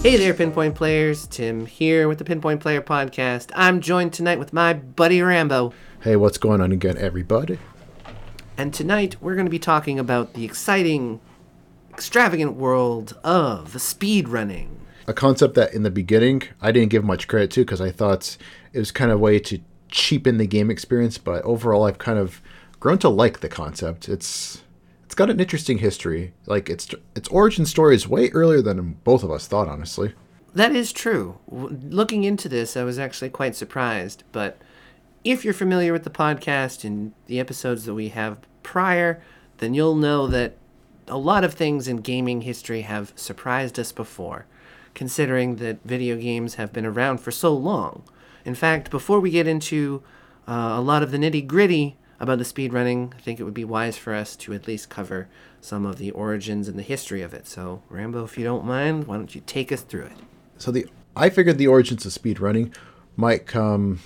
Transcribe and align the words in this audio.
Hey 0.00 0.16
there, 0.16 0.32
Pinpoint 0.32 0.76
Players. 0.76 1.26
Tim 1.26 1.66
here 1.66 2.06
with 2.06 2.18
the 2.18 2.24
Pinpoint 2.24 2.60
Player 2.60 2.80
Podcast. 2.80 3.50
I'm 3.56 3.80
joined 3.80 4.12
tonight 4.12 4.38
with 4.38 4.52
my 4.52 4.72
buddy 4.72 5.20
Rambo. 5.20 5.74
Hey, 6.02 6.14
what's 6.14 6.38
going 6.38 6.60
on 6.60 6.70
again, 6.70 6.96
everybody? 6.96 7.58
And 8.56 8.72
tonight 8.72 9.16
we're 9.20 9.34
going 9.34 9.46
to 9.46 9.50
be 9.50 9.58
talking 9.58 9.98
about 9.98 10.34
the 10.34 10.44
exciting, 10.44 11.18
extravagant 11.90 12.54
world 12.54 13.18
of 13.24 13.72
speedrunning. 13.72 14.68
A 15.08 15.12
concept 15.12 15.56
that 15.56 15.74
in 15.74 15.82
the 15.82 15.90
beginning 15.90 16.44
I 16.62 16.70
didn't 16.70 16.90
give 16.90 17.02
much 17.02 17.26
credit 17.26 17.50
to 17.50 17.62
because 17.62 17.80
I 17.80 17.90
thought 17.90 18.36
it 18.72 18.78
was 18.78 18.92
kind 18.92 19.10
of 19.10 19.18
a 19.18 19.20
way 19.20 19.40
to 19.40 19.58
cheapen 19.90 20.38
the 20.38 20.46
game 20.46 20.70
experience, 20.70 21.18
but 21.18 21.42
overall 21.42 21.84
I've 21.84 21.98
kind 21.98 22.20
of 22.20 22.40
grown 22.78 22.98
to 22.98 23.08
like 23.08 23.40
the 23.40 23.48
concept. 23.48 24.08
It's 24.08 24.62
it's 25.08 25.14
got 25.14 25.30
an 25.30 25.40
interesting 25.40 25.78
history. 25.78 26.34
Like 26.44 26.68
its 26.68 26.86
its 27.16 27.30
origin 27.30 27.64
story 27.64 27.94
is 27.94 28.06
way 28.06 28.28
earlier 28.28 28.60
than 28.60 28.98
both 29.04 29.22
of 29.22 29.30
us 29.30 29.46
thought, 29.46 29.66
honestly. 29.66 30.12
That 30.54 30.76
is 30.76 30.92
true. 30.92 31.38
Looking 31.48 32.24
into 32.24 32.46
this, 32.46 32.76
I 32.76 32.84
was 32.84 32.98
actually 32.98 33.30
quite 33.30 33.56
surprised. 33.56 34.22
But 34.32 34.58
if 35.24 35.46
you're 35.46 35.54
familiar 35.54 35.94
with 35.94 36.04
the 36.04 36.10
podcast 36.10 36.84
and 36.84 37.14
the 37.24 37.40
episodes 37.40 37.86
that 37.86 37.94
we 37.94 38.10
have 38.10 38.40
prior, 38.62 39.22
then 39.56 39.72
you'll 39.72 39.94
know 39.94 40.26
that 40.26 40.58
a 41.06 41.16
lot 41.16 41.42
of 41.42 41.54
things 41.54 41.88
in 41.88 41.96
gaming 41.98 42.42
history 42.42 42.82
have 42.82 43.14
surprised 43.16 43.78
us 43.78 43.92
before, 43.92 44.44
considering 44.92 45.56
that 45.56 45.78
video 45.86 46.16
games 46.16 46.56
have 46.56 46.70
been 46.70 46.84
around 46.84 47.22
for 47.22 47.30
so 47.30 47.54
long. 47.54 48.02
In 48.44 48.54
fact, 48.54 48.90
before 48.90 49.20
we 49.20 49.30
get 49.30 49.46
into 49.46 50.02
uh, 50.46 50.74
a 50.76 50.82
lot 50.82 51.02
of 51.02 51.12
the 51.12 51.16
nitty 51.18 51.46
gritty 51.46 51.96
about 52.20 52.38
the 52.38 52.44
speedrunning, 52.44 53.14
I 53.14 53.18
think 53.18 53.38
it 53.38 53.44
would 53.44 53.54
be 53.54 53.64
wise 53.64 53.96
for 53.96 54.14
us 54.14 54.34
to 54.36 54.52
at 54.52 54.66
least 54.66 54.88
cover 54.88 55.28
some 55.60 55.86
of 55.86 55.98
the 55.98 56.10
origins 56.10 56.68
and 56.68 56.78
the 56.78 56.82
history 56.82 57.22
of 57.22 57.32
it. 57.32 57.46
So, 57.46 57.82
Rambo, 57.88 58.24
if 58.24 58.36
you 58.36 58.44
don't 58.44 58.64
mind, 58.64 59.06
why 59.06 59.16
don't 59.16 59.34
you 59.34 59.42
take 59.46 59.70
us 59.70 59.82
through 59.82 60.04
it? 60.04 60.16
So 60.58 60.70
the 60.70 60.86
I 61.16 61.30
figured 61.30 61.58
the 61.58 61.66
origins 61.66 62.06
of 62.06 62.12
speedrunning 62.12 62.74
might 63.16 63.46
come 63.46 64.00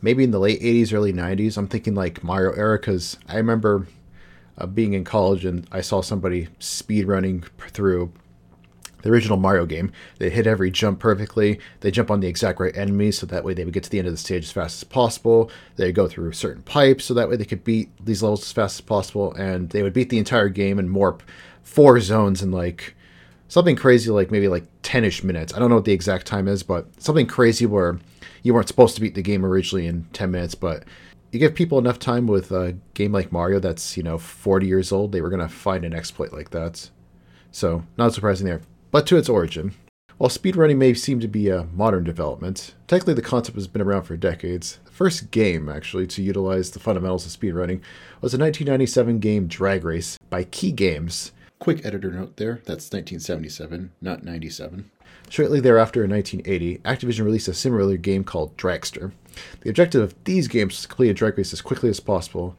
maybe 0.00 0.24
in 0.24 0.30
the 0.30 0.38
late 0.38 0.60
80s, 0.60 0.92
early 0.92 1.12
90s. 1.12 1.56
I'm 1.56 1.68
thinking 1.68 1.94
like 1.94 2.22
Mario 2.22 2.52
era 2.52 2.78
because 2.78 3.18
I 3.28 3.36
remember 3.36 3.86
uh, 4.56 4.66
being 4.66 4.94
in 4.94 5.04
college 5.04 5.44
and 5.44 5.66
I 5.70 5.80
saw 5.80 6.00
somebody 6.00 6.48
speedrunning 6.60 7.44
through 7.70 8.12
the 9.02 9.10
original 9.10 9.36
Mario 9.36 9.66
game. 9.66 9.92
They 10.18 10.30
hit 10.30 10.46
every 10.46 10.70
jump 10.70 11.00
perfectly. 11.00 11.60
They 11.80 11.90
jump 11.90 12.10
on 12.10 12.20
the 12.20 12.28
exact 12.28 12.60
right 12.60 12.76
enemies 12.76 13.18
so 13.18 13.26
that 13.26 13.44
way 13.44 13.54
they 13.54 13.64
would 13.64 13.74
get 13.74 13.84
to 13.84 13.90
the 13.90 13.98
end 13.98 14.08
of 14.08 14.14
the 14.14 14.18
stage 14.18 14.44
as 14.44 14.52
fast 14.52 14.82
as 14.82 14.84
possible. 14.84 15.50
They 15.76 15.92
go 15.92 16.08
through 16.08 16.32
certain 16.32 16.62
pipes 16.62 17.04
so 17.04 17.14
that 17.14 17.28
way 17.28 17.36
they 17.36 17.44
could 17.44 17.64
beat 17.64 17.90
these 18.04 18.22
levels 18.22 18.42
as 18.42 18.52
fast 18.52 18.76
as 18.76 18.80
possible. 18.80 19.32
And 19.34 19.70
they 19.70 19.82
would 19.82 19.92
beat 19.92 20.10
the 20.10 20.18
entire 20.18 20.48
game 20.48 20.78
and 20.78 20.94
warp 20.94 21.22
four 21.62 22.00
zones 22.00 22.42
in 22.42 22.50
like 22.50 22.94
something 23.48 23.76
crazy 23.76 24.10
like 24.10 24.30
maybe 24.30 24.48
like 24.48 24.66
10ish 24.82 25.24
minutes. 25.24 25.54
I 25.54 25.58
don't 25.58 25.70
know 25.70 25.76
what 25.76 25.84
the 25.84 25.92
exact 25.92 26.26
time 26.26 26.48
is, 26.48 26.62
but 26.62 26.86
something 27.02 27.26
crazy 27.26 27.66
where 27.66 27.98
you 28.42 28.54
weren't 28.54 28.68
supposed 28.68 28.94
to 28.94 29.00
beat 29.00 29.14
the 29.14 29.22
game 29.22 29.44
originally 29.44 29.86
in 29.86 30.04
10 30.12 30.30
minutes, 30.30 30.54
but 30.54 30.84
you 31.32 31.38
give 31.38 31.54
people 31.54 31.78
enough 31.78 31.98
time 31.98 32.26
with 32.26 32.50
a 32.52 32.76
game 32.94 33.12
like 33.12 33.32
Mario 33.32 33.58
that's, 33.58 33.96
you 33.96 34.02
know, 34.02 34.16
40 34.16 34.66
years 34.66 34.92
old, 34.92 35.12
they 35.12 35.20
were 35.20 35.28
going 35.28 35.46
to 35.46 35.48
find 35.48 35.84
an 35.84 35.94
exploit 35.94 36.32
like 36.32 36.50
that. 36.50 36.88
So, 37.50 37.82
not 37.96 38.14
surprising 38.14 38.46
there. 38.46 38.62
But 38.90 39.06
to 39.08 39.18
its 39.18 39.28
origin, 39.28 39.74
while 40.16 40.30
speedrunning 40.30 40.78
may 40.78 40.94
seem 40.94 41.20
to 41.20 41.28
be 41.28 41.48
a 41.48 41.68
modern 41.74 42.04
development, 42.04 42.74
technically 42.86 43.14
the 43.14 43.22
concept 43.22 43.56
has 43.56 43.66
been 43.66 43.82
around 43.82 44.04
for 44.04 44.16
decades. 44.16 44.78
The 44.84 44.90
first 44.90 45.30
game, 45.30 45.68
actually, 45.68 46.06
to 46.08 46.22
utilize 46.22 46.70
the 46.70 46.80
fundamentals 46.80 47.26
of 47.26 47.32
speedrunning 47.32 47.80
was 48.20 48.32
the 48.32 48.38
1997 48.38 49.18
game 49.18 49.46
Drag 49.46 49.84
Race 49.84 50.18
by 50.30 50.44
Kee 50.44 50.72
Games. 50.72 51.32
Quick 51.58 51.84
editor 51.84 52.10
note 52.10 52.36
there, 52.36 52.62
that's 52.64 52.90
1977, 52.90 53.92
not 54.00 54.24
97. 54.24 54.90
Shortly 55.28 55.60
thereafter, 55.60 56.02
in 56.02 56.10
1980, 56.10 56.78
Activision 56.78 57.24
released 57.24 57.48
a 57.48 57.54
similar 57.54 57.96
game 57.98 58.24
called 58.24 58.56
Dragster. 58.56 59.12
The 59.60 59.68
objective 59.68 60.02
of 60.02 60.14
these 60.24 60.48
games 60.48 60.72
was 60.72 60.82
to 60.82 60.88
complete 60.88 61.10
a 61.10 61.14
drag 61.14 61.36
race 61.36 61.52
as 61.52 61.60
quickly 61.60 61.90
as 61.90 62.00
possible. 62.00 62.56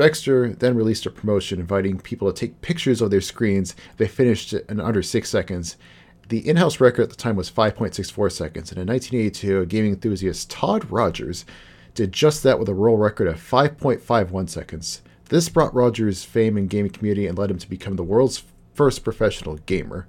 Dragster 0.00 0.58
then 0.58 0.76
released 0.76 1.04
a 1.04 1.10
promotion 1.10 1.60
inviting 1.60 2.00
people 2.00 2.32
to 2.32 2.40
take 2.40 2.62
pictures 2.62 3.02
of 3.02 3.10
their 3.10 3.20
screens. 3.20 3.76
They 3.98 4.08
finished 4.08 4.54
in 4.54 4.80
under 4.80 5.02
six 5.02 5.28
seconds. 5.28 5.76
The 6.30 6.48
in 6.48 6.56
house 6.56 6.80
record 6.80 7.02
at 7.02 7.10
the 7.10 7.16
time 7.16 7.36
was 7.36 7.50
5.64 7.50 8.32
seconds, 8.32 8.70
and 8.72 8.80
in 8.80 8.88
1982, 8.88 9.66
gaming 9.66 9.92
enthusiast 9.92 10.50
Todd 10.50 10.90
Rogers 10.90 11.44
did 11.92 12.12
just 12.14 12.42
that 12.44 12.58
with 12.58 12.70
a 12.70 12.72
world 12.72 12.98
record 12.98 13.28
of 13.28 13.36
5.51 13.36 14.48
seconds. 14.48 15.02
This 15.28 15.50
brought 15.50 15.74
Rogers 15.74 16.24
fame 16.24 16.56
in 16.56 16.66
gaming 16.66 16.92
community 16.92 17.26
and 17.26 17.36
led 17.36 17.50
him 17.50 17.58
to 17.58 17.68
become 17.68 17.96
the 17.96 18.02
world's 18.02 18.42
first 18.72 19.04
professional 19.04 19.56
gamer. 19.66 20.08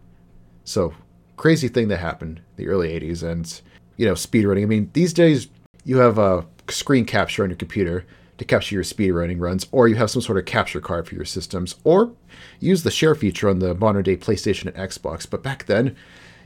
So, 0.64 0.94
crazy 1.36 1.68
thing 1.68 1.90
that 1.90 1.98
happened 1.98 2.40
the 2.56 2.70
early 2.70 2.98
80s, 2.98 3.30
and 3.30 3.62
you 3.98 4.06
know, 4.06 4.14
speedrunning. 4.14 4.64
I 4.64 4.68
mean, 4.68 4.90
these 4.94 5.12
days 5.12 5.50
you 5.84 5.98
have 5.98 6.18
a 6.18 6.46
screen 6.70 7.04
capture 7.04 7.44
on 7.44 7.50
your 7.50 7.58
computer 7.58 8.06
to 8.42 8.46
capture 8.46 8.74
your 8.74 8.84
speedrunning 8.84 9.40
runs, 9.40 9.68
or 9.72 9.88
you 9.88 9.96
have 9.96 10.10
some 10.10 10.22
sort 10.22 10.40
of 10.40 10.46
capture 10.46 10.82
card 10.82 11.08
for 11.08 11.14
your 11.14 11.26
systems, 11.26 11.76
or 11.84 12.14
use 12.60 12.82
the 12.82 12.90
share 12.90 13.14
feature 13.14 13.48
on 13.48 13.60
the 13.60 13.76
modern 13.76 14.02
day 14.02 14.18
PlayStation 14.18 14.66
and 14.66 14.76
Xbox. 14.76 15.30
But 15.30 15.44
back 15.44 15.68
then, 15.68 15.96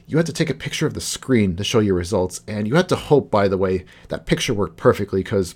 you 0.05 0.17
had 0.17 0.25
to 0.25 0.33
take 0.33 0.49
a 0.49 0.55
picture 0.55 0.85
of 0.85 0.93
the 0.93 0.99
screen 0.99 1.55
to 1.55 1.63
show 1.63 1.79
your 1.79 1.95
results, 1.95 2.41
and 2.49 2.67
you 2.67 2.75
had 2.75 2.89
to 2.89 2.97
hope, 2.97 3.31
by 3.31 3.47
the 3.47 3.57
way, 3.57 3.85
that 4.09 4.25
picture 4.25 4.53
worked 4.53 4.75
perfectly 4.75 5.23
because 5.23 5.55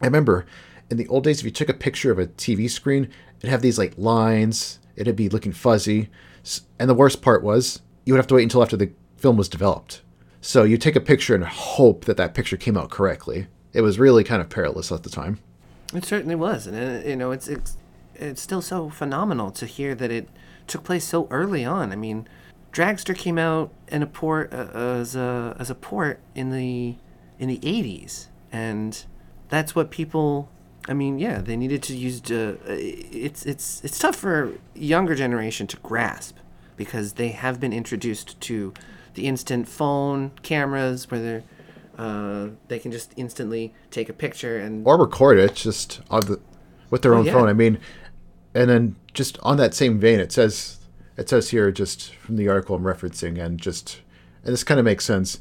I 0.00 0.06
remember 0.06 0.46
in 0.90 0.96
the 0.96 1.08
old 1.08 1.24
days, 1.24 1.40
if 1.40 1.44
you 1.44 1.50
took 1.50 1.68
a 1.68 1.74
picture 1.74 2.12
of 2.12 2.20
a 2.20 2.28
TV 2.28 2.70
screen, 2.70 3.10
it'd 3.38 3.50
have 3.50 3.60
these 3.60 3.78
like 3.78 3.98
lines, 3.98 4.78
it'd 4.94 5.16
be 5.16 5.28
looking 5.28 5.52
fuzzy. 5.52 6.08
And 6.78 6.88
the 6.88 6.94
worst 6.94 7.20
part 7.20 7.42
was 7.42 7.82
you 8.04 8.14
would 8.14 8.18
have 8.18 8.28
to 8.28 8.34
wait 8.36 8.44
until 8.44 8.62
after 8.62 8.76
the 8.76 8.92
film 9.16 9.36
was 9.36 9.48
developed. 9.48 10.02
So 10.40 10.62
you 10.62 10.78
take 10.78 10.94
a 10.94 11.00
picture 11.00 11.34
and 11.34 11.42
hope 11.42 12.04
that 12.04 12.16
that 12.16 12.34
picture 12.34 12.56
came 12.56 12.76
out 12.76 12.90
correctly. 12.90 13.48
It 13.72 13.80
was 13.80 13.98
really 13.98 14.22
kind 14.22 14.40
of 14.40 14.48
perilous 14.48 14.92
at 14.92 15.02
the 15.02 15.10
time. 15.10 15.40
It 15.94 16.04
certainly 16.04 16.34
was, 16.34 16.66
and 16.66 16.76
uh, 16.76 17.08
you 17.08 17.16
know, 17.16 17.30
it's 17.30 17.48
it's 17.48 17.76
it's 18.14 18.42
still 18.42 18.60
so 18.60 18.90
phenomenal 18.90 19.50
to 19.52 19.66
hear 19.66 19.94
that 19.94 20.10
it 20.10 20.28
took 20.66 20.84
place 20.84 21.04
so 21.04 21.26
early 21.30 21.64
on. 21.64 21.92
I 21.92 21.96
mean, 21.96 22.28
Dragster 22.72 23.16
came 23.16 23.38
out 23.38 23.70
in 23.88 24.02
a 24.02 24.06
port 24.06 24.52
uh, 24.52 24.68
as 24.74 25.16
a 25.16 25.56
as 25.58 25.70
a 25.70 25.74
port 25.74 26.20
in 26.34 26.50
the 26.50 26.96
in 27.38 27.48
the 27.48 27.58
'80s, 27.58 28.26
and 28.52 29.04
that's 29.48 29.74
what 29.74 29.90
people. 29.90 30.50
I 30.88 30.94
mean, 30.94 31.18
yeah, 31.18 31.40
they 31.40 31.56
needed 31.56 31.82
to 31.84 31.96
use. 31.96 32.20
Uh, 32.30 32.56
it's 32.66 33.46
it's 33.46 33.82
it's 33.82 33.98
tough 33.98 34.16
for 34.16 34.52
younger 34.74 35.14
generation 35.14 35.66
to 35.68 35.76
grasp 35.78 36.36
because 36.76 37.14
they 37.14 37.28
have 37.28 37.60
been 37.60 37.72
introduced 37.72 38.40
to 38.42 38.72
the 39.14 39.26
instant 39.26 39.68
phone 39.68 40.32
cameras 40.42 41.10
where 41.10 41.20
they're. 41.20 41.42
Uh, 41.98 42.50
they 42.68 42.78
can 42.78 42.92
just 42.92 43.12
instantly 43.16 43.74
take 43.90 44.08
a 44.08 44.12
picture 44.12 44.56
and 44.58 44.86
Or 44.86 44.96
record 44.96 45.36
it 45.38 45.54
just 45.56 46.00
on 46.10 46.20
the 46.22 46.40
with 46.90 47.02
their 47.02 47.14
Oh, 47.14 47.18
own 47.18 47.24
yeah. 47.26 47.32
phone. 47.32 47.48
I 47.48 47.52
mean, 47.52 47.78
and 48.54 48.70
then 48.70 48.96
just 49.12 49.36
on 49.42 49.56
that 49.58 49.74
same 49.74 49.98
vein, 49.98 50.20
it 50.20 50.30
says 50.32 50.78
it 51.16 51.28
says 51.28 51.50
here 51.50 51.72
just 51.72 52.14
from 52.14 52.36
the 52.36 52.48
article 52.48 52.76
I'm 52.76 52.84
referencing, 52.84 53.38
and 53.44 53.58
just 53.60 54.00
and 54.44 54.52
this 54.52 54.62
kind 54.64 54.78
of 54.78 54.84
makes 54.84 55.04
sense. 55.04 55.40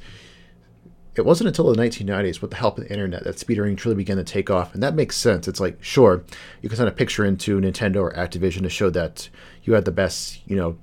It 1.16 1.26
wasn't 1.26 1.48
until 1.48 1.72
the 1.74 1.82
1990s, 1.82 2.42
with 2.42 2.52
the 2.52 2.58
help 2.58 2.78
of 2.78 2.84
the 2.84 2.92
internet, 2.92 3.24
that 3.24 3.38
speedrunning 3.38 3.76
truly 3.78 3.96
began 3.96 4.18
to 4.18 4.24
take 4.24 4.52
off, 4.52 4.74
and 4.76 4.84
that 4.84 4.94
makes 4.94 5.16
sense. 5.18 5.48
It's 5.48 5.60
like, 5.60 5.84
sure, 5.84 6.24
you 6.62 6.70
can 6.70 6.78
send 6.78 6.90
a 6.90 6.92
picture 6.92 7.26
into 7.26 7.60
Nintendo 7.60 7.98
or 8.02 8.14
Activision 8.14 8.62
to 8.62 8.70
show 8.70 8.92
that 8.92 9.30
you 9.64 9.74
had 9.74 9.86
the 9.86 9.92
best, 9.92 10.42
you 10.48 10.56
know, 10.56 10.78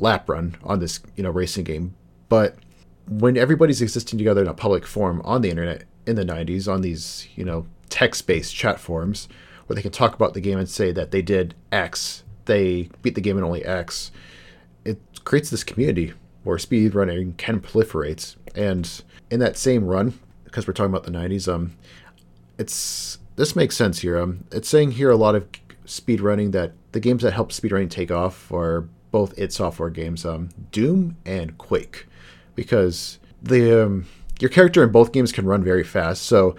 lap 0.00 0.28
run 0.28 0.56
on 0.64 0.80
this, 0.80 0.98
you 1.14 1.22
know, 1.22 1.30
racing 1.30 1.62
game, 1.62 1.94
but 2.28 2.56
when 3.08 3.36
everybody's 3.36 3.82
existing 3.82 4.18
together 4.18 4.42
in 4.42 4.48
a 4.48 4.54
public 4.54 4.86
forum 4.86 5.20
on 5.24 5.42
the 5.42 5.50
internet 5.50 5.84
in 6.06 6.16
the 6.16 6.24
90s 6.24 6.72
on 6.72 6.82
these 6.82 7.28
you 7.34 7.44
know 7.44 7.66
text-based 7.88 8.54
chat 8.54 8.78
forums 8.78 9.28
where 9.66 9.74
they 9.74 9.82
can 9.82 9.92
talk 9.92 10.14
about 10.14 10.34
the 10.34 10.40
game 10.40 10.58
and 10.58 10.68
say 10.68 10.92
that 10.92 11.10
they 11.10 11.22
did 11.22 11.54
x 11.72 12.22
they 12.44 12.88
beat 13.02 13.14
the 13.14 13.20
game 13.20 13.38
in 13.38 13.44
only 13.44 13.64
x 13.64 14.10
it 14.84 14.98
creates 15.24 15.50
this 15.50 15.64
community 15.64 16.12
where 16.48 16.58
speed 16.58 16.94
running 16.94 17.34
can 17.34 17.60
proliferate. 17.60 18.36
And 18.54 19.02
in 19.30 19.40
that 19.40 19.58
same 19.58 19.84
run 19.84 20.18
because 20.44 20.66
we're 20.66 20.72
talking 20.72 20.90
about 20.94 21.04
the 21.04 21.10
90s 21.10 21.52
um 21.52 21.76
it's 22.56 23.18
this 23.36 23.54
makes 23.54 23.76
sense 23.76 24.00
here. 24.00 24.18
Um 24.18 24.44
it's 24.50 24.68
saying 24.68 24.92
here 24.92 25.10
a 25.10 25.16
lot 25.16 25.34
of 25.34 25.46
speed 25.84 26.22
running 26.22 26.52
that 26.52 26.72
the 26.92 27.00
games 27.00 27.22
that 27.22 27.34
help 27.34 27.52
speedrunning 27.52 27.90
take 27.90 28.10
off 28.10 28.50
are 28.50 28.88
both 29.10 29.38
id 29.38 29.52
software 29.52 29.90
games 29.90 30.24
um 30.24 30.50
doom 30.70 31.16
and 31.24 31.56
quake 31.58 32.06
because 32.58 33.20
the 33.40 33.84
um, 33.84 34.04
your 34.40 34.50
character 34.50 34.82
in 34.82 34.90
both 34.90 35.12
games 35.12 35.30
can 35.30 35.46
run 35.46 35.62
very 35.62 35.84
fast. 35.84 36.22
So 36.22 36.56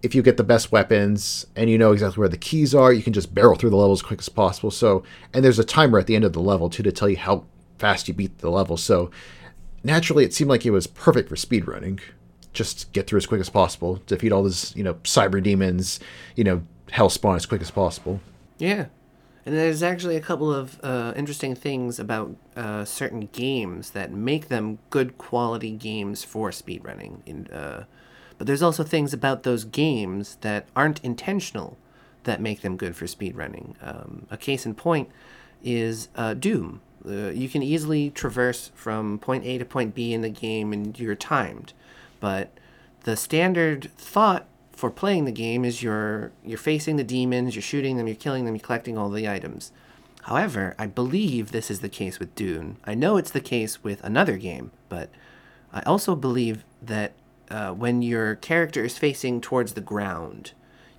if 0.00 0.14
you 0.14 0.22
get 0.22 0.36
the 0.36 0.44
best 0.44 0.70
weapons 0.70 1.48
and 1.56 1.68
you 1.68 1.76
know 1.76 1.90
exactly 1.90 2.20
where 2.20 2.28
the 2.28 2.36
keys 2.38 2.76
are, 2.76 2.92
you 2.92 3.02
can 3.02 3.12
just 3.12 3.34
barrel 3.34 3.56
through 3.56 3.70
the 3.70 3.76
level 3.76 3.92
as 3.92 4.02
quick 4.02 4.20
as 4.20 4.28
possible. 4.28 4.70
So 4.70 5.02
and 5.34 5.44
there's 5.44 5.58
a 5.58 5.64
timer 5.64 5.98
at 5.98 6.06
the 6.06 6.14
end 6.14 6.24
of 6.24 6.32
the 6.32 6.40
level 6.40 6.70
too 6.70 6.84
to 6.84 6.92
tell 6.92 7.08
you 7.08 7.16
how 7.16 7.44
fast 7.78 8.06
you 8.06 8.14
beat 8.14 8.38
the 8.38 8.50
level. 8.50 8.76
So 8.76 9.10
naturally, 9.82 10.24
it 10.24 10.32
seemed 10.32 10.48
like 10.48 10.64
it 10.64 10.70
was 10.70 10.86
perfect 10.86 11.28
for 11.28 11.34
speedrunning. 11.34 11.98
Just 12.52 12.92
get 12.92 13.08
through 13.08 13.16
as 13.16 13.26
quick 13.26 13.40
as 13.40 13.50
possible, 13.50 14.00
defeat 14.06 14.30
all 14.30 14.44
these 14.44 14.76
you 14.76 14.84
know 14.84 14.94
cyber 15.02 15.42
demons, 15.42 15.98
you 16.36 16.44
know 16.44 16.62
hell 16.92 17.10
spawn 17.10 17.34
as 17.34 17.46
quick 17.46 17.62
as 17.62 17.72
possible. 17.72 18.20
Yeah. 18.58 18.86
And 19.44 19.56
there's 19.56 19.82
actually 19.82 20.16
a 20.16 20.20
couple 20.20 20.52
of 20.52 20.78
uh, 20.84 21.12
interesting 21.16 21.54
things 21.54 21.98
about 21.98 22.36
uh, 22.54 22.84
certain 22.84 23.28
games 23.32 23.90
that 23.90 24.12
make 24.12 24.48
them 24.48 24.78
good 24.90 25.18
quality 25.18 25.72
games 25.72 26.22
for 26.22 26.50
speedrunning. 26.50 27.20
In, 27.26 27.48
uh, 27.48 27.84
but 28.38 28.46
there's 28.46 28.62
also 28.62 28.84
things 28.84 29.12
about 29.12 29.42
those 29.42 29.64
games 29.64 30.36
that 30.42 30.66
aren't 30.76 31.02
intentional 31.02 31.76
that 32.24 32.40
make 32.40 32.60
them 32.60 32.76
good 32.76 32.94
for 32.94 33.06
speedrunning. 33.06 33.74
Um, 33.82 34.26
a 34.30 34.36
case 34.36 34.64
in 34.64 34.74
point 34.74 35.10
is 35.62 36.08
uh, 36.14 36.34
Doom. 36.34 36.80
Uh, 37.04 37.30
you 37.30 37.48
can 37.48 37.64
easily 37.64 38.10
traverse 38.10 38.70
from 38.76 39.18
point 39.18 39.44
A 39.44 39.58
to 39.58 39.64
point 39.64 39.92
B 39.92 40.12
in 40.12 40.22
the 40.22 40.28
game 40.28 40.72
and 40.72 40.98
you're 40.98 41.16
timed. 41.16 41.72
But 42.20 42.52
the 43.02 43.16
standard 43.16 43.90
thought 43.96 44.46
for 44.82 44.90
playing 44.90 45.26
the 45.26 45.30
game 45.30 45.64
is 45.64 45.80
you're 45.80 46.32
you're 46.44 46.58
facing 46.58 46.96
the 46.96 47.04
demons, 47.04 47.54
you're 47.54 47.62
shooting 47.62 47.98
them, 47.98 48.08
you're 48.08 48.16
killing 48.16 48.44
them, 48.44 48.56
you're 48.56 48.64
collecting 48.64 48.98
all 48.98 49.10
the 49.10 49.28
items. 49.28 49.70
However, 50.22 50.74
I 50.76 50.88
believe 50.88 51.52
this 51.52 51.70
is 51.70 51.78
the 51.78 51.88
case 51.88 52.18
with 52.18 52.34
Doom. 52.34 52.78
I 52.84 52.96
know 52.96 53.16
it's 53.16 53.30
the 53.30 53.40
case 53.40 53.84
with 53.84 54.02
another 54.02 54.36
game, 54.36 54.72
but 54.88 55.08
I 55.72 55.82
also 55.82 56.16
believe 56.16 56.64
that 56.82 57.12
uh, 57.48 57.70
when 57.70 58.02
your 58.02 58.34
character 58.34 58.84
is 58.84 58.98
facing 58.98 59.40
towards 59.40 59.74
the 59.74 59.80
ground, 59.80 60.50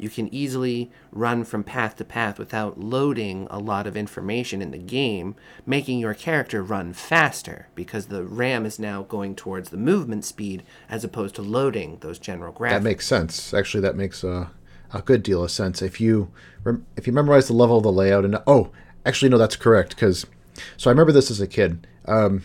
you 0.03 0.09
can 0.09 0.31
easily 0.35 0.91
run 1.13 1.45
from 1.45 1.63
path 1.63 1.95
to 1.95 2.03
path 2.03 2.37
without 2.37 2.77
loading 2.77 3.47
a 3.49 3.57
lot 3.57 3.87
of 3.87 3.95
information 3.95 4.61
in 4.61 4.71
the 4.71 4.77
game, 4.77 5.33
making 5.65 5.97
your 5.97 6.13
character 6.13 6.61
run 6.61 6.91
faster 6.91 7.69
because 7.73 8.07
the 8.07 8.25
RAM 8.25 8.65
is 8.65 8.77
now 8.77 9.03
going 9.03 9.33
towards 9.33 9.69
the 9.69 9.77
movement 9.77 10.25
speed 10.25 10.61
as 10.89 11.05
opposed 11.05 11.35
to 11.35 11.41
loading 11.41 11.99
those 12.01 12.19
general 12.19 12.51
graphics. 12.51 12.71
That 12.71 12.83
makes 12.83 13.07
sense. 13.07 13.53
Actually, 13.53 13.79
that 13.79 13.95
makes 13.95 14.25
a, 14.25 14.51
a 14.93 15.01
good 15.01 15.23
deal 15.23 15.41
of 15.41 15.51
sense. 15.51 15.81
If 15.81 16.01
you 16.01 16.29
rem- 16.65 16.85
if 16.97 17.07
you 17.07 17.13
memorize 17.13 17.47
the 17.47 17.53
level, 17.53 17.79
the 17.79 17.89
layout, 17.89 18.25
and 18.25 18.37
oh, 18.45 18.71
actually 19.05 19.29
no, 19.29 19.37
that's 19.37 19.55
correct 19.55 19.91
because 19.91 20.25
so 20.75 20.89
I 20.89 20.91
remember 20.91 21.13
this 21.13 21.31
as 21.31 21.39
a 21.39 21.47
kid. 21.47 21.87
Um, 22.05 22.43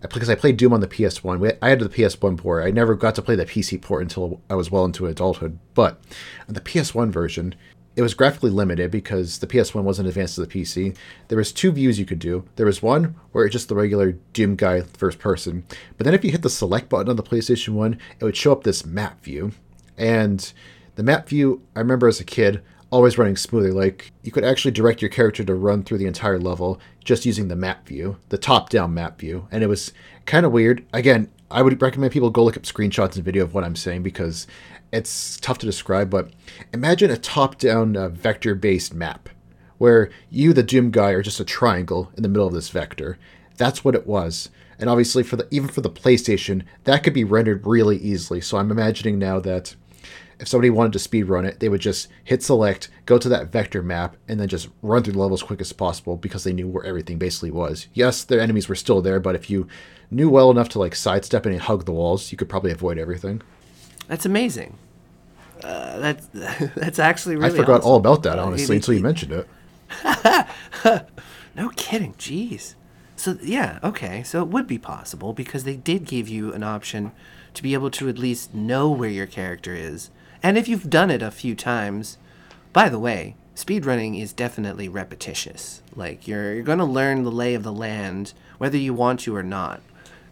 because 0.00 0.30
I 0.30 0.34
played 0.34 0.56
Doom 0.56 0.72
on 0.72 0.80
the 0.80 0.88
PS1. 0.88 1.38
We, 1.38 1.52
I 1.60 1.68
had 1.68 1.80
the 1.80 1.88
PS1 1.88 2.38
port. 2.38 2.64
I 2.64 2.70
never 2.70 2.94
got 2.94 3.14
to 3.16 3.22
play 3.22 3.34
the 3.36 3.44
PC 3.44 3.80
port 3.80 4.02
until 4.02 4.40
I 4.48 4.54
was 4.54 4.70
well 4.70 4.84
into 4.84 5.06
adulthood. 5.06 5.58
But 5.74 6.00
on 6.48 6.54
the 6.54 6.60
PS1 6.60 7.10
version, 7.10 7.54
it 7.96 8.02
was 8.02 8.14
graphically 8.14 8.50
limited 8.50 8.90
because 8.90 9.38
the 9.38 9.46
PS1 9.46 9.82
wasn't 9.82 10.08
advanced 10.08 10.36
to 10.36 10.40
the 10.40 10.46
PC. 10.46 10.96
There 11.28 11.38
was 11.38 11.52
two 11.52 11.72
views 11.72 11.98
you 11.98 12.06
could 12.06 12.18
do. 12.18 12.44
There 12.56 12.66
was 12.66 12.82
one 12.82 13.16
where 13.32 13.44
it's 13.44 13.52
just 13.52 13.68
the 13.68 13.74
regular 13.74 14.12
Doom 14.32 14.56
guy 14.56 14.82
first 14.82 15.18
person. 15.18 15.64
But 15.96 16.04
then 16.04 16.14
if 16.14 16.24
you 16.24 16.30
hit 16.30 16.42
the 16.42 16.50
select 16.50 16.88
button 16.88 17.10
on 17.10 17.16
the 17.16 17.22
PlayStation 17.22 17.70
1, 17.70 17.98
it 18.18 18.24
would 18.24 18.36
show 18.36 18.52
up 18.52 18.64
this 18.64 18.86
map 18.86 19.22
view. 19.22 19.52
And 19.98 20.50
the 20.94 21.02
map 21.02 21.28
view, 21.28 21.62
I 21.76 21.80
remember 21.80 22.08
as 22.08 22.20
a 22.20 22.24
kid, 22.24 22.62
always 22.90 23.18
running 23.18 23.36
smoothly. 23.36 23.70
Like 23.70 24.12
you 24.22 24.32
could 24.32 24.44
actually 24.44 24.72
direct 24.72 25.00
your 25.00 25.08
character 25.08 25.44
to 25.44 25.54
run 25.54 25.82
through 25.82 25.98
the 25.98 26.06
entire 26.06 26.38
level 26.38 26.80
just 27.04 27.24
using 27.24 27.48
the 27.48 27.56
map 27.56 27.86
view, 27.86 28.16
the 28.28 28.38
top-down 28.38 28.92
map 28.92 29.18
view, 29.18 29.48
and 29.50 29.62
it 29.62 29.68
was 29.68 29.92
kind 30.26 30.44
of 30.44 30.52
weird. 30.52 30.84
Again, 30.92 31.30
I 31.50 31.62
would 31.62 31.80
recommend 31.80 32.12
people 32.12 32.30
go 32.30 32.44
look 32.44 32.56
up 32.56 32.62
screenshots 32.64 33.16
and 33.16 33.24
video 33.24 33.44
of 33.44 33.54
what 33.54 33.64
I'm 33.64 33.76
saying 33.76 34.02
because 34.02 34.46
it's 34.92 35.38
tough 35.40 35.58
to 35.58 35.66
describe. 35.66 36.10
But 36.10 36.30
imagine 36.72 37.10
a 37.10 37.16
top-down 37.16 37.96
uh, 37.96 38.08
vector-based 38.08 38.94
map 38.94 39.28
where 39.78 40.10
you, 40.28 40.52
the 40.52 40.62
Doom 40.62 40.90
guy, 40.90 41.10
are 41.10 41.22
just 41.22 41.40
a 41.40 41.44
triangle 41.44 42.12
in 42.16 42.22
the 42.22 42.28
middle 42.28 42.46
of 42.46 42.52
this 42.52 42.68
vector. 42.68 43.18
That's 43.56 43.84
what 43.84 43.94
it 43.94 44.06
was. 44.06 44.50
And 44.78 44.88
obviously, 44.88 45.22
for 45.22 45.36
the 45.36 45.46
even 45.50 45.68
for 45.68 45.80
the 45.80 45.90
PlayStation, 45.90 46.62
that 46.84 47.02
could 47.02 47.12
be 47.12 47.24
rendered 47.24 47.66
really 47.66 47.98
easily. 47.98 48.40
So 48.40 48.56
I'm 48.56 48.70
imagining 48.70 49.18
now 49.18 49.40
that 49.40 49.74
if 50.40 50.48
somebody 50.48 50.70
wanted 50.70 50.94
to 50.94 50.98
speed 50.98 51.24
run 51.24 51.44
it, 51.44 51.60
they 51.60 51.68
would 51.68 51.82
just 51.82 52.08
hit 52.24 52.42
select, 52.42 52.88
go 53.04 53.18
to 53.18 53.28
that 53.28 53.52
vector 53.52 53.82
map, 53.82 54.16
and 54.26 54.40
then 54.40 54.48
just 54.48 54.68
run 54.80 55.02
through 55.02 55.12
the 55.12 55.18
level 55.18 55.34
as 55.34 55.42
quick 55.42 55.60
as 55.60 55.72
possible 55.72 56.16
because 56.16 56.44
they 56.44 56.52
knew 56.52 56.66
where 56.66 56.84
everything 56.84 57.18
basically 57.18 57.50
was. 57.50 57.88
Yes, 57.92 58.24
their 58.24 58.40
enemies 58.40 58.68
were 58.68 58.74
still 58.74 59.02
there, 59.02 59.20
but 59.20 59.34
if 59.34 59.50
you 59.50 59.68
knew 60.10 60.30
well 60.30 60.50
enough 60.50 60.70
to 60.70 60.78
like 60.78 60.94
sidestep 60.94 61.44
and 61.44 61.60
hug 61.60 61.84
the 61.84 61.92
walls, 61.92 62.32
you 62.32 62.38
could 62.38 62.48
probably 62.48 62.72
avoid 62.72 62.96
everything. 62.96 63.42
That's 64.08 64.24
amazing. 64.24 64.78
Uh, 65.62 65.98
that's 65.98 66.26
that's 66.74 66.98
actually 66.98 67.36
really. 67.36 67.52
I 67.52 67.56
forgot 67.56 67.80
awesome. 67.80 67.90
all 67.90 67.96
about 67.96 68.22
that 68.22 68.38
honestly 68.38 68.76
until 68.76 68.94
you 68.94 69.00
mentioned 69.00 69.32
it. 69.32 69.46
no 71.54 71.68
kidding. 71.76 72.14
Jeez. 72.14 72.74
So 73.14 73.36
yeah, 73.42 73.78
okay. 73.84 74.22
So 74.22 74.40
it 74.40 74.48
would 74.48 74.66
be 74.66 74.78
possible 74.78 75.34
because 75.34 75.64
they 75.64 75.76
did 75.76 76.06
give 76.06 76.28
you 76.28 76.54
an 76.54 76.62
option 76.62 77.12
to 77.52 77.62
be 77.62 77.74
able 77.74 77.90
to 77.90 78.08
at 78.08 78.16
least 78.16 78.54
know 78.54 78.90
where 78.90 79.10
your 79.10 79.26
character 79.26 79.74
is 79.74 80.10
and 80.42 80.56
if 80.56 80.68
you've 80.68 80.90
done 80.90 81.10
it 81.10 81.22
a 81.22 81.30
few 81.30 81.54
times, 81.54 82.18
by 82.72 82.88
the 82.88 82.98
way, 82.98 83.36
speedrunning 83.54 84.20
is 84.20 84.32
definitely 84.32 84.88
repetitious. 84.88 85.82
Like 85.94 86.26
you're 86.26 86.54
you're 86.54 86.62
going 86.62 86.78
to 86.78 86.84
learn 86.84 87.24
the 87.24 87.30
lay 87.30 87.54
of 87.54 87.62
the 87.62 87.72
land 87.72 88.32
whether 88.58 88.76
you 88.76 88.94
want 88.94 89.20
to 89.20 89.36
or 89.36 89.42
not. 89.42 89.80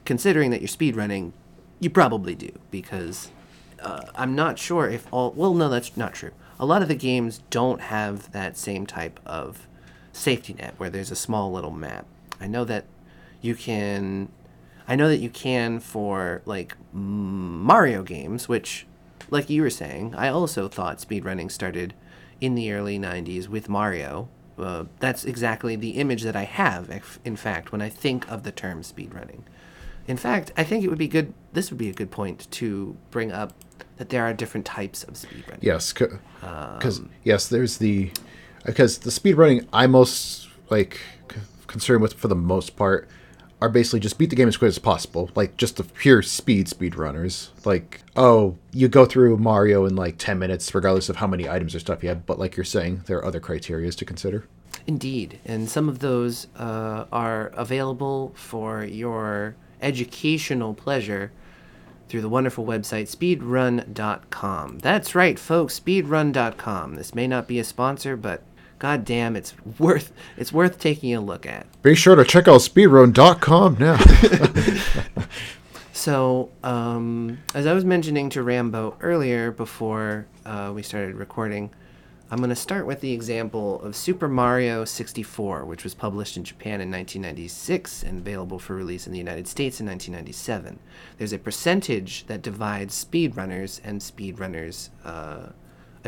Considering 0.05 0.51
that 0.51 0.61
you're 0.61 0.69
speedrunning, 0.69 1.33
you 1.81 1.91
probably 1.91 2.35
do 2.35 2.51
because 2.71 3.31
uh, 3.81 4.03
I'm 4.15 4.35
not 4.35 4.59
sure 4.59 4.89
if 4.89 5.07
all 5.13 5.33
well 5.33 5.55
no 5.55 5.69
that's 5.69 5.97
not 5.97 6.15
true. 6.15 6.33
A 6.59 6.67
lot 6.67 6.83
of 6.83 6.89
the 6.89 6.95
games 6.95 7.43
don't 7.51 7.81
have 7.83 8.33
that 8.33 8.57
same 8.57 8.87
type 8.87 9.21
of 9.25 9.67
safety 10.13 10.55
net 10.55 10.75
where 10.79 10.91
there's 10.91 11.11
a 11.11 11.17
small 11.17 11.53
little 11.53 11.71
map. 11.71 12.07
I 12.41 12.47
know 12.47 12.65
that 12.65 12.85
you 13.41 13.55
can 13.55 14.29
I 14.87 14.97
know 14.97 15.09
that 15.09 15.19
you 15.19 15.29
can 15.29 15.81
for 15.81 16.41
like 16.47 16.77
Mario 16.93 18.03
games, 18.03 18.49
which 18.49 18.87
like 19.31 19.51
you 19.51 19.63
were 19.63 19.71
saying, 19.71 20.15
I 20.15 20.29
also 20.29 20.69
thought 20.69 20.99
speedrunning 20.99 21.51
started 21.51 21.95
in 22.41 22.55
the 22.55 22.73
early 22.73 22.99
90s 22.99 23.49
with 23.49 23.69
Mario. 23.69 24.29
Uh, 24.59 24.85
that's 24.99 25.25
exactly 25.25 25.77
the 25.77 25.91
image 25.91 26.23
that 26.23 26.35
I 26.35 26.45
have, 26.45 26.91
if, 26.91 27.21
in 27.25 27.37
fact, 27.37 27.71
when 27.71 27.81
I 27.81 27.89
think 27.89 28.29
of 28.31 28.43
the 28.43 28.53
term 28.53 28.83
speedrunning. 28.83 29.43
In 30.07 30.17
fact, 30.17 30.53
I 30.57 30.65
think 30.65 30.85
it 30.85 30.89
would 30.89 30.99
be 30.99 31.09
good, 31.09 31.35
this 31.53 31.71
would 31.71 31.79
be 31.79 31.89
a 31.89 31.93
good 31.93 32.11
point 32.11 32.51
to 32.53 32.97
bring 33.11 33.31
up 33.31 33.53
that 33.99 34.09
there 34.09 34.25
are 34.25 34.33
different 34.33 34.67
types 34.67 35.05
of 35.05 35.15
speedrunning. 35.15 35.59
Yes, 35.61 35.93
because, 35.93 36.99
um, 36.99 37.11
yes, 37.25 37.49
there's 37.49 37.79
the, 37.79 38.11
because 38.65 38.99
the 38.99 39.11
speedrunning 39.11 39.67
I'm 39.73 39.93
most, 39.93 40.49
like, 40.71 41.01
concerned 41.67 42.03
with 42.03 42.15
for 42.15 42.29
the 42.29 42.35
most 42.35 42.77
part 42.77 43.09
are 43.61 43.69
basically 43.69 44.01
just 44.01 44.19
beat 44.19 44.31
the 44.31 44.37
game 44.37 44.49
as 44.49 44.57
quick 44.57 44.69
as 44.69 44.79
possible, 44.79 45.31
like 45.35 45.57
just 45.57 45.77
the 45.77 45.85
pure 45.85 46.23
speed 46.23 46.69
speed 46.69 46.95
runners. 46.95 47.51
Like, 47.65 48.03
oh, 48.17 48.57
you 48.73 48.89
go 48.89 49.05
through 49.05 49.37
Mario 49.39 49.85
in 49.85 49.97
like 49.97 50.19
10 50.19 50.39
minutes, 50.39 50.75
regardless 50.75 51.09
of 51.09 51.17
how 51.17 51.27
many 51.27 51.49
items 51.49 51.75
or 51.75 51.81
stuff 51.81 52.03
you 52.03 52.09
have. 52.09 52.25
But 52.27 52.39
like 52.39 52.57
you're 52.57 52.65
saying, 52.65 53.03
there 53.07 53.19
are 53.19 53.25
other 53.25 53.41
criterias 53.41 53.97
to 53.97 54.05
consider. 54.05 54.47
Indeed. 54.87 55.41
And 55.45 55.69
some 55.69 55.89
of 55.89 55.99
those 55.99 56.47
uh, 56.57 57.07
are 57.13 57.49
available 57.49 58.33
for 58.35 58.85
your 58.85 59.57
educational 59.83 60.75
pleasure 60.75 61.33
through 62.09 62.23
the 62.23 62.29
wonderful 62.29 62.65
website 62.65 63.15
speedrun.com. 63.15 64.79
That's 64.79 65.15
right, 65.15 65.39
folks, 65.39 65.79
speedrun.com. 65.79 66.95
This 66.95 67.15
may 67.15 67.27
not 67.27 67.47
be 67.47 67.59
a 67.59 67.65
sponsor, 67.65 68.17
but 68.17 68.43
god 68.79 69.05
damn, 69.05 69.37
it's 69.37 69.55
worth 69.79 70.13
it's 70.37 70.53
worth 70.53 70.79
taking 70.79 71.15
a 71.15 71.21
look 71.21 71.47
at. 71.47 71.67
Be 71.83 71.95
sure 71.95 72.17
to 72.17 72.25
check 72.25 72.49
out 72.49 72.61
speedrun.com 72.61 73.77
now. 73.79 73.99
so, 75.93 76.51
um, 76.63 77.39
as 77.55 77.67
I 77.67 77.73
was 77.73 77.85
mentioning 77.85 78.31
to 78.31 78.43
Rambo 78.43 78.97
earlier 79.01 79.51
before 79.51 80.27
uh, 80.45 80.73
we 80.75 80.83
started 80.83 81.17
recording, 81.17 81.71
I'm 82.31 82.39
going 82.39 82.51
to 82.51 82.57
start 82.57 82.85
with 82.85 83.01
the 83.01 83.13
example 83.13 83.81
of 83.81 83.97
Super 83.97 84.29
Mario 84.29 84.85
64, 84.85 85.65
which 85.65 85.83
was 85.83 85.95
published 85.95 86.37
in 86.37 86.45
Japan 86.45 86.83
in 86.83 86.91
1996 86.91 88.03
and 88.03 88.19
available 88.19 88.59
for 88.59 88.77
release 88.77 89.07
in 89.07 89.15
the 89.15 89.19
United 89.19 89.49
States 89.49 89.81
in 89.81 89.87
1997. 89.87 90.79
There's 91.17 91.33
a 91.33 91.39
percentage 91.39 92.27
that 92.27 92.43
divides 92.43 93.03
speedrunners 93.03 93.81
and 93.83 94.03
speedrunners. 94.03 94.91
Uh, 95.03 95.53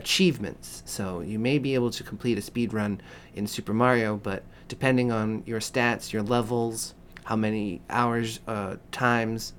achievements. 0.01 0.83
So 0.87 1.21
you 1.21 1.39
may 1.39 1.59
be 1.59 1.75
able 1.75 1.91
to 1.91 2.03
complete 2.03 2.39
a 2.39 2.43
speed 2.43 2.73
run 2.73 3.01
in 3.35 3.47
Super 3.47 3.75
Mario, 3.75 4.17
but 4.17 4.43
depending 4.67 5.13
on 5.13 5.43
your 5.47 5.61
stats, 5.61 6.13
your 6.13 6.23
levels, 6.23 6.95
how 7.25 7.37
many 7.37 7.83
hours, 7.91 8.41
uh, 8.49 8.77
times, 8.91 9.53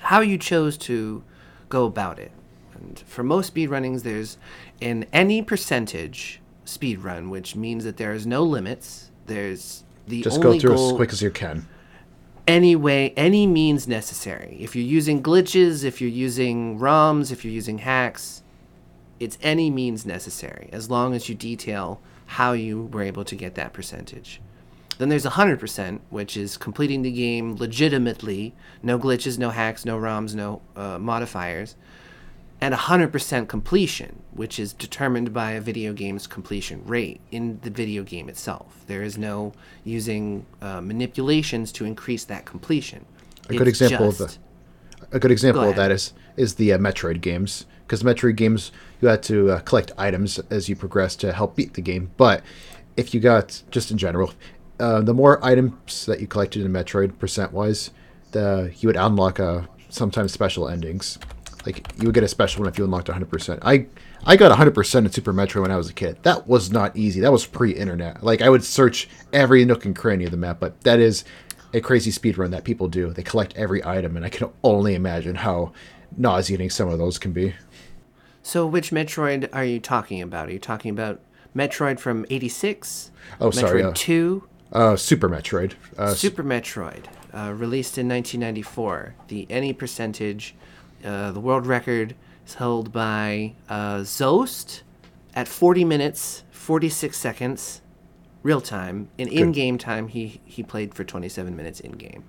how 0.00 0.20
you 0.20 0.36
chose 0.36 0.76
to 0.76 1.22
go 1.68 1.86
about 1.86 2.18
it. 2.18 2.32
And 2.74 2.98
for 3.06 3.22
most 3.22 3.46
speed 3.46 3.68
runnings, 3.70 4.02
there's 4.02 4.36
an 4.82 5.06
any 5.12 5.40
percentage 5.40 6.40
speed 6.64 6.98
run, 6.98 7.30
which 7.30 7.54
means 7.54 7.84
that 7.84 7.96
there 7.96 8.12
is 8.12 8.26
no 8.26 8.42
limits. 8.42 9.10
There's 9.26 9.84
the 10.06 10.22
just 10.22 10.44
only 10.44 10.58
go 10.58 10.60
through 10.60 10.76
goal, 10.76 10.90
as 10.90 10.96
quick 10.96 11.12
as 11.12 11.22
you 11.22 11.30
can. 11.30 11.68
Any 12.46 12.76
way, 12.76 13.14
any 13.16 13.46
means 13.46 13.88
necessary. 13.88 14.58
If 14.60 14.76
you're 14.76 14.84
using 14.84 15.22
glitches, 15.22 15.84
if 15.84 16.00
you're 16.00 16.10
using 16.10 16.78
ROMs, 16.78 17.32
if 17.32 17.44
you're 17.44 17.54
using 17.54 17.78
hacks, 17.78 18.42
it's 19.20 19.38
any 19.42 19.70
means 19.70 20.04
necessary 20.06 20.68
as 20.72 20.90
long 20.90 21.14
as 21.14 21.28
you 21.28 21.34
detail 21.34 22.00
how 22.26 22.52
you 22.52 22.84
were 22.92 23.02
able 23.02 23.24
to 23.24 23.34
get 23.36 23.54
that 23.54 23.72
percentage. 23.72 24.40
Then 24.98 25.08
there's 25.08 25.24
100%, 25.26 26.00
which 26.10 26.36
is 26.36 26.56
completing 26.56 27.02
the 27.02 27.10
game 27.10 27.56
legitimately, 27.56 28.54
no 28.82 28.98
glitches, 28.98 29.38
no 29.38 29.50
hacks, 29.50 29.84
no 29.84 29.98
ROMs, 29.98 30.34
no 30.34 30.62
uh, 30.76 30.98
modifiers. 30.98 31.74
and 32.60 32.72
100% 32.72 33.48
completion, 33.48 34.22
which 34.32 34.58
is 34.58 34.72
determined 34.72 35.34
by 35.34 35.50
a 35.50 35.60
video 35.60 35.92
game's 35.92 36.26
completion 36.26 36.82
rate 36.86 37.20
in 37.30 37.58
the 37.62 37.68
video 37.70 38.02
game 38.04 38.28
itself. 38.28 38.84
There 38.86 39.02
is 39.02 39.18
no 39.18 39.52
using 39.84 40.46
uh, 40.62 40.80
manipulations 40.80 41.72
to 41.72 41.84
increase 41.84 42.24
that 42.24 42.44
completion. 42.46 43.04
A 43.50 43.56
good 43.56 43.68
It's 43.68 43.80
example 43.82 44.08
of 44.08 44.18
just- 44.18 44.38
A 45.12 45.18
good 45.18 45.30
example 45.32 45.64
Go 45.64 45.70
of 45.70 45.76
that 45.76 45.90
is 45.90 46.14
is 46.36 46.54
the 46.54 46.72
uh, 46.72 46.78
Metroid 46.78 47.20
games 47.20 47.66
because 47.86 48.02
Metroid 48.02 48.36
games 48.36 48.72
you 49.00 49.08
had 49.08 49.22
to 49.24 49.50
uh, 49.50 49.60
collect 49.60 49.92
items 49.98 50.38
as 50.50 50.68
you 50.68 50.76
progress 50.76 51.16
to 51.16 51.32
help 51.32 51.56
beat 51.56 51.74
the 51.74 51.82
game. 51.82 52.10
But 52.16 52.42
if 52.96 53.12
you 53.12 53.20
got 53.20 53.62
just 53.70 53.90
in 53.90 53.98
general, 53.98 54.32
uh, 54.80 55.00
the 55.02 55.14
more 55.14 55.44
items 55.44 56.06
that 56.06 56.20
you 56.20 56.26
collected 56.26 56.64
in 56.64 56.72
Metroid 56.72 57.18
percent 57.18 57.52
wise, 57.52 57.90
the 58.32 58.72
you 58.78 58.88
would 58.88 58.96
unlock 58.96 59.40
uh, 59.40 59.62
sometimes 59.88 60.32
special 60.32 60.68
endings. 60.68 61.18
Like 61.66 61.86
you 61.98 62.06
would 62.06 62.14
get 62.14 62.24
a 62.24 62.28
special 62.28 62.60
one 62.60 62.68
if 62.68 62.76
you 62.76 62.84
unlocked 62.84 63.08
100%. 63.08 63.58
I 63.62 63.86
I 64.26 64.36
got 64.36 64.56
100% 64.56 64.94
in 64.98 65.10
Super 65.10 65.32
Metroid 65.32 65.62
when 65.62 65.70
I 65.70 65.76
was 65.76 65.88
a 65.88 65.94
kid. 65.94 66.18
That 66.22 66.46
was 66.46 66.70
not 66.70 66.96
easy. 66.96 67.20
That 67.20 67.32
was 67.32 67.46
pre-internet. 67.46 68.22
Like 68.22 68.42
I 68.42 68.48
would 68.50 68.64
search 68.64 69.08
every 69.32 69.64
nook 69.64 69.84
and 69.84 69.96
cranny 69.96 70.24
of 70.24 70.30
the 70.30 70.36
map, 70.36 70.60
but 70.60 70.80
that 70.82 70.98
is 70.98 71.24
a 71.74 71.80
crazy 71.80 72.10
speed 72.10 72.38
run 72.38 72.52
that 72.52 72.64
people 72.64 72.88
do. 72.88 73.12
They 73.12 73.22
collect 73.22 73.54
every 73.56 73.84
item, 73.84 74.16
and 74.16 74.24
I 74.24 74.28
can 74.28 74.48
only 74.62 74.94
imagine 74.94 75.34
how 75.34 75.72
nauseating 76.16 76.70
some 76.70 76.88
of 76.88 76.98
those 76.98 77.18
can 77.18 77.32
be. 77.32 77.54
So, 78.42 78.66
which 78.66 78.90
Metroid 78.90 79.48
are 79.52 79.64
you 79.64 79.80
talking 79.80 80.20
about? 80.20 80.48
Are 80.48 80.52
you 80.52 80.58
talking 80.58 80.90
about 80.90 81.20
Metroid 81.56 81.98
from 81.98 82.26
86? 82.28 83.10
Oh, 83.40 83.48
Metroid 83.48 83.54
sorry, 83.54 83.82
uh, 83.82 83.92
2? 83.94 84.48
Uh, 84.72 84.96
Super 84.96 85.28
Metroid. 85.28 85.74
Uh, 85.96 86.12
Super 86.14 86.42
Metroid, 86.42 87.04
uh, 87.32 87.52
released 87.54 87.96
in 87.96 88.08
1994. 88.08 89.14
The 89.28 89.46
any 89.48 89.72
percentage, 89.72 90.54
uh, 91.04 91.30
the 91.32 91.40
world 91.40 91.66
record 91.66 92.14
is 92.46 92.54
held 92.54 92.92
by 92.92 93.54
uh, 93.68 93.98
zoast 93.98 94.82
at 95.34 95.48
40 95.48 95.84
minutes, 95.84 96.44
46 96.50 97.16
seconds, 97.16 97.80
real 98.42 98.60
time. 98.60 99.08
In 99.16 99.28
in 99.28 99.52
game 99.52 99.78
time, 99.78 100.08
he, 100.08 100.40
he 100.44 100.62
played 100.62 100.94
for 100.94 101.04
27 101.04 101.56
minutes 101.56 101.80
in 101.80 101.92
game. 101.92 102.24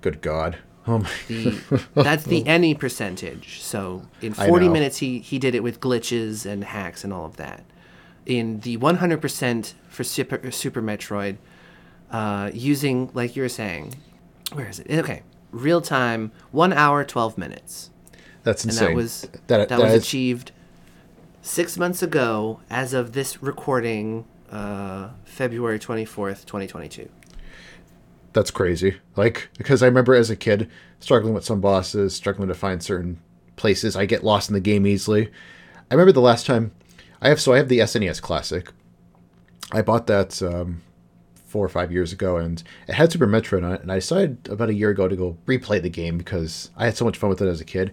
good 0.00 0.22
God. 0.22 0.58
Oh 0.88 0.98
my. 0.98 1.10
The, 1.28 1.84
that's 1.94 2.24
the 2.24 2.46
any 2.46 2.74
percentage. 2.74 3.60
So 3.60 4.02
in 4.22 4.32
40 4.32 4.68
minutes, 4.68 4.96
he, 4.98 5.18
he 5.18 5.38
did 5.38 5.54
it 5.54 5.62
with 5.62 5.80
glitches 5.80 6.46
and 6.46 6.64
hacks 6.64 7.04
and 7.04 7.12
all 7.12 7.26
of 7.26 7.36
that. 7.36 7.62
In 8.24 8.60
the 8.60 8.76
100% 8.78 9.74
for 9.88 10.02
Super, 10.04 10.50
Super 10.50 10.80
Metroid, 10.82 11.36
uh, 12.10 12.50
using, 12.54 13.10
like 13.12 13.36
you 13.36 13.42
were 13.42 13.48
saying, 13.48 13.94
where 14.52 14.68
is 14.68 14.80
it? 14.80 14.90
Okay, 15.00 15.22
real 15.52 15.80
time, 15.82 16.32
1 16.52 16.72
hour, 16.72 17.04
12 17.04 17.36
minutes. 17.36 17.90
That's 18.44 18.64
And 18.64 18.72
insane. 18.72 18.88
that 18.88 18.94
was, 18.96 19.20
that, 19.22 19.46
that, 19.48 19.68
that 19.68 19.78
was 19.78 19.92
is- 19.92 20.02
achieved 20.02 20.52
six 21.42 21.76
months 21.78 22.02
ago 22.02 22.60
as 22.70 22.94
of 22.94 23.12
this 23.12 23.42
recording, 23.42 24.24
uh, 24.50 25.10
February 25.24 25.78
24th, 25.78 26.46
2022. 26.46 27.08
That's 28.38 28.50
crazy. 28.52 28.96
Like 29.16 29.48
because 29.58 29.82
I 29.82 29.86
remember 29.86 30.14
as 30.14 30.30
a 30.30 30.36
kid 30.36 30.70
struggling 31.00 31.34
with 31.34 31.44
some 31.44 31.60
bosses, 31.60 32.14
struggling 32.14 32.48
to 32.48 32.54
find 32.54 32.80
certain 32.82 33.18
places. 33.56 33.96
I 33.96 34.06
get 34.06 34.22
lost 34.22 34.48
in 34.48 34.54
the 34.54 34.60
game 34.60 34.86
easily. 34.86 35.28
I 35.90 35.94
remember 35.94 36.12
the 36.12 36.20
last 36.20 36.46
time 36.46 36.70
I 37.20 37.28
have 37.28 37.40
so 37.40 37.52
I 37.52 37.56
have 37.56 37.68
the 37.68 37.80
SNES 37.80 38.22
Classic. 38.22 38.70
I 39.72 39.82
bought 39.82 40.06
that 40.06 40.40
um, 40.40 40.82
four 41.46 41.64
or 41.64 41.68
five 41.68 41.90
years 41.90 42.12
ago, 42.12 42.36
and 42.36 42.62
it 42.86 42.94
had 42.94 43.10
Super 43.10 43.26
Metroid 43.26 43.64
on 43.64 43.72
it. 43.72 43.82
And 43.82 43.90
I 43.90 43.96
decided 43.96 44.48
about 44.48 44.68
a 44.70 44.74
year 44.74 44.90
ago 44.90 45.08
to 45.08 45.16
go 45.16 45.36
replay 45.46 45.82
the 45.82 45.90
game 45.90 46.16
because 46.16 46.70
I 46.76 46.84
had 46.84 46.96
so 46.96 47.04
much 47.04 47.18
fun 47.18 47.28
with 47.30 47.42
it 47.42 47.48
as 47.48 47.60
a 47.60 47.64
kid, 47.64 47.92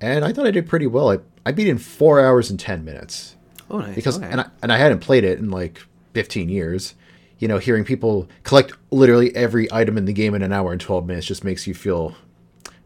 and 0.00 0.24
I 0.24 0.32
thought 0.32 0.46
I 0.46 0.50
did 0.50 0.68
pretty 0.68 0.86
well. 0.86 1.10
I 1.10 1.18
I 1.46 1.52
beat 1.52 1.68
it 1.68 1.70
in 1.70 1.78
four 1.78 2.20
hours 2.20 2.50
and 2.50 2.60
ten 2.60 2.84
minutes 2.84 3.36
Oh, 3.70 3.78
nice. 3.78 3.94
because 3.94 4.18
okay. 4.18 4.28
and 4.30 4.42
I, 4.42 4.50
and 4.62 4.70
I 4.72 4.76
hadn't 4.76 4.98
played 5.00 5.24
it 5.24 5.38
in 5.38 5.50
like 5.50 5.80
15 6.12 6.48
years. 6.50 6.94
You 7.40 7.48
know, 7.48 7.58
hearing 7.58 7.84
people 7.84 8.28
collect 8.44 8.72
literally 8.92 9.34
every 9.34 9.70
item 9.72 9.98
in 9.98 10.04
the 10.04 10.12
game 10.12 10.34
in 10.34 10.42
an 10.42 10.52
hour 10.52 10.70
and 10.72 10.80
12 10.80 11.06
minutes 11.06 11.26
just 11.26 11.42
makes 11.42 11.66
you 11.66 11.74
feel 11.74 12.14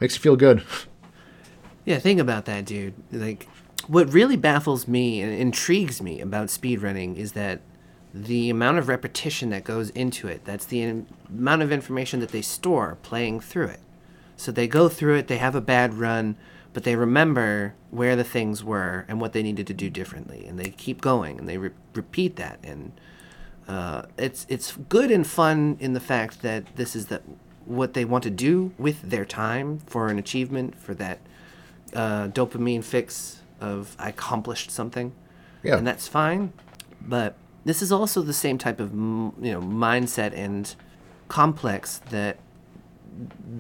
makes 0.00 0.14
you 0.14 0.20
feel 0.20 0.36
good. 0.36 0.64
Yeah, 1.86 1.98
think 1.98 2.18
about 2.18 2.46
that, 2.46 2.64
dude. 2.64 2.94
Like, 3.12 3.46
what 3.88 4.10
really 4.10 4.36
baffles 4.36 4.88
me 4.88 5.20
and 5.20 5.30
intrigues 5.30 6.00
me 6.00 6.18
about 6.20 6.46
speedrunning 6.48 7.16
is 7.16 7.32
that 7.32 7.60
the 8.14 8.48
amount 8.48 8.78
of 8.78 8.88
repetition 8.88 9.50
that 9.50 9.64
goes 9.64 9.90
into 9.90 10.28
it. 10.28 10.44
That's 10.44 10.64
the 10.64 10.82
in- 10.82 11.06
amount 11.28 11.62
of 11.62 11.72
information 11.72 12.20
that 12.20 12.30
they 12.30 12.42
store 12.42 12.96
playing 13.02 13.40
through 13.40 13.66
it. 13.66 13.80
So 14.36 14.52
they 14.52 14.68
go 14.68 14.88
through 14.88 15.16
it, 15.16 15.26
they 15.26 15.38
have 15.38 15.54
a 15.54 15.60
bad 15.60 15.94
run, 15.94 16.36
but 16.72 16.84
they 16.84 16.96
remember 16.96 17.74
where 17.90 18.16
the 18.16 18.24
things 18.24 18.64
were 18.64 19.04
and 19.08 19.20
what 19.20 19.32
they 19.32 19.42
needed 19.42 19.66
to 19.66 19.74
do 19.74 19.90
differently, 19.90 20.46
and 20.46 20.58
they 20.58 20.70
keep 20.70 21.00
going 21.00 21.38
and 21.38 21.48
they 21.48 21.58
re- 21.58 21.70
repeat 21.92 22.36
that. 22.36 22.60
And 22.62 22.92
uh, 23.68 24.02
it's 24.18 24.46
it's 24.48 24.76
good 24.88 25.10
and 25.10 25.26
fun 25.26 25.76
in 25.80 25.92
the 25.94 26.00
fact 26.00 26.42
that 26.42 26.76
this 26.76 26.94
is 26.94 27.06
the 27.06 27.22
what 27.64 27.94
they 27.94 28.04
want 28.04 28.22
to 28.24 28.30
do 28.30 28.72
with 28.78 29.00
their 29.02 29.24
time 29.24 29.78
for 29.86 30.08
an 30.08 30.18
achievement 30.18 30.78
for 30.78 30.92
that 30.94 31.18
uh, 31.94 32.28
dopamine 32.28 32.84
fix 32.84 33.40
of 33.60 33.96
I 33.98 34.10
accomplished 34.10 34.70
something, 34.70 35.12
Yeah. 35.62 35.78
and 35.78 35.86
that's 35.86 36.06
fine. 36.08 36.52
But 37.00 37.36
this 37.64 37.80
is 37.80 37.90
also 37.90 38.20
the 38.20 38.34
same 38.34 38.58
type 38.58 38.80
of 38.80 38.92
you 38.92 39.52
know 39.52 39.60
mindset 39.62 40.36
and 40.36 40.74
complex 41.28 41.98
that 42.10 42.38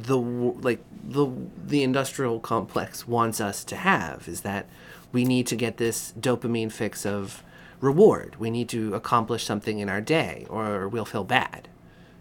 the 0.02 0.16
like 0.18 0.80
the 1.02 1.26
the 1.66 1.82
industrial 1.82 2.40
complex 2.40 3.06
wants 3.08 3.40
us 3.40 3.64
to 3.64 3.76
have 3.76 4.28
is 4.28 4.40
that 4.42 4.66
we 5.12 5.24
need 5.24 5.46
to 5.46 5.56
get 5.56 5.76
this 5.76 6.12
dopamine 6.18 6.72
fix 6.72 7.06
of 7.06 7.42
reward. 7.84 8.36
We 8.38 8.50
need 8.50 8.68
to 8.70 8.94
accomplish 8.94 9.44
something 9.44 9.78
in 9.78 9.88
our 9.88 10.00
day 10.00 10.46
or 10.48 10.88
we'll 10.88 11.04
feel 11.04 11.24
bad. 11.24 11.68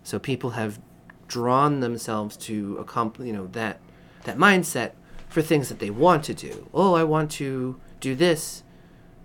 So 0.03 0.19
people 0.19 0.51
have 0.51 0.79
drawn 1.27 1.79
themselves 1.79 2.35
to 2.37 2.77
accomplish, 2.77 3.25
you 3.25 3.33
know, 3.33 3.47
that 3.47 3.79
that 4.25 4.37
mindset 4.37 4.91
for 5.29 5.41
things 5.41 5.69
that 5.69 5.79
they 5.79 5.89
want 5.89 6.23
to 6.25 6.33
do. 6.33 6.69
Oh, 6.73 6.93
I 6.93 7.03
want 7.03 7.31
to 7.31 7.79
do 7.99 8.15
this 8.15 8.63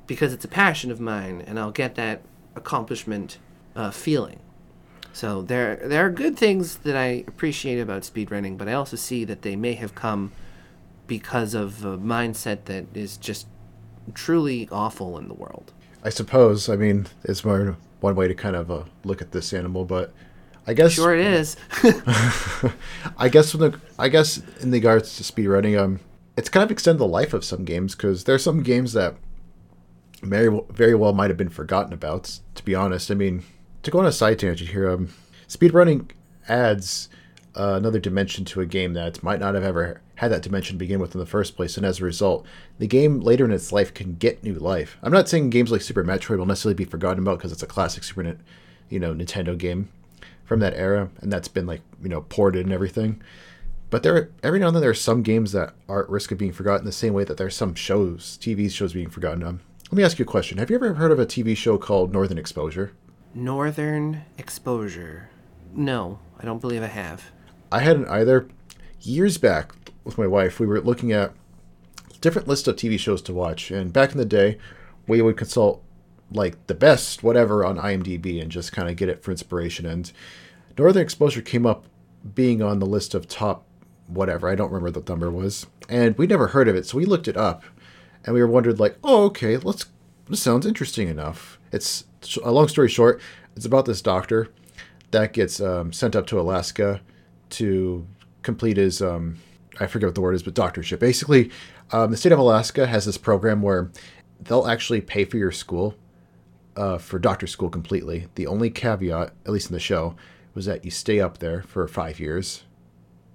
because 0.07 0.33
it's 0.33 0.45
a 0.45 0.49
passion 0.49 0.91
of 0.91 1.01
mine 1.01 1.43
and 1.47 1.59
I'll 1.59 1.71
get 1.71 1.97
that 1.97 2.23
accomplishment 2.57 3.39
uh, 3.77 3.91
feeling. 3.91 4.41
So 5.13 5.43
there 5.43 5.77
there 5.85 6.07
are 6.07 6.11
good 6.11 6.37
things 6.37 6.79
that 6.79 6.97
I 6.97 7.25
appreciate 7.27 7.81
about 7.81 8.03
speedrunning, 8.03 8.57
but 8.57 8.69
I 8.69 8.73
also 8.75 8.97
see 8.97 9.25
that 9.25 9.43
they 9.43 9.57
may 9.57 9.75
have 9.75 9.95
come 9.95 10.33
because 11.07 11.55
of 11.55 11.85
a 11.85 11.99
mindset 11.99 12.67
that 12.67 12.87
is 12.95 13.17
just 13.17 13.49
truly 14.15 14.69
awful 14.71 15.19
in 15.19 15.29
the 15.29 15.35
world. 15.35 15.73
I 16.03 16.11
suppose. 16.11 16.69
I 16.69 16.77
mean, 16.77 17.07
it's 17.25 17.45
more 17.45 17.77
one 18.01 18.15
way 18.15 18.29
to 18.29 18.35
kind 18.35 18.57
of 18.57 18.71
uh, 18.71 18.85
look 19.05 19.21
at 19.21 19.33
this 19.33 19.53
animal, 19.53 19.85
but 19.85 20.13
I 20.67 20.75
guess 20.75 20.93
Sure 20.93 21.15
it 21.15 21.25
is. 21.25 21.57
I 23.19 23.29
guess 23.29 23.51
from 23.51 23.61
the 23.61 23.81
I 23.99 24.09
guess 24.09 24.41
in 24.61 24.71
regards 24.71 25.17
to 25.17 25.23
speedrunning, 25.23 25.79
um, 25.79 26.01
it's 26.37 26.49
kind 26.49 26.63
of 26.63 26.71
extended 26.71 26.99
the 27.01 27.07
life 27.07 27.33
of 27.33 27.45
some 27.45 27.65
games 27.65 27.95
because 27.95 28.25
there's 28.25 28.45
some 28.45 28.63
games 28.63 28.93
that 28.93 29.17
very 30.23 30.61
very 30.71 30.95
well 30.95 31.13
might 31.13 31.31
have 31.31 31.37
been 31.37 31.49
forgotten 31.49 31.93
about. 31.93 32.41
To 32.55 32.65
be 32.65 32.75
honest, 32.75 33.11
I 33.11 33.15
mean, 33.15 33.45
to 33.83 33.91
go 33.91 33.99
on 33.99 34.07
a 34.07 34.13
side 34.13 34.39
tangent 34.39 34.71
here, 34.71 34.91
um, 34.91 35.09
speedrunning 35.49 36.11
adds 36.49 37.09
uh, 37.57 37.75
another 37.75 37.99
dimension 37.99 38.45
to 38.47 38.61
a 38.61 38.67
game 38.67 38.93
that 38.93 39.23
might 39.23 39.41
not 39.41 39.55
have 39.55 39.65
ever 39.65 40.01
had 40.19 40.33
that 40.33 40.43
dimension 40.43 40.75
to 40.75 40.79
begin 40.79 40.99
with 40.99 41.15
in 41.15 41.21
the 41.21 41.27
first 41.27 41.55
place, 41.55 41.77
and 41.77 41.87
as 41.87 42.01
a 42.01 42.05
result, 42.05 42.45
the 42.81 42.89
game 42.89 43.21
later 43.21 43.45
in 43.45 43.53
its 43.53 43.71
life 43.71 43.95
can 43.95 44.17
get 44.17 44.43
new 44.43 44.55
life. 44.55 44.97
I'm 45.01 45.13
not 45.13 45.29
saying 45.29 45.51
games 45.51 45.71
like 45.71 45.81
Super 45.81 46.03
Metroid 46.03 46.39
will 46.39 46.47
necessarily 46.47 46.75
be 46.75 46.85
forgotten 46.85 47.21
about 47.21 47.39
because 47.39 47.53
it's 47.53 47.63
a 47.63 47.69
classic 47.69 48.03
Super, 48.03 48.41
you 48.89 48.99
know, 48.99 49.15
Nintendo 49.15 49.57
game 49.57 49.89
from 50.45 50.59
that 50.59 50.75
era, 50.75 51.11
and 51.21 51.33
that's 51.33 51.47
been 51.47 51.67
like 51.67 51.83
you 52.03 52.09
know 52.09 52.23
ported 52.23 52.67
and 52.67 52.73
everything. 52.73 53.23
But 53.91 54.03
there, 54.03 54.31
every 54.43 54.59
now 54.59 54.67
and 54.67 54.77
then, 54.77 54.81
there 54.81 54.91
are 54.91 54.95
some 54.95 55.23
games 55.23 55.53
that 55.53 55.73
are 55.89 56.03
at 56.03 56.11
risk 56.11 56.33
of 56.33 56.39
being 56.39 56.53
forgotten. 56.53 56.85
The 56.85 56.91
same 56.91 57.15
way 57.15 57.23
that 57.23 57.37
there 57.37 57.47
are 57.47 57.51
some 57.51 57.77
shows, 57.77 58.39
TV 58.43 58.69
shows, 58.71 58.95
being 58.95 59.11
forgotten. 59.11 59.45
Um, 59.45 59.61
let 59.85 59.93
me 59.93 60.03
ask 60.03 60.19
you 60.19 60.25
a 60.25 60.27
question: 60.27 60.59
Have 60.59 60.69
you 60.69 60.77
ever 60.77 60.95
heard 60.95 61.13
of 61.13 61.21
a 61.21 61.27
TV 61.27 61.57
show 61.57 61.79
called 61.79 62.13
Northern 62.13 62.39
Exposure? 62.39 62.93
Northern 63.35 64.23
exposure. 64.37 65.31
No, 65.73 66.19
I 66.41 66.45
don't 66.45 66.61
believe 66.61 66.83
I 66.83 66.87
have. 66.87 67.31
I 67.71 67.81
hadn't 67.81 68.09
either. 68.09 68.49
Years 69.01 69.39
back, 69.39 69.78
with 70.09 70.19
my 70.19 70.27
wife, 70.27 70.59
we 70.59 70.67
were 70.67 70.81
looking 70.81 71.13
at 71.13 71.33
different 72.21 72.49
lists 72.49 72.67
of 72.67 72.75
TV 72.75 72.99
shows 72.99 73.23
to 73.23 73.33
watch, 73.35 73.71
and 73.71 73.93
back 73.93 74.11
in 74.11 74.19
the 74.19 74.25
day, 74.25 74.59
we 75.07 75.23
would 75.23 75.37
consult 75.37 75.85
like 76.33 76.67
the 76.67 76.75
best 76.75 77.23
whatever 77.23 77.65
on 77.65 77.79
IMDb 77.79 78.43
and 78.43 78.51
just 78.51 78.73
kind 78.73 78.89
of 78.89 78.97
get 78.97 79.09
it 79.09 79.23
for 79.23 79.31
inspiration. 79.31 79.87
And 79.87 80.11
Northern 80.77 81.03
Exposure 81.03 81.41
came 81.41 81.65
up 81.65 81.87
being 82.35 82.61
on 82.61 82.81
the 82.81 82.87
list 82.87 83.15
of 83.15 83.29
top 83.29 83.65
whatever. 84.07 84.49
I 84.49 84.55
don't 84.55 84.71
remember 84.71 84.99
what 84.99 85.07
the 85.07 85.13
number 85.13 85.31
was, 85.31 85.67
and 85.89 86.17
we 86.19 86.27
never 86.27 86.49
heard 86.49 86.69
of 86.69 86.75
it, 86.75 86.87
so 86.87 86.97
we 86.97 87.05
looked 87.05 87.29
it 87.29 87.37
up, 87.37 87.63
and 88.25 88.35
we 88.35 88.41
were 88.41 88.49
wondered 88.49 88.81
like, 88.81 88.97
oh, 89.05 89.25
okay, 89.27 89.57
let's. 89.59 89.87
This 90.29 90.43
sounds 90.43 90.67
interesting 90.67 91.09
enough. 91.09 91.59
It's 91.73 92.05
a 92.45 92.53
long 92.53 92.69
story 92.69 92.91
short. 92.91 93.19
It's 93.57 93.65
about 93.65 93.87
this 93.87 94.03
doctor 94.03 94.49
that 95.11 95.33
gets 95.33 95.59
um, 95.59 95.91
sent 95.91 96.15
up 96.15 96.27
to 96.27 96.39
Alaska 96.39 97.01
to 97.51 98.07
complete 98.43 98.77
his 98.77 99.01
um, 99.01 99.39
I 99.81 99.87
forget 99.87 100.09
what 100.09 100.15
the 100.15 100.21
word 100.21 100.35
is, 100.35 100.43
but 100.43 100.55
doctorship. 100.55 100.99
Basically, 100.99 101.51
um, 101.93 102.11
the 102.11 102.17
state 102.17 102.33
of 102.33 102.39
Alaska 102.39 102.87
has 102.87 103.05
this 103.05 103.19
program 103.19 103.63
where 103.63 103.91
they'll 104.41 104.67
actually 104.67 105.01
pay 105.01 105.25
for 105.25 105.37
your 105.37 105.53
school 105.53 105.95
uh, 106.77 106.99
for 106.99 107.19
doctor 107.19 107.47
school 107.47 107.69
completely. 107.69 108.29
The 108.35 108.47
only 108.47 108.71
caveat, 108.71 109.33
at 109.45 109.53
least 109.53 109.69
in 109.69 109.75
the 109.75 109.81
show, 109.81 110.17
was 110.55 110.67
that 110.67 110.85
you 110.85 110.91
stay 110.91 111.21
up 111.21 111.39
there 111.39 111.63
for 111.63 111.87
five 111.89 112.21
years. 112.21 112.65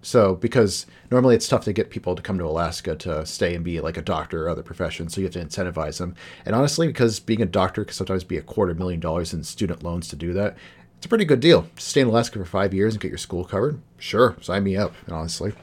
So, 0.02 0.36
because 0.36 0.86
normally 1.10 1.36
it's 1.36 1.48
tough 1.48 1.64
to 1.64 1.72
get 1.72 1.90
people 1.90 2.14
to 2.16 2.22
come 2.22 2.38
to 2.38 2.46
Alaska 2.46 2.96
to 2.98 3.26
stay 3.26 3.56
and 3.56 3.64
be 3.64 3.80
like 3.80 3.96
a 3.96 4.02
doctor 4.02 4.46
or 4.46 4.50
other 4.50 4.64
profession, 4.64 5.08
so 5.08 5.22
you 5.22 5.28
have 5.28 5.34
to 5.34 5.40
incentivize 5.40 5.98
them. 5.98 6.16
And 6.46 6.54
honestly, 6.54 6.88
because 6.88 7.22
being 7.22 7.42
a 7.42 7.46
doctor 7.46 7.86
can 7.86 7.94
sometimes 7.94 8.26
be 8.26 8.36
a 8.36 8.42
quarter 8.42 8.74
million 8.74 9.00
dollars 9.00 9.34
in 9.34 9.44
student 9.44 9.82
loans 9.82 10.10
to 10.10 10.18
do 10.18 10.34
that, 10.34 10.58
it's 10.98 11.06
a 11.06 11.10
pretty 11.10 11.24
good 11.24 11.40
deal. 11.40 11.68
Stay 11.78 12.02
in 12.02 12.08
Alaska 12.08 12.38
for 12.38 12.46
five 12.46 12.74
years 12.74 12.94
and 12.94 13.02
get 13.02 13.10
your 13.10 13.18
school 13.18 13.46
covered. 13.46 13.80
Sure, 13.98 14.36
sign 14.42 14.66
me 14.66 14.76
up. 14.76 14.94
Honestly, 15.10 15.54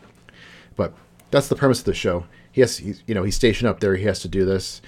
but 0.81 0.95
that's 1.31 1.49
the 1.49 1.57
premise 1.57 1.81
of 1.81 1.85
the 1.85 1.93
show. 1.93 2.25
He 2.51 2.63
has, 2.63 2.79
he's, 2.79 3.03
you 3.07 3.15
know, 3.15 3.23
he's 3.23 3.37
stationed 3.37 3.69
up 3.69 3.81
there. 3.81 3.97
He 3.97 4.05
has 4.05 4.21
to 4.21 4.29
do 4.29 4.47
this, 4.47 4.81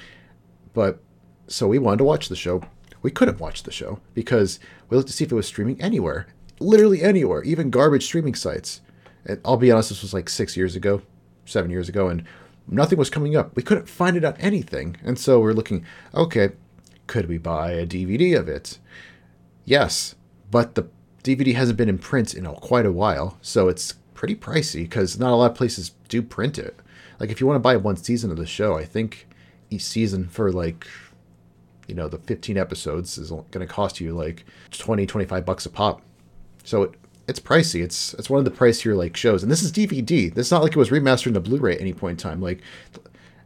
but 0.73 1.03
so 1.49 1.69
we 1.69 1.79
wanted 1.79 1.99
to 1.99 2.05
watch 2.05 2.31
the 2.31 2.35
show. 2.35 2.63
We 3.03 3.11
couldn't 3.11 3.41
watch 3.41 3.65
the 3.65 3.71
show 3.71 4.01
because 4.15 4.59
we 4.89 4.97
looked 4.97 5.11
to 5.11 5.13
see 5.13 5.25
if 5.25 5.31
it 5.31 5.35
was 5.35 5.47
streaming 5.47 5.79
anywhere, 5.83 6.29
literally 6.61 7.03
anywhere, 7.03 7.43
even 7.43 7.69
garbage 7.69 8.05
streaming 8.05 8.35
sites. 8.35 8.81
And 9.27 9.39
I'll 9.45 9.59
be 9.59 9.71
honest, 9.71 9.91
this 9.91 10.01
was 10.01 10.15
like 10.15 10.31
six 10.31 10.57
years 10.57 10.75
ago, 10.77 11.03
seven 11.45 11.71
years 11.71 11.91
ago, 11.91 12.09
and 12.09 12.25
nothing 12.67 12.97
was 12.97 13.11
coming 13.11 13.37
up. 13.37 13.55
We 13.55 13.63
couldn't 13.63 13.87
find 13.87 14.17
it 14.17 14.25
on 14.25 14.37
anything. 14.39 14.97
And 15.05 15.19
so 15.19 15.41
we're 15.41 15.53
looking, 15.53 15.85
okay, 16.15 16.53
could 17.07 17.29
we 17.29 17.37
buy 17.37 17.73
a 17.73 17.87
DVD 17.87 18.39
of 18.39 18.49
it? 18.49 18.79
Yes, 19.67 20.15
but 20.51 20.75
the 20.75 20.89
DVD 21.23 21.55
hasn't 21.55 21.77
been 21.77 21.91
in 21.91 21.99
print 21.99 22.33
in 22.33 22.47
quite 22.47 22.87
a 22.87 22.93
while, 22.93 23.37
so 23.43 23.69
it's 23.69 23.95
pretty 24.23 24.37
pricey 24.37 24.85
because 24.85 25.19
not 25.19 25.33
a 25.33 25.35
lot 25.35 25.51
of 25.51 25.57
places 25.57 25.91
do 26.09 26.23
print 26.23 26.57
it. 26.57 26.79
Like 27.19 27.31
if 27.31 27.41
you 27.41 27.47
want 27.49 27.57
to 27.57 27.61
buy 27.61 27.77
one 27.77 27.97
season 27.97 28.31
of 28.31 28.37
the 28.37 28.47
show, 28.47 28.79
I 28.79 28.85
think 28.85 29.27
each 29.69 29.83
season 29.83 30.29
for 30.29 30.53
like 30.53 30.87
you 31.89 31.97
know 31.97 32.07
the 32.07 32.19
15 32.19 32.57
episodes 32.57 33.19
is 33.19 33.31
going 33.31 33.49
to 33.59 33.67
cost 33.67 34.01
you 34.01 34.15
like 34.15 34.45
20 34.71 35.07
25 35.07 35.45
bucks 35.45 35.67
a 35.67 35.71
pop. 35.71 36.03
So 36.63 36.85
it, 36.85 36.95
it's 37.27 37.41
pricey. 37.41 37.83
It's 37.83 38.15
it's 38.15 38.31
one 38.31 38.39
of 38.39 38.45
the 38.45 38.57
pricier 38.57 38.97
like 38.97 39.17
shows. 39.17 39.43
And 39.43 39.51
this 39.51 39.65
is 39.65 39.73
dvd 39.73 40.33
this 40.33 40.47
is 40.47 40.53
not 40.53 40.63
like 40.63 40.71
it 40.71 40.79
was 40.79 40.91
remastered 40.91 41.27
into 41.27 41.41
blu-ray 41.41 41.75
at 41.75 41.81
any 41.81 41.93
point 41.93 42.23
in 42.23 42.31
time. 42.31 42.41
Like 42.41 42.61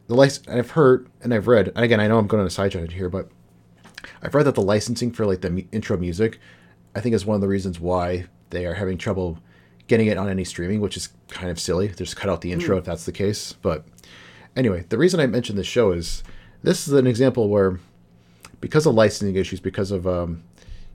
the 0.05 0.13
license 0.13 0.47
i've 0.47 0.71
heard 0.71 1.09
and 1.21 1.33
i've 1.33 1.47
read 1.47 1.69
and 1.69 1.83
again 1.83 1.99
i 1.99 2.07
know 2.07 2.19
i'm 2.19 2.27
going 2.27 2.39
on 2.39 2.47
a 2.47 2.51
sidetrack 2.51 2.91
here 2.91 3.09
but 3.09 3.29
i've 4.21 4.33
read 4.33 4.45
that 4.45 4.55
the 4.55 4.61
licensing 4.61 5.11
for 5.11 5.25
like 5.25 5.41
the 5.41 5.65
intro 5.73 5.97
music 5.97 6.39
i 6.95 7.01
think 7.01 7.13
is 7.13 7.25
one 7.25 7.35
of 7.35 7.41
the 7.41 7.47
reasons 7.47 7.77
why 7.77 8.25
they 8.51 8.65
are 8.65 8.75
having 8.75 8.97
trouble 8.97 9.37
getting 9.87 10.07
it 10.07 10.17
on 10.17 10.29
any 10.29 10.43
streaming 10.43 10.81
which 10.81 10.97
is 10.97 11.09
kind 11.29 11.49
of 11.49 11.59
silly 11.59 11.87
just 11.89 12.15
cut 12.15 12.29
out 12.29 12.41
the 12.41 12.51
intro 12.51 12.77
if 12.77 12.85
that's 12.85 13.05
the 13.05 13.11
case 13.11 13.53
but 13.61 13.85
anyway 14.55 14.85
the 14.89 14.97
reason 14.97 15.19
i 15.19 15.25
mentioned 15.25 15.57
this 15.57 15.67
show 15.67 15.91
is 15.91 16.23
this 16.63 16.87
is 16.87 16.93
an 16.93 17.07
example 17.07 17.49
where 17.49 17.79
because 18.61 18.85
of 18.85 18.95
licensing 18.95 19.35
issues, 19.35 19.59
because 19.59 19.91
of 19.91 20.07
um, 20.07 20.43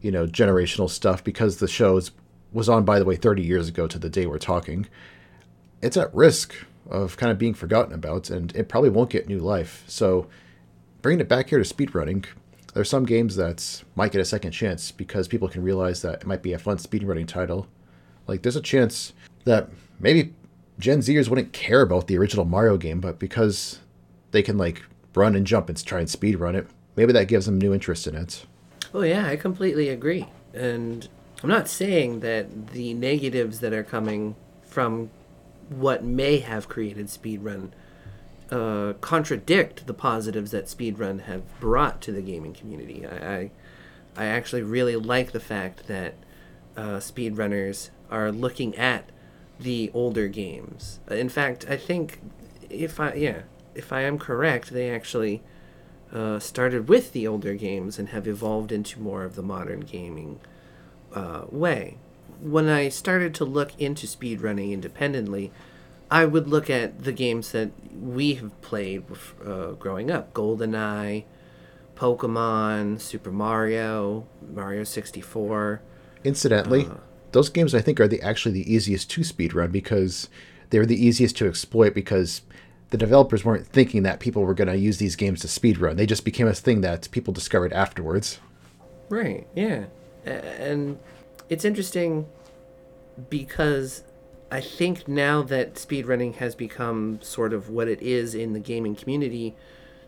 you 0.01 0.11
know 0.11 0.27
generational 0.27 0.91
stuff, 0.91 1.23
because 1.23 1.59
the 1.59 1.69
show 1.69 2.01
was 2.53 2.69
on 2.69 2.85
by 2.85 2.99
the 2.99 3.05
way 3.05 3.17
30 3.17 3.43
years 3.43 3.69
ago 3.69 3.87
to 3.87 3.99
the 3.99 4.11
day 4.11 4.27
we're 4.27 4.39
talking, 4.39 4.87
it's 5.81 5.97
at 5.97 6.15
risk 6.15 6.55
of 6.91 7.17
kind 7.17 7.31
of 7.31 7.39
being 7.39 7.55
forgotten 7.55 7.95
about, 7.95 8.31
and 8.31 8.55
it 8.57 8.69
probably 8.69 8.91
won't 8.91 9.11
get 9.11 9.29
new 9.29 9.39
life. 9.39 9.85
So 9.87 10.27
bringing 11.01 11.21
it 11.21 11.29
back 11.29 11.49
here 11.49 11.63
to 11.63 11.75
speedrunning, 11.75 12.27
there's 12.75 12.91
some 12.91 13.07
games 13.07 13.37
that 13.37 13.83
might 13.95 14.13
get 14.13 14.21
a 14.21 14.25
second 14.25 14.51
chance 14.51 14.91
because 14.91 15.29
people 15.29 15.49
can 15.49 15.63
realize 15.63 16.03
that 16.03 16.23
it 16.23 16.27
might 16.27 16.43
be 16.43 16.53
a 16.53 16.59
fun 16.59 16.79
speedrunning 16.79 17.27
title. 17.27 17.69
Like 18.27 18.43
there's 18.43 18.57
a 18.57 18.63
chance 18.63 19.13
that 19.45 19.69
maybe 19.99 20.35
Gen 20.79 21.01
Zers 21.01 21.29
wouldn't 21.29 21.53
care 21.53 21.83
about 21.83 22.07
the 22.07 22.19
original 22.19 22.45
Mario 22.45 22.77
game, 22.77 23.01
but 23.01 23.19
because 23.19 23.81
they 24.31 24.43
can 24.43 24.59
like 24.59 24.83
run 25.15 25.37
and 25.37 25.47
jump 25.47 25.69
and 25.69 25.85
try 25.85 26.01
and 26.01 26.09
speedrun 26.09 26.55
it, 26.55 26.67
maybe 26.97 27.13
that 27.13 27.29
gives 27.29 27.47
them 27.47 27.59
new 27.59 27.73
interest 27.73 28.07
in 28.07 28.15
it. 28.15 28.47
Oh 28.95 29.03
yeah, 29.03 29.27
I 29.27 29.37
completely 29.37 29.89
agree. 29.89 30.27
And 30.55 31.09
I'm 31.43 31.49
not 31.49 31.69
saying 31.69 32.21
that 32.21 32.69
the 32.69 32.95
negatives 32.95 33.61
that 33.61 33.73
are 33.73 33.83
coming 33.83 34.37
from 34.63 35.11
what 35.69 36.05
may 36.05 36.39
have 36.39 36.69
created 36.69 37.07
speedrun 37.07 37.71
uh, 38.51 38.93
contradict 39.01 39.87
the 39.87 39.95
positives 39.95 40.51
that 40.51 40.67
speedrun 40.67 41.23
have 41.23 41.43
brought 41.59 42.03
to 42.03 42.13
the 42.13 42.21
gaming 42.21 42.53
community. 42.53 43.07
I, 43.07 43.35
I, 43.35 43.51
I 44.17 44.27
actually 44.27 44.63
really 44.63 44.97
like 44.97 45.33
the 45.33 45.41
fact 45.41 45.87
that 45.87 46.15
uh, 46.77 46.99
speedrunners 46.99 47.91
are 48.13 48.31
looking 48.31 48.77
at 48.77 49.11
the 49.59 49.91
older 49.95 50.29
games. 50.29 51.01
In 51.11 51.29
fact, 51.29 51.67
I 51.69 51.77
think 51.77 52.21
if 52.69 53.01
I 53.01 53.15
yeah, 53.15 53.43
if 53.75 53.93
I 53.93 54.03
am 54.03 54.19
correct, 54.19 54.71
they 54.71 54.91
actually 54.91 55.43
uh, 56.13 56.39
started 56.39 56.89
with 56.89 57.13
the 57.13 57.27
older 57.27 57.55
games 57.55 57.99
and 57.99 58.11
have 58.11 58.29
evolved 58.29 58.71
into 58.71 59.01
more 59.01 59.25
of 59.25 59.35
the 59.35 59.43
modern 59.43 59.81
gaming 59.81 60.41
uh, 61.15 61.45
way. 61.51 61.97
When 62.41 62.69
I 62.69 62.89
started 62.89 63.35
to 63.37 63.45
look 63.45 63.79
into 63.81 64.07
speedrunning 64.07 64.73
independently, 64.73 65.53
I 66.11 66.27
would 66.27 66.49
look 66.49 66.69
at 66.69 67.05
the 67.05 67.13
games 67.13 67.53
that 67.53 67.71
we 67.99 68.35
have 68.35 68.61
played 68.61 69.05
uh, 69.45 69.73
growing 69.73 70.11
up 70.11 70.35
GoldenEye, 70.35 71.25
Pokemon, 71.95 73.01
Super 73.01 73.31
Mario, 73.31 74.27
Mario 74.53 74.85
64. 74.85 75.81
Incidentally, 76.25 76.87
uh, 76.87 76.97
those 77.33 77.49
games 77.49 77.75
I 77.75 77.81
think 77.81 78.01
are 78.01 78.09
the 78.09 78.23
actually 78.23 78.53
the 78.53 78.73
easiest 78.73 79.11
to 79.11 79.23
speedrun 79.23 79.73
because 79.73 80.29
they're 80.71 80.87
the 80.87 81.05
easiest 81.05 81.37
to 81.39 81.49
exploit 81.49 81.95
because 81.95 82.43
the 82.91 82.99
developers 82.99 83.45
weren't 83.45 83.67
thinking 83.67 84.03
that 84.03 84.21
people 84.21 84.45
were 84.45 84.55
going 84.55 84.69
to 84.69 84.77
use 84.77 84.99
these 84.99 85.17
games 85.17 85.41
to 85.41 85.47
speedrun. 85.47 85.97
They 85.97 86.07
just 86.07 86.25
became 86.25 86.47
a 86.47 86.55
thing 86.55 86.83
that 86.83 87.11
people 87.11 87.33
discovered 87.33 87.73
afterwards. 87.73 88.39
Right, 89.09 89.47
yeah. 89.55 89.85
And 90.25 90.99
it's 91.49 91.65
interesting 91.65 92.27
because 93.31 94.05
I 94.51 94.61
think 94.61 95.09
now 95.09 95.43
that 95.43 95.75
speedrunning 95.75 96.35
has 96.37 96.55
become 96.55 97.19
sort 97.23 97.55
of 97.55 97.71
what 97.71 97.89
it 97.89 98.03
is 98.03 98.35
in 98.35 98.53
the 98.53 98.61
gaming 98.61 98.95
community, 98.95 99.57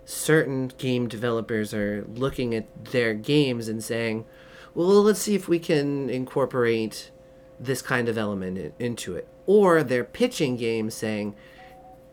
certain 0.05 0.69
game 0.77 1.09
developers 1.09 1.73
are 1.73 2.05
looking 2.15 2.55
at 2.55 2.87
their 2.87 3.15
games 3.15 3.69
and 3.69 3.83
saying, 3.83 4.27
well, 4.75 5.03
let's 5.03 5.21
see 5.21 5.35
if 5.35 5.49
we 5.49 5.59
can 5.59 6.11
incorporate 6.11 7.11
this 7.59 7.83
kind 7.83 8.09
of 8.09 8.19
element 8.19 8.75
into 8.79 9.15
it. 9.15 9.29
Or 9.47 9.83
they're 9.83 10.05
pitching 10.05 10.57
games 10.57 10.95
saying, 10.95 11.35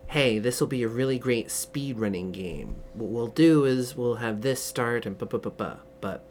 hey, 0.08 0.39
this 0.39 0.60
will 0.60 0.67
be 0.67 0.84
a 0.84 0.88
really 0.89 1.17
great 1.17 1.49
speed 1.49 1.97
running 1.97 2.32
game. 2.32 2.75
What 2.93 3.10
we'll 3.10 3.27
do 3.27 3.65
is 3.65 3.95
we'll 3.95 4.15
have 4.15 4.41
this 4.41 4.62
start 4.62 5.06
and 5.06 5.17
ba 5.17 5.25
ba 5.25 5.39
ba 5.39 5.51
ba. 5.51 5.80
But 6.01 6.25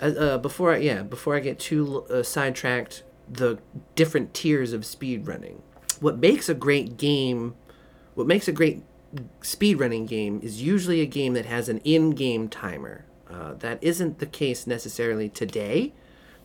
uh, 0.00 0.06
uh, 0.06 0.38
before 0.38 0.72
I 0.72 0.78
yeah 0.78 1.02
before 1.02 1.36
I 1.36 1.40
get 1.40 1.58
too 1.58 2.06
uh, 2.10 2.22
sidetracked, 2.22 3.02
the 3.30 3.58
different 3.94 4.32
tiers 4.32 4.72
of 4.72 4.86
speed 4.86 5.26
running. 5.26 5.62
What 6.00 6.18
makes 6.18 6.48
a 6.48 6.54
great 6.54 6.96
game, 6.96 7.56
what 8.14 8.26
makes 8.26 8.48
a 8.48 8.52
great 8.52 8.82
speed 9.42 9.78
running 9.80 10.06
game 10.06 10.40
is 10.42 10.62
usually 10.62 11.00
a 11.00 11.06
game 11.06 11.34
that 11.34 11.46
has 11.46 11.68
an 11.68 11.78
in-game 11.78 12.48
timer. 12.48 13.04
Uh, 13.28 13.52
that 13.54 13.78
isn't 13.82 14.18
the 14.18 14.26
case 14.26 14.66
necessarily 14.66 15.28
today, 15.28 15.92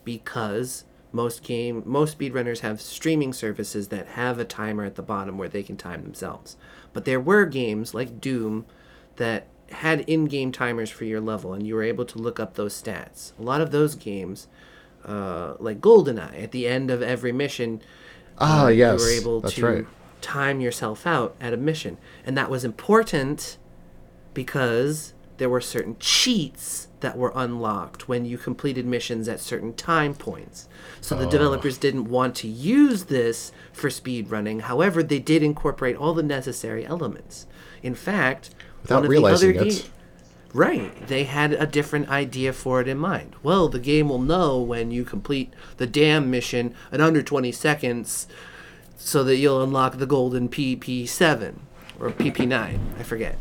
because 0.03 0.83
most 1.13 1.43
game 1.43 1.84
most 1.86 2.17
speedrunners 2.17 2.60
have 2.60 2.82
streaming 2.82 3.32
services 3.32 3.88
that 3.89 4.08
have 4.10 4.39
a 4.39 4.45
timer 4.45 4.84
at 4.84 4.95
the 4.95 5.02
bottom 5.02 5.38
where 5.38 5.49
they 5.49 5.63
can 5.63 5.78
time 5.78 6.04
themselves. 6.04 6.58
But 6.91 7.06
there 7.06 7.19
were 7.19 7.45
games 7.45 7.93
like 7.93 8.19
Doom 8.19 8.65
that 9.15 9.47
had 9.71 10.02
in-game 10.02 10.52
timers 10.52 10.89
for 10.89 11.06
your 11.06 11.21
level 11.21 11.54
and 11.54 11.65
you 11.65 11.76
were 11.76 11.84
able 11.84 12.06
to 12.06 12.17
look 12.19 12.39
up 12.39 12.56
those 12.56 12.80
stats. 12.80 13.32
A 13.39 13.43
lot 13.43 13.62
of 13.62 13.71
those 13.71 13.95
games 13.95 14.47
uh, 15.06 15.56
like 15.60 15.80
GoldenEye 15.80 16.43
at 16.43 16.52
the 16.52 16.67
end 16.67 16.91
of 16.91 17.02
every 17.02 17.32
mission 17.32 17.82
Ah, 18.38 18.65
uh, 18.65 18.67
yes. 18.67 18.99
You 18.99 19.06
were 19.06 19.12
able 19.12 19.41
That's 19.41 19.56
to 19.56 19.65
right. 19.65 19.86
time 20.21 20.62
yourself 20.62 21.06
out 21.06 21.36
at 21.39 21.54
a 21.54 21.58
mission. 21.58 21.97
And 22.26 22.38
that 22.38 22.49
was 22.49 22.63
important 22.63 23.58
because 24.34 25.13
there 25.38 25.49
were 25.49 25.62
certain 25.62 25.95
cheats 25.99 26.88
that 27.03 27.17
were 27.17 27.31
unlocked 27.35 28.07
when 28.07 28.25
you 28.25 28.37
completed 28.37 28.85
missions 28.85 29.27
at 29.27 29.39
certain 29.39 29.73
time 29.73 30.15
points. 30.15 30.67
So 31.01 31.15
the 31.15 31.27
oh. 31.27 31.29
developers 31.29 31.77
didn't 31.77 32.05
want 32.05 32.35
to 32.37 32.47
use 32.47 33.03
this 33.03 33.51
for 33.71 33.89
speed 33.89 34.31
running. 34.31 34.61
However, 34.61 35.03
they 35.03 35.19
did 35.19 35.43
incorporate 35.43 35.95
all 35.95 36.13
the 36.13 36.23
necessary 36.23 36.85
elements. 36.85 37.45
In 37.83 37.93
fact, 37.93 38.55
without 38.81 39.07
realizing 39.07 39.55
it. 39.55 39.59
Ga- 39.59 39.89
right, 40.53 41.07
they 41.07 41.25
had 41.25 41.53
a 41.53 41.67
different 41.67 42.09
idea 42.09 42.53
for 42.53 42.81
it 42.81 42.87
in 42.87 42.97
mind. 42.97 43.35
Well, 43.43 43.67
the 43.67 43.79
game 43.79 44.09
will 44.09 44.21
know 44.21 44.59
when 44.59 44.89
you 44.89 45.03
complete 45.03 45.53
the 45.77 45.87
damn 45.87 46.31
mission 46.31 46.73
in 46.91 47.01
under 47.01 47.21
20 47.21 47.51
seconds 47.51 48.27
so 48.97 49.23
that 49.25 49.35
you'll 49.35 49.61
unlock 49.61 49.97
the 49.97 50.05
golden 50.05 50.47
PP7 50.47 51.55
or 51.99 52.09
PP9, 52.11 52.79
I 52.97 53.03
forget. 53.03 53.37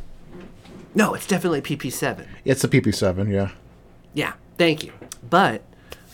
No, 0.95 1.15
it's 1.15 1.27
definitely 1.27 1.63
PP7. 1.63 2.27
It's 2.45 2.65
a 2.65 2.69
PP7, 2.69 3.31
yeah. 3.31 3.51
Yeah, 4.15 4.35
thank 4.59 4.85
you. 4.85 4.93
But 5.29 5.63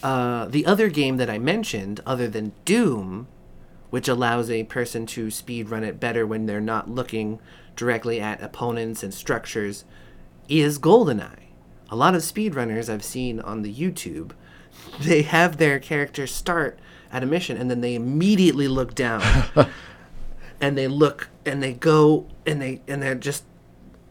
uh, 0.02 0.46
the 0.46 0.66
other 0.66 0.88
game 0.88 1.16
that 1.16 1.28
I 1.28 1.38
mentioned, 1.38 2.00
other 2.06 2.28
than 2.28 2.52
Doom, 2.64 3.26
which 3.90 4.08
allows 4.08 4.50
a 4.50 4.64
person 4.64 5.06
to 5.06 5.30
speed 5.30 5.70
run 5.70 5.82
it 5.82 5.98
better 5.98 6.26
when 6.26 6.46
they're 6.46 6.60
not 6.60 6.90
looking 6.90 7.40
directly 7.74 8.20
at 8.20 8.42
opponents 8.42 9.02
and 9.02 9.12
structures, 9.12 9.84
is 10.48 10.78
GoldenEye. 10.78 11.48
A 11.90 11.96
lot 11.96 12.14
of 12.14 12.22
speedrunners 12.22 12.92
I've 12.92 13.04
seen 13.04 13.40
on 13.40 13.62
the 13.62 13.74
YouTube, 13.74 14.32
they 15.00 15.22
have 15.22 15.56
their 15.56 15.78
character 15.78 16.26
start 16.26 16.78
at 17.10 17.22
a 17.22 17.26
mission 17.26 17.56
and 17.56 17.70
then 17.70 17.80
they 17.80 17.94
immediately 17.94 18.68
look 18.68 18.94
down. 18.94 19.22
and 20.60 20.76
they 20.76 20.88
look 20.88 21.28
and 21.44 21.62
they 21.62 21.72
go 21.72 22.26
and 22.46 22.60
they 22.60 22.80
and 22.88 23.02
they're 23.02 23.14
just 23.14 23.44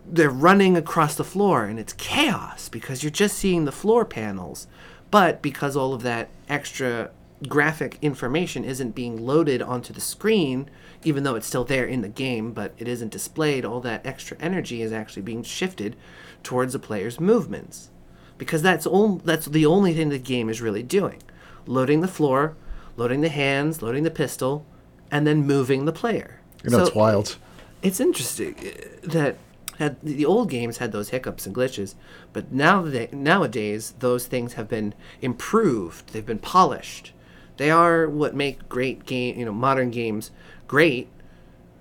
they're 0.10 0.30
running 0.30 0.78
across 0.78 1.16
the 1.16 1.24
floor 1.24 1.66
and 1.66 1.80
it's 1.80 1.94
chaos 1.94 2.70
because 2.70 3.04
you're 3.04 3.12
just 3.12 3.38
seeing 3.38 3.66
the 3.66 3.72
floor 3.72 4.06
panels. 4.06 4.68
But 5.12 5.42
because 5.42 5.76
all 5.76 5.94
of 5.94 6.02
that 6.04 6.30
extra 6.50 7.12
graphic 7.48 7.98
information 8.02 8.64
isn't 8.64 8.96
being 8.96 9.26
loaded 9.26 9.62
onto 9.62 9.94
the 9.94 10.02
screen, 10.02 10.70
even 11.04 11.24
though 11.24 11.36
it's 11.36 11.48
still 11.48 11.64
there 11.64 11.86
in 11.86 12.02
the 12.02 12.10
game, 12.10 12.52
but 12.52 12.74
it 12.78 12.88
isn't 12.88 13.12
displayed, 13.12 13.64
all 13.64 13.80
that 13.82 14.06
extra 14.06 14.38
energy 14.40 14.82
is 14.82 14.92
actually 14.92 15.22
being 15.22 15.44
shifted 15.44 15.96
towards 16.44 16.74
the 16.74 16.80
player's 16.80 17.20
movements. 17.20 17.90
Because 18.38 18.62
that's 18.62 18.86
all 18.86 19.18
that's 19.18 19.46
the 19.48 19.66
only 19.66 19.94
thing 19.94 20.10
the 20.10 20.20
game 20.20 20.50
is 20.50 20.62
really 20.62 20.84
doing. 20.84 21.22
Loading 21.66 22.02
the 22.02 22.08
floor, 22.08 22.56
loading 22.96 23.22
the 23.22 23.30
hands, 23.30 23.82
loading 23.82 24.04
the 24.04 24.12
pistol, 24.12 24.66
and 25.12 25.26
then 25.26 25.46
moving 25.46 25.86
the 25.86 25.92
player. 25.94 26.40
You 26.64 26.70
know, 26.72 26.78
So 26.80 26.86
it's 26.86 26.96
wild. 26.96 27.38
it's 27.82 28.00
interesting 28.00 28.56
uh, 28.60 29.08
that 29.10 29.38
had 29.78 29.98
the 30.02 30.26
old 30.26 30.50
games 30.50 30.78
had 30.78 30.92
those 30.92 31.10
hiccups 31.10 31.46
and 31.46 31.56
glitches, 31.56 31.96
but 32.34 32.52
now 32.52 32.82
that 32.82 33.14
nowadays 33.14 33.94
those 34.00 34.26
things 34.28 34.54
have 34.54 34.68
been 34.68 34.94
improved. 35.22 36.14
They've 36.14 36.26
been 36.26 36.40
polished. 36.40 37.14
They 37.58 37.72
are 37.72 38.08
what 38.08 38.36
make 38.36 38.68
great 38.70 39.06
game, 39.06 39.38
you 39.38 39.46
know, 39.46 39.52
modern 39.52 39.92
games 39.92 40.32
great. 40.68 41.10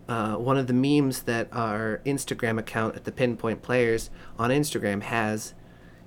Uh, 0.09 0.37
one 0.37 0.57
of 0.57 0.69
the 0.69 0.73
memes 0.73 1.23
that 1.23 1.49
our 1.53 2.01
Instagram 2.07 2.59
account 2.59 2.95
at 2.95 3.05
the 3.05 3.13
Pinpoint 3.13 3.63
Players 3.63 4.11
on 4.39 4.51
Instagram 4.51 5.03
has 5.03 5.55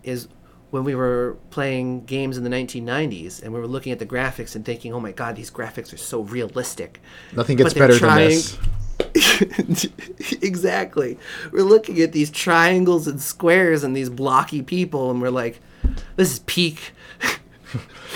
is 0.03 0.29
when 0.71 0.83
we 0.83 0.95
were 0.95 1.37
playing 1.49 2.05
games 2.05 2.37
in 2.37 2.43
the 2.43 2.49
1990s 2.49 3.41
and 3.41 3.51
we 3.51 3.59
were 3.59 3.67
looking 3.67 3.91
at 3.91 3.99
the 3.99 4.05
graphics 4.05 4.55
and 4.55 4.63
thinking, 4.63 4.93
"Oh 4.93 4.99
my 4.99 5.11
God, 5.11 5.35
these 5.35 5.51
graphics 5.51 5.91
are 5.91 5.97
so 5.97 6.21
realistic." 6.21 7.01
Nothing 7.35 7.57
gets 7.57 7.73
better 7.73 7.97
trying- 7.97 8.19
than 8.19 8.29
this. 8.29 8.57
exactly. 10.41 11.17
We're 11.51 11.63
looking 11.63 12.01
at 12.01 12.11
these 12.11 12.29
triangles 12.29 13.07
and 13.07 13.21
squares 13.21 13.83
and 13.83 13.95
these 13.95 14.09
blocky 14.09 14.61
people, 14.61 15.11
and 15.11 15.21
we're 15.21 15.29
like, 15.29 15.59
this 16.15 16.31
is 16.31 16.39
peak. 16.39 16.91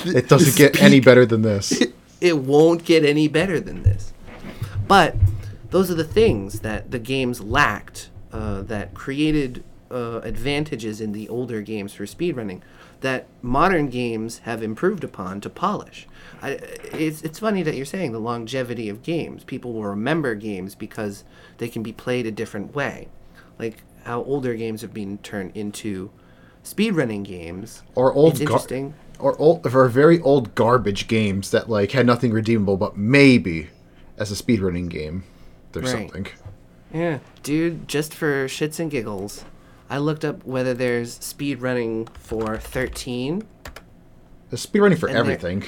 It 0.05 0.27
doesn't 0.27 0.47
This 0.47 0.57
get 0.57 0.81
any 0.81 0.99
better 0.99 1.25
than 1.25 1.43
this. 1.43 1.81
It 2.19 2.37
won't 2.37 2.85
get 2.85 3.03
any 3.03 3.27
better 3.27 3.59
than 3.59 3.83
this. 3.83 4.13
But 4.87 5.15
those 5.71 5.91
are 5.91 5.95
the 5.95 6.05
things 6.05 6.61
that 6.61 6.89
the 6.91 6.99
games 6.99 7.41
lacked 7.41 8.09
uh, 8.31 8.61
that 8.61 8.93
created 8.93 9.61
uh, 9.91 10.21
advantages 10.23 11.01
in 11.01 11.11
the 11.11 11.27
older 11.27 11.61
games 11.61 11.93
for 11.93 12.05
speedrunning 12.05 12.61
that 13.01 13.27
modern 13.41 13.89
games 13.89 14.39
have 14.39 14.63
improved 14.63 15.03
upon 15.03 15.41
to 15.41 15.49
polish. 15.49 16.07
I, 16.41 16.49
it's, 16.93 17.21
it's 17.21 17.39
funny 17.39 17.63
that 17.63 17.75
you're 17.75 17.85
saying 17.85 18.11
the 18.11 18.19
longevity 18.19 18.89
of 18.89 19.03
games. 19.03 19.43
People 19.43 19.73
will 19.73 19.83
remember 19.85 20.35
games 20.35 20.75
because 20.75 21.23
they 21.57 21.67
can 21.69 21.83
be 21.83 21.93
played 21.93 22.25
a 22.25 22.31
different 22.31 22.75
way. 22.75 23.07
Like 23.59 23.83
how 24.03 24.23
older 24.23 24.53
games 24.55 24.81
have 24.81 24.93
been 24.93 25.17
turned 25.19 25.55
into 25.55 26.11
speedrunning 26.63 27.23
games. 27.23 27.83
Or 27.95 28.11
old 28.13 28.33
It's 28.33 28.39
gar- 28.41 28.57
interesting. 28.57 28.93
or 29.19 29.37
old 29.39 29.65
or 29.73 29.87
very 29.87 30.19
old 30.21 30.55
garbage 30.55 31.07
games 31.07 31.51
that 31.51 31.69
like 31.69 31.91
had 31.91 32.05
nothing 32.05 32.31
redeemable, 32.31 32.77
but 32.77 32.97
maybe 32.97 33.69
as 34.17 34.31
a 34.31 34.35
speedrunning 34.43 34.89
game, 34.89 35.23
there's 35.71 35.93
Right. 35.93 36.09
something. 36.11 36.27
Yeah, 36.93 37.19
dude, 37.41 37.87
just 37.87 38.13
for 38.13 38.45
shits 38.45 38.79
and 38.79 38.91
giggles, 38.91 39.45
I 39.89 39.97
looked 39.97 40.23
up 40.23 40.45
whether 40.45 40.73
there's 40.73 41.13
speed 41.15 41.61
running 41.61 42.07
for 42.13 42.57
13. 42.57 43.43
There's 44.49 44.65
speedrunning 44.65 44.97
for 44.99 45.07
And 45.07 45.15
there- 45.15 45.21
everything. 45.23 45.63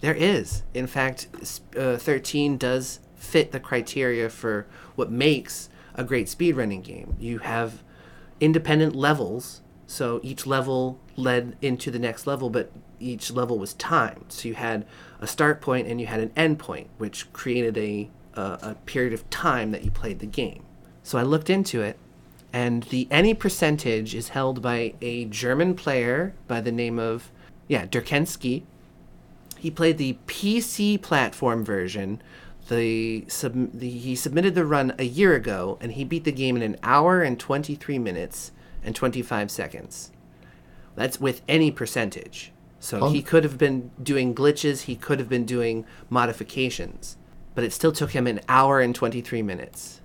There 0.00 0.14
is. 0.14 0.62
In 0.74 0.86
fact, 0.86 1.28
uh, 1.76 1.96
13 1.96 2.56
does 2.56 3.00
fit 3.16 3.52
the 3.52 3.60
criteria 3.60 4.28
for 4.28 4.66
what 4.94 5.10
makes 5.10 5.68
a 5.94 6.04
great 6.04 6.26
speedrunning 6.26 6.82
game. 6.82 7.16
You 7.18 7.38
have 7.38 7.82
independent 8.40 8.94
levels, 8.94 9.60
so 9.86 10.20
each 10.22 10.46
level 10.46 11.00
led 11.16 11.56
into 11.60 11.90
the 11.90 11.98
next 11.98 12.26
level, 12.26 12.50
but 12.50 12.70
each 13.00 13.30
level 13.32 13.58
was 13.58 13.74
timed. 13.74 14.26
So 14.28 14.48
you 14.48 14.54
had 14.54 14.86
a 15.20 15.26
start 15.26 15.60
point 15.60 15.88
and 15.88 16.00
you 16.00 16.06
had 16.06 16.20
an 16.20 16.30
end 16.36 16.58
point, 16.58 16.88
which 16.98 17.32
created 17.32 17.76
a, 17.76 18.08
a, 18.34 18.40
a 18.62 18.76
period 18.86 19.12
of 19.12 19.28
time 19.30 19.72
that 19.72 19.84
you 19.84 19.90
played 19.90 20.20
the 20.20 20.26
game. 20.26 20.64
So 21.02 21.18
I 21.18 21.22
looked 21.22 21.50
into 21.50 21.80
it, 21.80 21.98
and 22.52 22.84
the 22.84 23.08
any 23.10 23.34
percentage 23.34 24.14
is 24.14 24.28
held 24.28 24.62
by 24.62 24.94
a 25.00 25.24
German 25.26 25.74
player 25.74 26.34
by 26.46 26.60
the 26.60 26.72
name 26.72 26.98
of, 26.98 27.30
yeah, 27.66 27.86
Durkensky. 27.86 28.64
He 29.58 29.70
played 29.70 29.98
the 29.98 30.18
PC 30.26 31.00
platform 31.02 31.64
version. 31.64 32.22
The, 32.68 33.24
sub, 33.28 33.72
the 33.72 33.88
he 33.88 34.14
submitted 34.14 34.54
the 34.54 34.64
run 34.66 34.94
a 34.98 35.04
year 35.04 35.34
ago, 35.34 35.78
and 35.80 35.92
he 35.92 36.04
beat 36.04 36.24
the 36.24 36.32
game 36.32 36.54
in 36.56 36.62
an 36.62 36.76
hour 36.82 37.22
and 37.22 37.38
23 37.40 37.98
minutes 37.98 38.52
and 38.84 38.94
25 38.94 39.50
seconds. 39.50 40.12
That's 40.94 41.18
with 41.20 41.40
any 41.48 41.70
percentage. 41.70 42.52
So 42.80 43.00
Oh. 43.04 43.08
he 43.10 43.22
could 43.22 43.42
have 43.42 43.56
been 43.58 43.90
doing 44.02 44.34
glitches, 44.34 44.82
he 44.82 44.96
could 44.96 45.18
have 45.18 45.28
been 45.28 45.44
doing 45.46 45.84
modifications, 46.10 47.16
but 47.54 47.64
it 47.64 47.72
still 47.72 47.90
took 47.90 48.10
him 48.10 48.26
an 48.26 48.40
hour 48.48 48.80
and 48.80 48.94
23 48.94 49.42
minutes. 49.42 50.00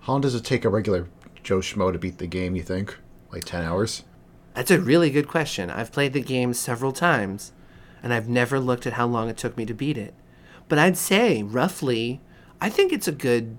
How 0.00 0.12
long 0.14 0.20
does 0.22 0.34
it 0.34 0.44
take 0.44 0.64
a 0.64 0.68
regular 0.70 1.08
Joe 1.42 1.58
Schmo 1.58 1.92
to 1.92 1.98
beat 1.98 2.18
the 2.18 2.26
game? 2.26 2.54
You 2.56 2.62
think 2.62 2.96
like 3.32 3.44
ten 3.44 3.64
hours? 3.64 4.04
That's 4.54 4.70
a 4.70 4.80
really 4.80 5.10
good 5.10 5.28
question. 5.28 5.70
I've 5.70 5.92
played 5.92 6.12
the 6.12 6.22
game 6.22 6.54
several 6.54 6.92
times, 6.92 7.52
and 8.02 8.12
I've 8.12 8.28
never 8.28 8.58
looked 8.58 8.86
at 8.86 8.94
how 8.94 9.06
long 9.06 9.28
it 9.28 9.36
took 9.36 9.56
me 9.56 9.66
to 9.66 9.74
beat 9.74 9.98
it. 9.98 10.14
But 10.68 10.78
I'd 10.78 10.96
say 10.96 11.42
roughly, 11.42 12.20
I 12.60 12.70
think 12.70 12.92
it's 12.92 13.08
a 13.08 13.12
good. 13.12 13.56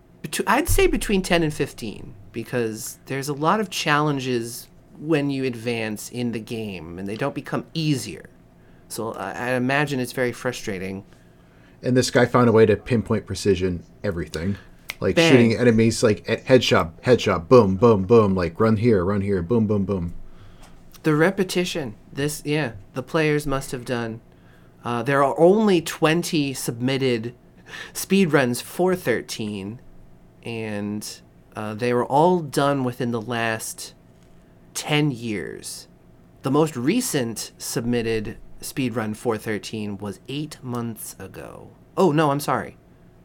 I'd 0.47 0.69
say 0.69 0.87
between 0.87 1.21
ten 1.21 1.43
and 1.43 1.53
fifteen 1.53 2.13
because 2.31 2.99
there's 3.07 3.29
a 3.29 3.33
lot 3.33 3.59
of 3.59 3.69
challenges 3.69 4.67
when 4.97 5.29
you 5.29 5.43
advance 5.45 6.09
in 6.09 6.31
the 6.31 6.39
game, 6.39 6.99
and 6.99 7.07
they 7.07 7.17
don't 7.17 7.35
become 7.35 7.65
easier. 7.73 8.29
So 8.87 9.13
I, 9.13 9.31
I 9.31 9.49
imagine 9.51 9.99
it's 9.99 10.11
very 10.11 10.31
frustrating. 10.31 11.03
And 11.81 11.97
this 11.97 12.11
guy 12.11 12.25
found 12.25 12.47
a 12.47 12.51
way 12.51 12.65
to 12.67 12.75
pinpoint 12.77 13.25
precision 13.25 13.83
everything, 14.03 14.57
like 14.99 15.15
Bang. 15.15 15.31
shooting 15.31 15.57
enemies 15.57 16.03
like 16.03 16.29
at 16.29 16.45
headshot, 16.45 16.91
headshot, 17.01 17.47
boom, 17.47 17.75
boom, 17.75 18.03
boom, 18.03 18.35
like 18.35 18.59
run 18.59 18.77
here, 18.77 19.03
run 19.03 19.21
here, 19.21 19.41
boom, 19.41 19.65
boom, 19.65 19.85
boom. 19.85 20.13
The 21.03 21.15
repetition. 21.15 21.95
This, 22.13 22.43
yeah, 22.45 22.73
the 22.93 23.01
players 23.01 23.47
must 23.47 23.71
have 23.71 23.85
done. 23.85 24.21
Uh, 24.83 25.03
there 25.03 25.23
are 25.23 25.39
only 25.39 25.81
20 25.81 26.53
submitted 26.53 27.35
speedruns 27.93 28.61
for 28.61 28.95
13, 28.95 29.79
and 30.43 31.21
uh, 31.55 31.73
they 31.73 31.93
were 31.93 32.05
all 32.05 32.39
done 32.39 32.83
within 32.83 33.11
the 33.11 33.21
last 33.21 33.93
10 34.73 35.11
years. 35.11 35.87
The 36.41 36.51
most 36.51 36.75
recent 36.75 37.51
submitted 37.57 38.37
speedrun 38.61 39.15
for 39.15 39.37
13 39.37 39.97
was 39.97 40.19
eight 40.27 40.57
months 40.63 41.15
ago. 41.19 41.71
Oh, 41.95 42.11
no, 42.11 42.31
I'm 42.31 42.39
sorry. 42.39 42.77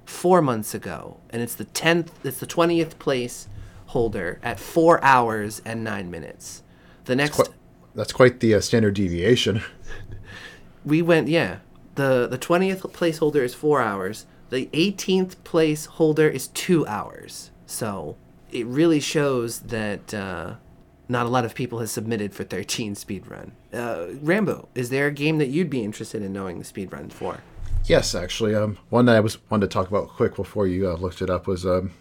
Four 0.04 0.42
months 0.42 0.74
ago. 0.74 1.20
And 1.30 1.42
it's 1.42 1.54
the 1.54 1.64
10th, 1.64 2.08
it's 2.24 2.40
the 2.40 2.46
20th 2.46 2.98
place 2.98 3.48
holder 3.86 4.38
at 4.42 4.60
four 4.60 5.02
hours 5.02 5.62
and 5.64 5.82
nine 5.82 6.10
minutes. 6.10 6.62
The 7.04 7.16
next, 7.16 7.36
Quite, 7.36 7.48
that's 7.94 8.12
quite 8.12 8.40
the 8.40 8.54
uh, 8.54 8.60
standard 8.60 8.94
deviation. 8.94 9.62
we 10.86 11.02
went, 11.02 11.28
yeah. 11.28 11.58
The, 11.96 12.26
the 12.30 12.38
20th 12.38 12.80
placeholder 12.92 13.42
is 13.42 13.54
four 13.54 13.82
hours. 13.82 14.24
The 14.50 14.66
18th 14.66 15.36
placeholder 15.44 16.32
is 16.32 16.48
two 16.48 16.86
hours. 16.86 17.50
So 17.66 18.16
it 18.52 18.66
really 18.66 19.00
shows 19.00 19.60
that 19.60 20.14
uh, 20.14 20.54
not 21.08 21.26
a 21.26 21.28
lot 21.28 21.44
of 21.44 21.54
people 21.54 21.80
have 21.80 21.90
submitted 21.90 22.32
for 22.32 22.44
13 22.44 22.94
speedrun. 22.94 23.50
Uh, 23.72 24.06
Rambo, 24.22 24.68
is 24.74 24.90
there 24.90 25.08
a 25.08 25.12
game 25.12 25.38
that 25.38 25.48
you'd 25.48 25.70
be 25.70 25.82
interested 25.82 26.22
in 26.22 26.32
knowing 26.32 26.58
the 26.58 26.64
speedrun 26.64 27.12
for? 27.12 27.40
Yes, 27.84 28.14
actually, 28.14 28.54
um, 28.54 28.78
one 28.88 29.06
that 29.06 29.16
I 29.16 29.20
was 29.20 29.38
wanted 29.50 29.70
to 29.70 29.72
talk 29.72 29.88
about 29.88 30.08
quick 30.08 30.34
before 30.36 30.66
you 30.66 30.88
uh, 30.88 30.94
looked 30.94 31.22
it 31.22 31.30
up 31.30 31.46
was 31.46 31.64
um, 31.64 31.92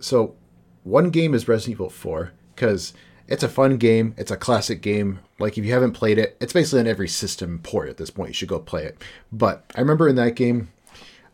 so 0.00 0.34
one 0.82 1.10
game 1.10 1.34
is 1.34 1.46
Resident 1.46 1.76
Evil 1.76 1.90
Four 1.90 2.32
because 2.54 2.92
it's 3.28 3.42
a 3.42 3.48
fun 3.48 3.76
game, 3.76 4.14
it's 4.16 4.30
a 4.30 4.36
classic 4.36 4.82
game. 4.82 5.20
Like 5.38 5.58
if 5.58 5.64
you 5.64 5.72
haven't 5.72 5.92
played 5.92 6.18
it, 6.18 6.36
it's 6.40 6.52
basically 6.52 6.80
on 6.80 6.86
every 6.86 7.08
system 7.08 7.60
port 7.62 7.88
at 7.88 7.96
this 7.96 8.10
point. 8.10 8.30
You 8.30 8.34
should 8.34 8.48
go 8.48 8.58
play 8.58 8.84
it. 8.84 8.98
But 9.30 9.64
I 9.74 9.80
remember 9.80 10.08
in 10.08 10.16
that 10.16 10.36
game, 10.36 10.70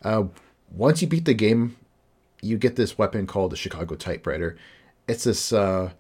uh, 0.03 0.25
once 0.71 1.03
you 1.03 1.09
beat 1.09 1.25
the 1.25 1.35
game, 1.35 1.77
you 2.41 2.57
get 2.59 2.77
this 2.77 2.99
weapon 2.99 3.27
called 3.27 3.53
the 3.53 3.57
Chicago 3.57 3.95
Typewriter. 3.95 4.57
It's 5.09 5.25
this 5.25 5.53
uh, 5.53 5.91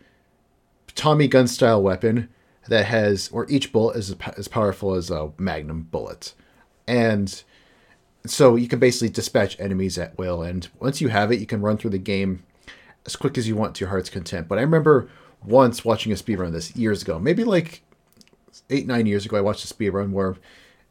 Tommy 0.94 1.26
gun 1.26 1.48
style 1.48 1.82
weapon 1.82 2.28
that 2.68 2.86
has, 2.86 3.28
or 3.30 3.48
each 3.50 3.72
bullet 3.72 3.96
is 3.96 4.14
as 4.36 4.46
powerful 4.48 4.94
as 4.94 5.10
a 5.10 5.32
Magnum 5.38 5.82
bullet 5.90 6.34
and 6.86 7.44
So 8.26 8.56
you 8.56 8.68
can 8.68 8.78
basically 8.78 9.08
dispatch 9.10 9.58
enemies 9.60 9.98
at 9.98 10.18
will, 10.18 10.42
and 10.42 10.68
once 10.80 11.00
you 11.00 11.08
have 11.08 11.30
it, 11.32 11.38
you 11.38 11.46
can 11.46 11.60
run 11.60 11.76
through 11.76 11.90
the 11.90 11.98
game 11.98 12.44
as 13.06 13.16
quick 13.16 13.38
as 13.38 13.46
you 13.48 13.56
want 13.56 13.74
to 13.76 13.80
your 13.80 13.90
heart's 13.90 14.10
content. 14.10 14.48
But 14.48 14.58
I 14.58 14.62
remember 14.62 15.08
once 15.44 15.84
watching 15.84 16.12
a 16.12 16.16
speedrun 16.16 16.46
of 16.46 16.52
this 16.52 16.74
years 16.76 17.02
ago, 17.02 17.18
maybe 17.18 17.44
like 17.44 17.82
eight, 18.70 18.86
nine 18.86 19.06
years 19.06 19.24
ago, 19.26 19.36
I 19.36 19.40
watched 19.40 19.70
a 19.70 19.74
speedrun 19.74 20.10
where 20.10 20.36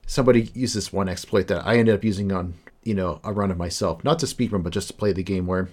somebody 0.05 0.51
used 0.53 0.75
this 0.75 0.93
one 0.93 1.09
exploit 1.09 1.47
that 1.47 1.65
I 1.65 1.77
ended 1.77 1.95
up 1.95 2.03
using 2.03 2.31
on, 2.31 2.55
you 2.83 2.93
know, 2.93 3.19
a 3.23 3.33
run 3.33 3.51
of 3.51 3.57
myself. 3.57 4.03
Not 4.03 4.19
to 4.19 4.25
speedrun, 4.25 4.63
but 4.63 4.73
just 4.73 4.87
to 4.87 4.93
play 4.93 5.13
the 5.13 5.23
game 5.23 5.45
where 5.47 5.69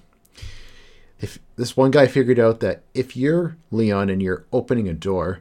if 1.21 1.39
this 1.57 1.77
one 1.77 1.91
guy 1.91 2.07
figured 2.07 2.39
out 2.39 2.61
that 2.61 2.83
if 2.93 3.17
you're 3.17 3.57
Leon 3.71 4.11
and 4.11 4.23
you're 4.23 4.45
opening 4.53 4.89
a 4.89 4.95
door, 4.95 5.41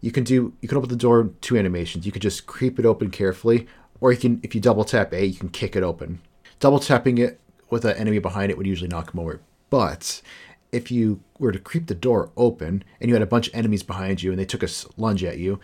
you 0.00 0.10
can 0.10 0.24
do 0.24 0.52
you 0.60 0.68
can 0.68 0.76
open 0.76 0.90
the 0.90 0.96
door 0.96 1.30
two 1.40 1.56
animations. 1.56 2.04
You 2.04 2.12
can 2.12 2.20
just 2.20 2.46
creep 2.46 2.78
it 2.78 2.84
open 2.84 3.10
carefully, 3.10 3.66
or 4.00 4.12
you 4.12 4.18
can 4.18 4.40
if 4.42 4.54
you 4.54 4.60
double 4.60 4.84
tap 4.84 5.14
A, 5.14 5.24
you 5.24 5.38
can 5.38 5.48
kick 5.48 5.76
it 5.76 5.82
open. 5.82 6.20
Double 6.60 6.78
tapping 6.78 7.18
it 7.18 7.40
with 7.70 7.84
an 7.84 7.96
enemy 7.96 8.18
behind 8.18 8.50
it 8.50 8.58
would 8.58 8.66
usually 8.66 8.88
knock 8.88 9.14
him 9.14 9.20
over. 9.20 9.40
But 9.70 10.20
if 10.74 10.90
you 10.90 11.20
were 11.38 11.52
to 11.52 11.58
creep 11.58 11.86
the 11.86 11.94
door 11.94 12.30
open 12.36 12.82
and 13.00 13.08
you 13.08 13.14
had 13.14 13.22
a 13.22 13.26
bunch 13.26 13.48
of 13.48 13.54
enemies 13.54 13.82
behind 13.82 14.22
you 14.22 14.30
and 14.30 14.38
they 14.38 14.44
took 14.44 14.62
a 14.62 14.68
lunge 14.96 15.22
at 15.22 15.38
you, 15.38 15.60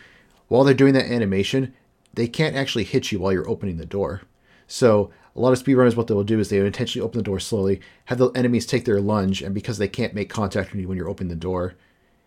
while 0.48 0.64
they're 0.64 0.74
doing 0.74 0.94
that 0.94 1.10
animation, 1.10 1.74
they 2.14 2.26
can't 2.26 2.56
actually 2.56 2.84
hit 2.84 3.12
you 3.12 3.18
while 3.18 3.32
you're 3.32 3.48
opening 3.48 3.76
the 3.76 3.86
door. 3.86 4.22
So 4.66 5.10
a 5.34 5.40
lot 5.40 5.52
of 5.52 5.62
speedrunners, 5.62 5.96
what 5.96 6.06
they'll 6.06 6.24
do 6.24 6.38
is 6.38 6.48
they 6.48 6.58
intentionally 6.58 7.04
open 7.04 7.18
the 7.18 7.24
door 7.24 7.40
slowly, 7.40 7.80
have 8.06 8.18
the 8.18 8.30
enemies 8.30 8.66
take 8.66 8.84
their 8.84 9.00
lunge, 9.00 9.42
and 9.42 9.54
because 9.54 9.78
they 9.78 9.88
can't 9.88 10.14
make 10.14 10.28
contact 10.28 10.72
with 10.72 10.80
you 10.80 10.88
when 10.88 10.96
you're 10.96 11.08
opening 11.08 11.28
the 11.28 11.36
door, 11.36 11.74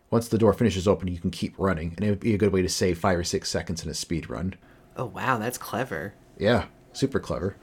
once 0.09 0.27
the 0.27 0.37
door 0.37 0.53
finishes 0.53 0.87
open, 0.87 1.07
you 1.07 1.19
can 1.19 1.31
keep 1.31 1.53
running, 1.57 1.93
and 1.95 2.05
it 2.05 2.09
would 2.09 2.19
be 2.19 2.33
a 2.33 2.37
good 2.37 2.53
way 2.53 2.61
to 2.61 2.69
save 2.69 2.97
five 2.97 3.17
or 3.17 3.23
six 3.23 3.49
seconds 3.49 3.83
in 3.83 3.89
a 3.89 3.93
speed 3.93 4.29
run. 4.29 4.55
Oh 4.95 5.05
wow, 5.05 5.37
that's 5.37 5.57
clever. 5.57 6.13
Yeah, 6.37 6.65
super 6.93 7.19
clever. 7.19 7.55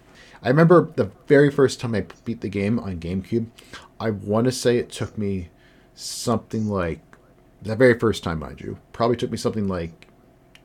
I 0.43 0.49
remember 0.49 0.91
the 0.97 1.11
very 1.27 1.51
first 1.51 1.81
time 1.81 1.95
I 1.95 2.07
beat 2.25 2.41
the 2.41 2.49
game 2.49 2.79
on 2.79 2.99
GameCube. 2.99 3.47
I 3.99 4.11
want 4.11 4.47
to 4.47 4.53
say 4.53 4.79
it 4.79 4.91
took 4.91 5.19
me 5.19 5.51
something 5.95 6.67
like 6.67 7.01
the 7.63 7.77
very 7.77 7.99
first 7.99 8.23
time, 8.25 8.39
mind 8.39 8.61
you, 8.61 8.79
probably 8.93 9.17
took 9.17 9.31
me 9.31 9.37
something 9.37 9.69
like 9.69 10.09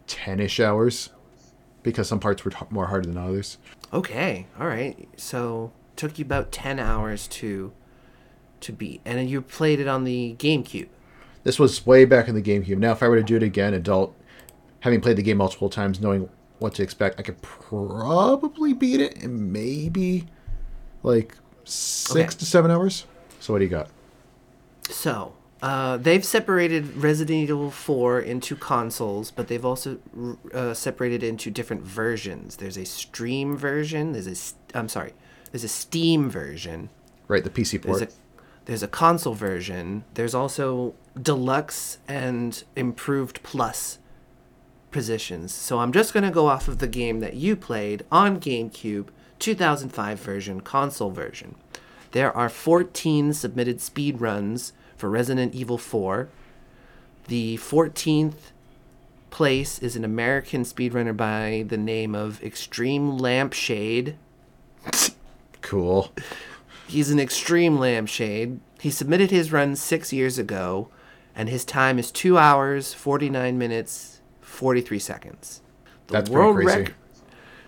ten-ish 0.08 0.60
hours 0.60 1.10
because 1.84 2.08
some 2.08 2.20
parts 2.20 2.46
were 2.46 2.52
t- 2.52 2.66
more 2.70 2.88
harder 2.88 3.08
than 3.08 3.18
others. 3.18 3.58
Okay, 3.92 4.48
all 4.60 4.68
right. 4.68 5.08
So 5.18 5.74
took 5.96 6.18
you 6.18 6.26
about 6.26 6.52
ten 6.52 6.80
hours 6.80 7.28
to 7.28 7.74
to 8.62 8.72
beat, 8.72 9.02
and 9.04 9.30
you 9.30 9.42
played 9.42 9.80
it 9.80 9.88
on 9.88 10.06
the 10.06 10.36
GameCube. 10.40 10.88
This 11.44 11.60
was 11.60 11.86
way 11.86 12.06
back 12.06 12.28
in 12.28 12.34
the 12.36 12.42
GameCube. 12.42 12.78
Now, 12.78 12.94
if 12.94 13.04
I 13.04 13.08
were 13.08 13.18
to 13.18 13.24
do 13.24 13.36
it 13.36 13.44
again, 13.44 13.74
adult, 13.74 14.16
having 14.80 15.02
played 15.02 15.18
the 15.18 15.22
game 15.22 15.38
multiple 15.38 15.70
times, 15.70 16.00
knowing 16.00 16.30
what 16.60 16.74
to 16.76 16.84
expect, 16.84 17.20
I 17.20 17.24
could 17.24 17.41
probably 17.41 18.74
beat 18.74 19.02
it 19.02 19.22
in 19.24 19.52
maybe 19.52 20.26
like 21.04 21.36
six 21.63 22.15
Okay. 22.34 22.38
to 22.39 22.46
seven 22.46 22.72
hours. 22.72 23.06
So 23.39 23.54
what 23.54 23.60
do 23.60 23.65
you 23.65 23.72
got? 23.72 23.89
So, 24.89 25.34
uh, 25.62 25.98
they've 25.98 26.24
separated 26.24 26.96
Resident 26.98 27.50
Evil 27.50 27.72
4 27.72 28.20
into 28.20 28.56
consoles, 28.56 29.32
but 29.32 29.48
they've 29.48 29.65
also 29.65 29.98
uh, 30.54 30.74
separated 30.74 31.24
into 31.24 31.50
different 31.50 31.82
versions. 31.84 32.58
There's 32.58 32.78
a 32.78 32.86
stream 32.86 33.58
version. 33.58 34.12
There's 34.12 34.28
a, 34.28 34.32
s- 34.32 34.54
I'm 34.74 34.89
sorry, 34.89 35.13
there's 35.52 35.63
a 35.63 35.68
Steam 35.70 36.30
version. 36.30 36.89
Right, 37.28 37.44
the 37.44 37.50
PC 37.50 37.82
There's 37.82 38.00
port. 38.00 38.12
a, 38.12 38.15
there's 38.65 38.84
a 38.84 38.88
console 38.88 39.34
version. 39.34 40.04
There's 40.13 40.36
also 40.36 40.94
deluxe 41.20 41.98
and 42.08 42.63
improved 42.76 43.41
plus 43.41 43.98
positions. 44.95 45.53
So 45.53 45.79
I'm 45.79 45.91
just 45.91 46.13
going 46.13 46.23
to 46.23 46.31
go 46.31 46.47
off 46.47 46.69
of 46.69 46.79
the 46.79 46.88
game 46.88 47.19
that 47.19 47.34
you 47.34 47.58
played 47.58 48.05
on 48.13 48.39
GameCube, 48.39 49.10
2005 49.39 50.17
version, 50.21 50.62
console 50.62 51.12
version. 51.12 51.55
There 52.13 52.31
are 52.31 52.47
14 52.47 53.34
submitted 53.34 53.81
speed 53.81 54.21
runs 54.21 54.71
for 54.95 55.10
Resident 55.10 55.53
Evil 55.53 55.77
4. 55.77 56.29
The 57.27 57.58
14th 57.58 58.53
place 59.31 59.79
is 59.79 59.97
an 59.97 60.05
American 60.05 60.63
speedrunner 60.63 61.17
by 61.17 61.65
the 61.67 61.77
name 61.77 62.15
of 62.15 62.41
Extreme 62.41 63.17
Lampshade. 63.17 64.15
Cool. 65.60 66.13
He's 66.88 67.12
an 67.12 67.19
extreme 67.19 67.77
lampshade. 67.77 68.62
He 68.79 68.91
submitted 68.91 69.29
his 69.29 69.51
run 69.51 69.75
six 69.75 70.13
years 70.13 70.38
ago, 70.38 70.88
and 71.36 71.49
his 71.49 71.65
time 71.65 71.99
is 71.99 72.12
two 72.12 72.38
hours, 72.38 72.93
49 72.93 73.58
minutes, 73.58 74.14
43 74.56 75.00
seconds. 75.00 75.62
The 76.08 76.13
That's 76.13 76.30
pretty 76.30 76.54
crazy. 76.54 76.80
rec- 76.82 76.94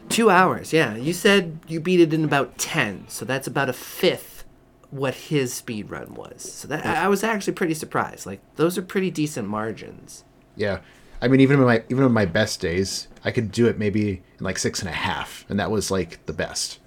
Two 0.10 0.30
hours, 0.30 0.72
yeah. 0.72 0.96
You 0.96 1.12
said 1.14 1.60
you 1.68 1.80
beat 1.82 2.00
it 2.00 2.14
in 2.14 2.24
about 2.24 2.58
10, 2.58 3.06
so 3.10 3.26
that's 3.26 3.46
about 3.48 3.68
a 3.70 3.74
fifth 3.74 4.46
what 4.90 5.14
his 5.16 5.54
speed 5.54 5.90
run 5.92 6.14
was. 6.14 6.42
So 6.54 6.68
that 6.70 6.86
I 6.86 7.06
I 7.06 7.08
was 7.10 7.24
actually 7.24 7.54
pretty 7.54 7.74
surprised. 7.74 8.26
Like, 8.26 8.40
those 8.56 8.78
are 8.78 8.82
pretty 8.82 9.12
decent 9.12 9.50
margins. 9.50 10.24
Yeah. 10.56 10.80
I 11.22 11.28
mean, 11.28 11.42
even 11.42 11.60
in 11.60 11.66
my 11.66 11.84
even 11.90 12.06
in 12.06 12.12
my 12.14 12.26
best 12.26 12.62
days, 12.62 13.10
I 13.26 13.32
could 13.32 13.52
do 13.52 13.68
it 13.68 13.78
maybe 13.78 14.22
in 14.40 14.46
like 14.46 14.58
six 14.58 14.80
and 14.80 14.88
a 14.88 14.94
half, 14.94 15.46
and 15.50 15.60
that 15.60 15.72
was 15.72 15.92
like 15.92 16.26
the 16.26 16.34
best. 16.34 16.80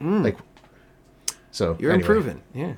Like, 0.00 0.36
so 1.52 1.74
Mm. 1.74 1.80
You're 1.80 1.92
anyway. 1.92 2.02
improving, 2.08 2.42
yeah. 2.54 2.72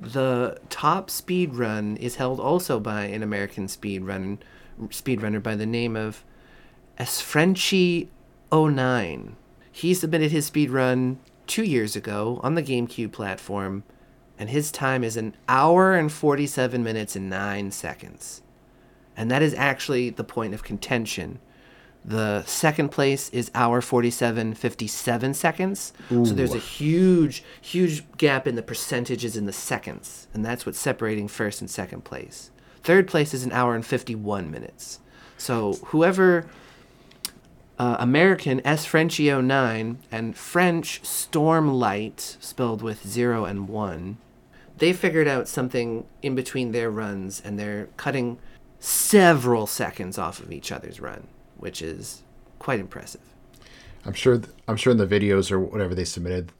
The 0.00 0.58
top 0.70 1.08
speed 1.08 1.54
run 1.54 1.96
is 1.98 2.16
held 2.16 2.40
also 2.40 2.80
by 2.80 3.04
an 3.04 3.22
American 3.22 3.68
speed 3.68 4.02
run 4.02 4.38
speedrunner 4.84 5.42
by 5.42 5.54
the 5.54 5.66
name 5.66 5.96
of 5.96 6.24
Esfrenchi09. 6.98 9.32
He 9.72 9.94
submitted 9.94 10.30
his 10.30 10.50
speedrun 10.50 11.16
two 11.46 11.64
years 11.64 11.96
ago 11.96 12.40
on 12.42 12.54
the 12.54 12.62
GameCube 12.62 13.12
platform, 13.12 13.84
and 14.38 14.50
his 14.50 14.70
time 14.70 15.04
is 15.04 15.16
an 15.16 15.34
hour 15.48 15.94
and 15.94 16.10
47 16.10 16.82
minutes 16.82 17.16
and 17.16 17.30
9 17.30 17.70
seconds. 17.70 18.42
And 19.16 19.30
that 19.30 19.42
is 19.42 19.54
actually 19.54 20.10
the 20.10 20.24
point 20.24 20.54
of 20.54 20.62
contention. 20.62 21.38
The 22.04 22.44
second 22.44 22.90
place 22.90 23.30
is 23.30 23.50
hour 23.54 23.80
47 23.80 24.54
57 24.54 25.34
seconds. 25.34 25.92
So 26.08 26.34
there's 26.34 26.54
a 26.54 26.58
huge 26.58 27.42
huge 27.60 28.04
gap 28.16 28.46
in 28.46 28.54
the 28.54 28.62
percentages 28.62 29.36
in 29.36 29.46
the 29.46 29.52
seconds, 29.52 30.28
and 30.32 30.44
that's 30.44 30.64
what's 30.64 30.78
separating 30.78 31.26
first 31.26 31.60
and 31.60 31.68
second 31.68 32.04
place. 32.04 32.52
Third 32.86 33.08
place 33.08 33.34
is 33.34 33.42
an 33.42 33.50
hour 33.50 33.74
and 33.74 33.84
51 33.84 34.48
minutes. 34.48 35.00
So 35.38 35.72
whoever 35.86 36.46
uh, 37.80 37.96
American 37.98 38.64
S 38.64 38.86
Frenchio 38.86 39.44
9 39.44 39.98
and 40.12 40.36
French 40.36 41.02
Stormlight 41.02 42.40
spelled 42.40 42.82
with 42.82 43.04
0 43.04 43.44
and 43.44 43.68
1 43.68 44.18
they 44.78 44.92
figured 44.92 45.26
out 45.26 45.48
something 45.48 46.06
in 46.22 46.36
between 46.36 46.70
their 46.70 46.88
runs 46.88 47.42
and 47.44 47.58
they're 47.58 47.88
cutting 47.96 48.38
several 48.78 49.66
seconds 49.66 50.16
off 50.16 50.38
of 50.38 50.52
each 50.52 50.70
other's 50.70 51.00
run, 51.00 51.26
which 51.56 51.82
is 51.82 52.22
quite 52.60 52.78
impressive. 52.78 53.22
I'm 54.04 54.12
sure. 54.12 54.38
th- 54.38 54.54
I'm 54.68 54.76
sure 54.76 54.92
in 54.92 54.98
the 54.98 55.08
videos 55.08 55.50
or 55.50 55.58
whatever 55.58 55.94
they 55.96 56.04
submitted, 56.04 56.52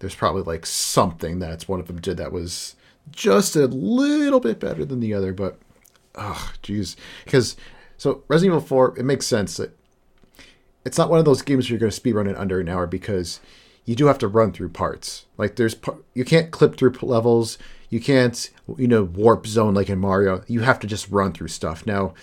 there's 0.00 0.14
probably 0.14 0.42
like 0.42 0.66
something 0.66 1.38
that 1.38 1.62
one 1.62 1.80
of 1.80 1.86
them 1.86 1.98
did 1.98 2.18
that 2.18 2.30
was 2.30 2.76
just 3.10 3.56
a 3.56 3.66
little 3.66 4.40
bit 4.40 4.60
better 4.60 4.84
than 4.84 5.00
the 5.00 5.14
other. 5.14 5.32
But, 5.32 5.58
oh, 6.14 6.52
jeez, 6.62 6.96
because 7.24 7.56
so 7.96 8.22
Resident 8.28 8.56
Evil 8.56 8.66
4, 8.66 8.98
it 8.98 9.04
makes 9.04 9.26
sense 9.26 9.56
that 9.56 9.76
it's 10.84 10.98
not 10.98 11.10
one 11.10 11.18
of 11.18 11.24
those 11.24 11.42
games 11.42 11.66
where 11.66 11.72
you're 11.72 11.80
going 11.80 11.92
to 11.92 12.00
speedrun 12.00 12.28
it 12.28 12.36
under 12.36 12.60
an 12.60 12.68
hour 12.68 12.86
because 12.86 13.40
you 13.84 13.94
do 13.94 14.06
have 14.06 14.18
to 14.18 14.28
run 14.28 14.52
through 14.52 14.68
parts. 14.68 15.26
Like 15.36 15.56
there's 15.56 15.76
you 16.14 16.24
can't 16.24 16.50
clip 16.50 16.76
through 16.76 16.94
levels. 17.02 17.58
You 17.88 18.00
can't 18.00 18.50
you 18.76 18.88
know 18.88 19.04
warp 19.04 19.46
zone 19.46 19.74
like 19.74 19.88
in 19.88 19.98
Mario. 19.98 20.44
You 20.46 20.60
have 20.60 20.78
to 20.80 20.86
just 20.86 21.10
run 21.10 21.32
through 21.32 21.48
stuff. 21.48 21.86
Now, 21.86 22.14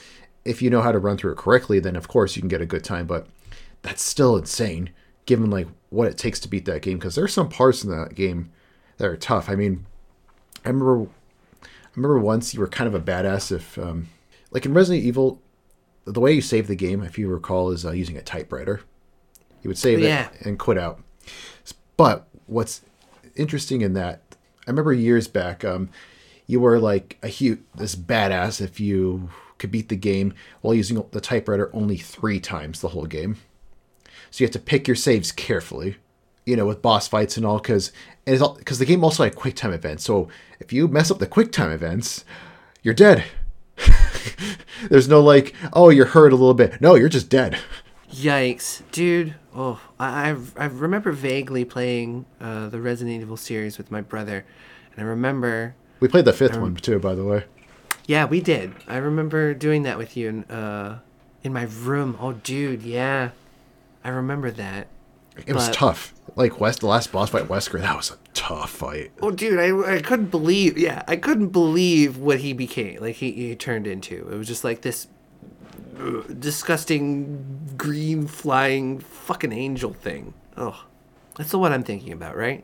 if 0.45 0.61
you 0.61 0.69
know 0.69 0.81
how 0.81 0.91
to 0.91 0.99
run 0.99 1.17
through 1.17 1.31
it 1.31 1.37
correctly, 1.37 1.79
then 1.79 1.95
of 1.95 2.07
course 2.07 2.35
you 2.35 2.41
can 2.41 2.49
get 2.49 2.61
a 2.61 2.65
good 2.65 2.83
time. 2.83 3.07
But 3.07 3.27
that's 3.81 4.03
still 4.03 4.37
insane 4.37 4.91
given 5.25 5.49
like 5.49 5.67
what 5.89 6.07
it 6.07 6.17
takes 6.17 6.39
to 6.41 6.49
beat 6.49 6.65
that 6.65 6.81
game 6.81 6.97
because 6.97 7.15
there's 7.15 7.33
some 7.33 7.49
parts 7.49 7.83
in 7.83 7.89
that 7.89 8.15
game 8.15 8.51
that 8.97 9.07
are 9.07 9.17
tough. 9.17 9.49
I 9.49 9.55
mean, 9.55 9.85
I 10.65 10.69
remember 10.69 11.07
I 11.63 11.67
remember 11.95 12.19
once 12.19 12.53
you 12.53 12.59
were 12.59 12.67
kind 12.67 12.87
of 12.87 12.95
a 12.95 12.99
badass 13.03 13.51
if 13.51 13.77
um, 13.77 14.07
like 14.51 14.65
in 14.65 14.73
Resident 14.73 15.03
Evil 15.05 15.41
the 16.05 16.19
way 16.19 16.33
you 16.33 16.41
save 16.41 16.67
the 16.67 16.75
game 16.75 17.01
if 17.03 17.17
you 17.17 17.27
recall 17.29 17.71
is 17.71 17.85
uh, 17.85 17.91
using 17.91 18.17
a 18.17 18.21
typewriter. 18.21 18.81
You 19.61 19.69
would 19.69 19.77
save 19.77 19.99
Yeah. 20.01 20.29
it 20.29 20.45
and 20.45 20.59
quit 20.59 20.77
out. 20.77 21.01
But 21.95 22.27
what's 22.47 22.81
interesting 23.35 23.81
in 23.81 23.93
that 23.93 24.21
I 24.67 24.71
remember 24.71 24.93
years 24.93 25.27
back 25.27 25.63
um, 25.63 25.89
you 26.47 26.59
were 26.59 26.79
like 26.79 27.17
a 27.23 27.27
huge 27.27 27.59
this 27.75 27.95
badass 27.95 28.59
if 28.59 28.79
you 28.79 29.29
could 29.57 29.71
beat 29.71 29.87
the 29.89 29.95
game 29.95 30.33
while 30.61 30.73
using 30.73 31.01
the 31.11 31.21
typewriter 31.21 31.69
only 31.73 31.95
3 31.97 32.39
times 32.41 32.81
the 32.81 32.89
whole 32.89 33.05
game. 33.05 33.37
So 34.29 34.43
you 34.43 34.47
have 34.47 34.53
to 34.53 34.59
pick 34.59 34.87
your 34.87 34.95
saves 34.95 35.31
carefully, 35.31 35.95
you 36.45 36.55
know, 36.55 36.65
with 36.65 36.81
boss 36.81 37.07
fights 37.07 37.37
and 37.37 37.45
all, 37.45 37.59
because 37.59 37.91
because 38.25 38.79
the 38.79 38.85
game 38.85 39.03
also 39.03 39.23
had 39.23 39.35
quick 39.35 39.55
time 39.55 39.73
events. 39.73 40.03
So 40.03 40.29
if 40.59 40.71
you 40.71 40.87
mess 40.87 41.11
up 41.11 41.19
the 41.19 41.27
quick 41.27 41.51
time 41.51 41.71
events, 41.71 42.25
you're 42.81 42.93
dead. 42.93 43.23
There's 44.89 45.07
no 45.07 45.21
like, 45.21 45.53
oh, 45.73 45.89
you're 45.89 46.07
hurt 46.07 46.33
a 46.33 46.35
little 46.35 46.53
bit. 46.53 46.79
No, 46.81 46.95
you're 46.95 47.09
just 47.09 47.29
dead. 47.29 47.59
Yikes, 48.11 48.83
dude! 48.91 49.35
Oh, 49.55 49.81
I 49.99 50.29
I've, 50.29 50.81
remember 50.81 51.11
vaguely 51.11 51.65
playing 51.65 52.25
uh, 52.39 52.69
the 52.69 52.79
Resident 52.79 53.21
Evil 53.21 53.37
series 53.37 53.77
with 53.77 53.89
my 53.89 54.01
brother, 54.01 54.45
and 54.91 55.03
I 55.03 55.09
remember. 55.09 55.75
We 55.99 56.07
played 56.07 56.25
the 56.25 56.33
fifth 56.33 56.57
one 56.57 56.75
too, 56.75 56.99
by 56.99 57.15
the 57.15 57.23
way. 57.23 57.45
Yeah, 58.05 58.25
we 58.25 58.41
did. 58.41 58.73
I 58.87 58.97
remember 58.97 59.53
doing 59.53 59.83
that 59.83 59.97
with 59.97 60.15
you 60.15 60.29
in 60.29 60.43
uh, 60.45 60.99
in 61.43 61.53
my 61.53 61.63
room. 61.63 62.17
Oh, 62.19 62.33
dude, 62.33 62.83
yeah, 62.83 63.31
I 64.03 64.09
remember 64.09 64.51
that. 64.51 64.87
It 65.45 65.53
was 65.53 65.67
But- 65.67 65.73
tough. 65.75 66.13
Like 66.35 66.59
West, 66.59 66.79
the 66.79 66.87
last 66.87 67.11
boss 67.11 67.29
fight, 67.29 67.47
Wesker, 67.47 67.79
that 67.79 67.95
was 67.95 68.09
a 68.09 68.15
tough 68.33 68.71
fight. 68.71 69.11
Oh, 69.21 69.29
dude, 69.29 69.59
I, 69.59 69.97
I 69.97 70.01
couldn't 70.01 70.31
believe. 70.31 70.79
Yeah, 70.79 71.03
I 71.07 71.15
couldn't 71.15 71.49
believe 71.49 72.17
what 72.17 72.39
he 72.39 72.53
became. 72.53 72.99
Like 73.01 73.17
he, 73.17 73.31
he 73.33 73.55
turned 73.55 73.85
into. 73.85 74.15
It 74.31 74.35
was 74.35 74.47
just 74.47 74.63
like 74.63 74.81
this 74.81 75.05
uh, 75.99 76.21
disgusting 76.39 77.73
green 77.77 78.25
flying 78.25 78.99
fucking 78.99 79.51
angel 79.51 79.93
thing. 79.93 80.33
Oh, 80.57 80.85
that's 81.37 81.51
the 81.51 81.59
one 81.59 81.71
I'm 81.71 81.83
thinking 81.83 82.13
about, 82.13 82.35
right? 82.35 82.63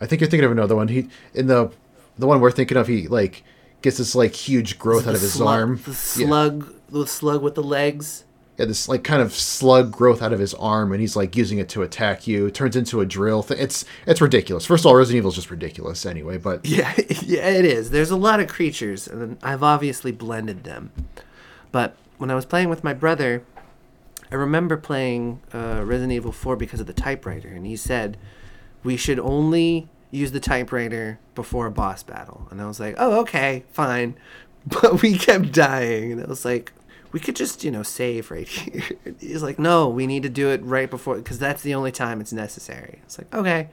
I 0.00 0.06
think 0.06 0.20
you're 0.20 0.30
thinking 0.30 0.44
of 0.44 0.52
another 0.52 0.76
one. 0.76 0.88
He 0.88 1.08
in 1.34 1.46
the 1.48 1.72
the 2.18 2.26
one 2.26 2.40
we're 2.40 2.52
thinking 2.52 2.76
of, 2.76 2.86
he 2.86 3.08
like 3.08 3.42
gets 3.82 3.98
this 3.98 4.14
like 4.14 4.34
huge 4.34 4.78
growth 4.78 5.08
out 5.08 5.14
of 5.16 5.20
his 5.22 5.32
slug- 5.32 5.48
arm. 5.60 5.76
The 5.84 5.90
Yeah. 5.90 6.26
slug, 6.28 6.74
the 6.88 7.06
slug 7.06 7.42
with 7.42 7.56
the 7.56 7.62
legs. 7.64 8.24
This 8.56 8.88
like 8.88 9.04
kind 9.04 9.20
of 9.20 9.34
slug 9.34 9.92
growth 9.92 10.22
out 10.22 10.32
of 10.32 10.38
his 10.38 10.54
arm, 10.54 10.92
and 10.92 11.00
he's 11.00 11.14
like 11.16 11.36
using 11.36 11.58
it 11.58 11.68
to 11.70 11.82
attack 11.82 12.26
you. 12.26 12.46
It 12.46 12.54
turns 12.54 12.74
into 12.76 13.00
a 13.00 13.06
drill. 13.06 13.42
Th- 13.42 13.60
it's 13.60 13.84
it's 14.06 14.20
ridiculous. 14.20 14.64
First 14.64 14.82
of 14.82 14.86
all, 14.86 14.96
Resident 14.96 15.18
Evil 15.18 15.30
is 15.30 15.34
just 15.34 15.50
ridiculous 15.50 16.06
anyway. 16.06 16.38
But 16.38 16.64
Yeah, 16.66 16.92
yeah, 17.22 17.48
it 17.50 17.64
is. 17.64 17.90
There's 17.90 18.10
a 18.10 18.16
lot 18.16 18.40
of 18.40 18.48
creatures, 18.48 19.06
and 19.06 19.36
I've 19.42 19.62
obviously 19.62 20.12
blended 20.12 20.64
them. 20.64 20.90
But 21.70 21.96
when 22.18 22.30
I 22.30 22.34
was 22.34 22.46
playing 22.46 22.70
with 22.70 22.82
my 22.82 22.94
brother, 22.94 23.42
I 24.30 24.34
remember 24.34 24.76
playing 24.76 25.40
uh, 25.52 25.82
Resident 25.84 26.12
Evil 26.12 26.32
4 26.32 26.56
because 26.56 26.80
of 26.80 26.86
the 26.86 26.92
typewriter, 26.92 27.48
and 27.48 27.66
he 27.66 27.76
said 27.76 28.16
we 28.82 28.96
should 28.96 29.18
only 29.18 29.88
use 30.10 30.32
the 30.32 30.40
typewriter 30.40 31.18
before 31.34 31.66
a 31.66 31.70
boss 31.70 32.02
battle. 32.02 32.48
And 32.50 32.62
I 32.62 32.66
was 32.66 32.80
like, 32.80 32.94
oh, 32.98 33.20
okay, 33.20 33.64
fine. 33.72 34.16
But 34.68 35.00
we 35.00 35.16
kept 35.16 35.52
dying, 35.52 36.10
and 36.10 36.20
I 36.20 36.26
was 36.26 36.44
like, 36.44 36.72
we 37.16 37.20
could 37.20 37.34
just, 37.34 37.64
you 37.64 37.70
know, 37.70 37.82
save 37.82 38.30
right 38.30 38.46
here. 38.58 38.82
He's 39.18 39.42
like, 39.42 39.58
no, 39.58 39.88
we 39.88 40.06
need 40.06 40.22
to 40.24 40.28
do 40.28 40.50
it 40.50 40.62
right 40.62 40.90
before, 40.90 41.16
because 41.16 41.38
that's 41.38 41.62
the 41.62 41.72
only 41.74 41.90
time 41.90 42.20
it's 42.20 42.30
necessary. 42.30 43.00
It's 43.04 43.16
like, 43.16 43.34
okay. 43.34 43.70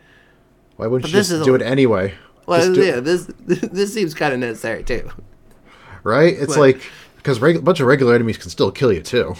why 0.77 0.87
wouldn't 0.87 1.01
But 1.03 1.09
you 1.11 1.21
just 1.21 1.43
do 1.43 1.51
a- 1.51 1.55
it 1.57 1.61
anyway? 1.61 2.13
Well, 2.45 2.73
yeah, 2.77 3.01
this 3.01 3.25
this 3.41 3.93
seems 3.93 4.13
kind 4.13 4.33
of 4.33 4.39
necessary 4.39 4.81
too. 4.85 5.09
right? 6.03 6.33
It's 6.33 6.53
But- 6.55 6.59
like 6.61 6.81
because 7.17 7.41
reg- 7.41 7.57
a 7.57 7.61
bunch 7.61 7.81
of 7.81 7.87
regular 7.87 8.15
enemies 8.15 8.37
can 8.37 8.49
still 8.49 8.71
kill 8.71 8.93
you 8.93 9.01
too. 9.01 9.35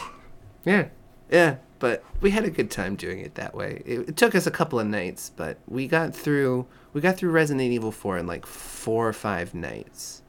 Yeah, 0.66 0.88
yeah, 1.32 1.56
but 1.80 2.04
we 2.20 2.32
had 2.32 2.44
a 2.44 2.50
good 2.50 2.70
time 2.72 2.96
doing 2.98 3.20
it 3.20 3.36
that 3.36 3.56
way. 3.56 3.82
It, 3.86 4.10
it 4.10 4.18
took 4.18 4.36
us 4.36 4.46
a 4.48 4.52
couple 4.52 4.82
of 4.82 4.88
nights, 4.88 5.32
but 5.34 5.60
we 5.66 5.88
got 5.88 6.14
through. 6.14 6.66
We 6.92 7.00
got 7.00 7.16
through 7.18 7.32
Resident 7.32 7.72
Evil 7.72 7.92
Four 7.94 8.18
in 8.18 8.28
like 8.28 8.46
four 8.46 9.08
or 9.08 9.14
five 9.14 9.54
nights. 9.54 10.22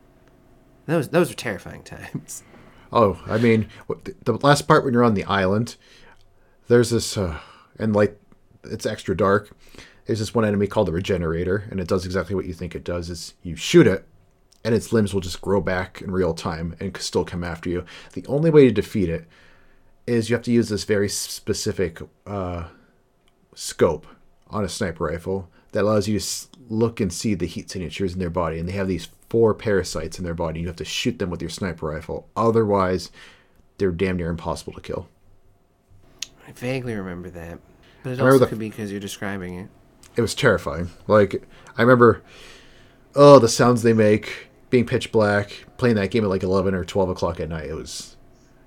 Those 0.87 1.09
those 1.09 1.29
were 1.29 1.35
terrifying 1.37 1.83
times. 1.97 2.45
Oh, 2.93 3.21
I 3.27 3.39
mean, 3.39 3.69
the, 4.23 4.35
last 4.35 4.69
part 4.69 4.85
when 4.85 4.95
you're 4.95 5.05
on 5.05 5.15
the 5.15 5.25
island, 5.25 5.77
there's 6.69 6.91
this, 6.91 7.17
uh, 7.17 7.39
and 7.79 7.95
like, 7.95 8.21
it's 8.65 8.87
extra 8.87 9.17
dark. 9.17 9.51
There's 10.07 10.19
this 10.19 10.35
one 10.35 10.45
enemy 10.45 10.67
called 10.67 10.89
the 10.89 10.93
Regenerator, 10.93 11.65
and 11.71 11.81
it 11.81 11.89
does 11.89 12.05
exactly 12.05 12.35
what 12.35 12.47
you 12.47 12.55
think 12.55 12.75
it 12.75 12.85
does: 12.85 13.11
is 13.11 13.35
you 13.43 13.57
shoot 13.57 13.87
it, 13.87 14.07
and 14.63 14.75
its 14.75 14.93
limbs 14.93 15.13
will 15.13 15.21
just 15.21 15.41
grow 15.41 15.61
back 15.61 16.03
in 16.03 16.11
real 16.11 16.35
time 16.35 16.77
and 16.79 16.97
still 16.99 17.25
come 17.25 17.43
after 17.43 17.69
you. 17.69 17.85
The 18.13 18.27
only 18.27 18.51
way 18.51 18.67
to 18.67 18.73
defeat 18.73 19.09
it 19.09 19.27
is 20.07 20.29
you 20.29 20.37
have 20.37 20.45
to 20.45 20.53
use 20.53 20.69
this 20.69 20.85
very 20.85 21.09
specific 21.09 22.01
uh, 22.27 22.65
scope 23.55 24.07
on 24.51 24.65
a 24.65 24.69
sniper 24.69 25.05
rifle 25.05 25.49
that 25.73 25.83
allows 25.83 26.07
you 26.09 26.19
to 26.19 26.47
look 26.69 27.01
and 27.01 27.13
see 27.13 27.35
the 27.35 27.47
heat 27.47 27.71
signatures 27.71 28.13
in 28.13 28.19
their 28.19 28.31
body. 28.31 28.59
And 28.59 28.69
they 28.69 28.73
have 28.73 28.89
these 28.89 29.09
four 29.35 29.53
parasites 29.53 30.17
in 30.17 30.25
their 30.25 30.33
body. 30.33 30.61
You 30.61 30.69
have 30.69 30.77
to 30.77 30.85
shoot 30.85 31.19
them 31.19 31.29
with 31.29 31.43
your 31.43 31.51
sniper 31.51 31.87
rifle. 31.89 32.29
Otherwise, 32.37 33.11
they're 33.79 33.91
damn 33.91 34.17
near 34.17 34.31
impossible 34.31 34.73
to 34.75 34.81
kill. 34.81 35.09
I 36.47 36.53
vaguely 36.53 36.95
remember 36.95 37.31
that, 37.31 37.59
but 38.05 38.13
it 38.13 38.21
also 38.21 38.39
the- 38.39 38.47
could 38.47 38.61
be 38.61 38.69
because 38.71 38.93
you're 38.93 39.01
describing 39.01 39.59
it. 39.59 39.69
It 40.15 40.21
was 40.21 40.37
terrifying. 40.37 40.91
Like, 41.09 41.49
I 41.77 41.83
remember, 41.83 42.23
oh, 43.17 43.41
the 43.41 43.49
sounds 43.49 43.83
they 43.83 43.93
make, 43.93 44.51
being 44.71 44.87
pitch 44.87 45.11
black, 45.11 45.65
playing 45.79 45.97
that 45.97 46.13
game 46.13 46.23
at 46.23 46.31
like 46.31 46.45
11 46.45 46.73
or 46.73 46.85
12 46.85 47.09
o'clock 47.09 47.41
at 47.41 47.49
night. 47.49 47.67
It 47.69 47.75
was, 47.75 48.15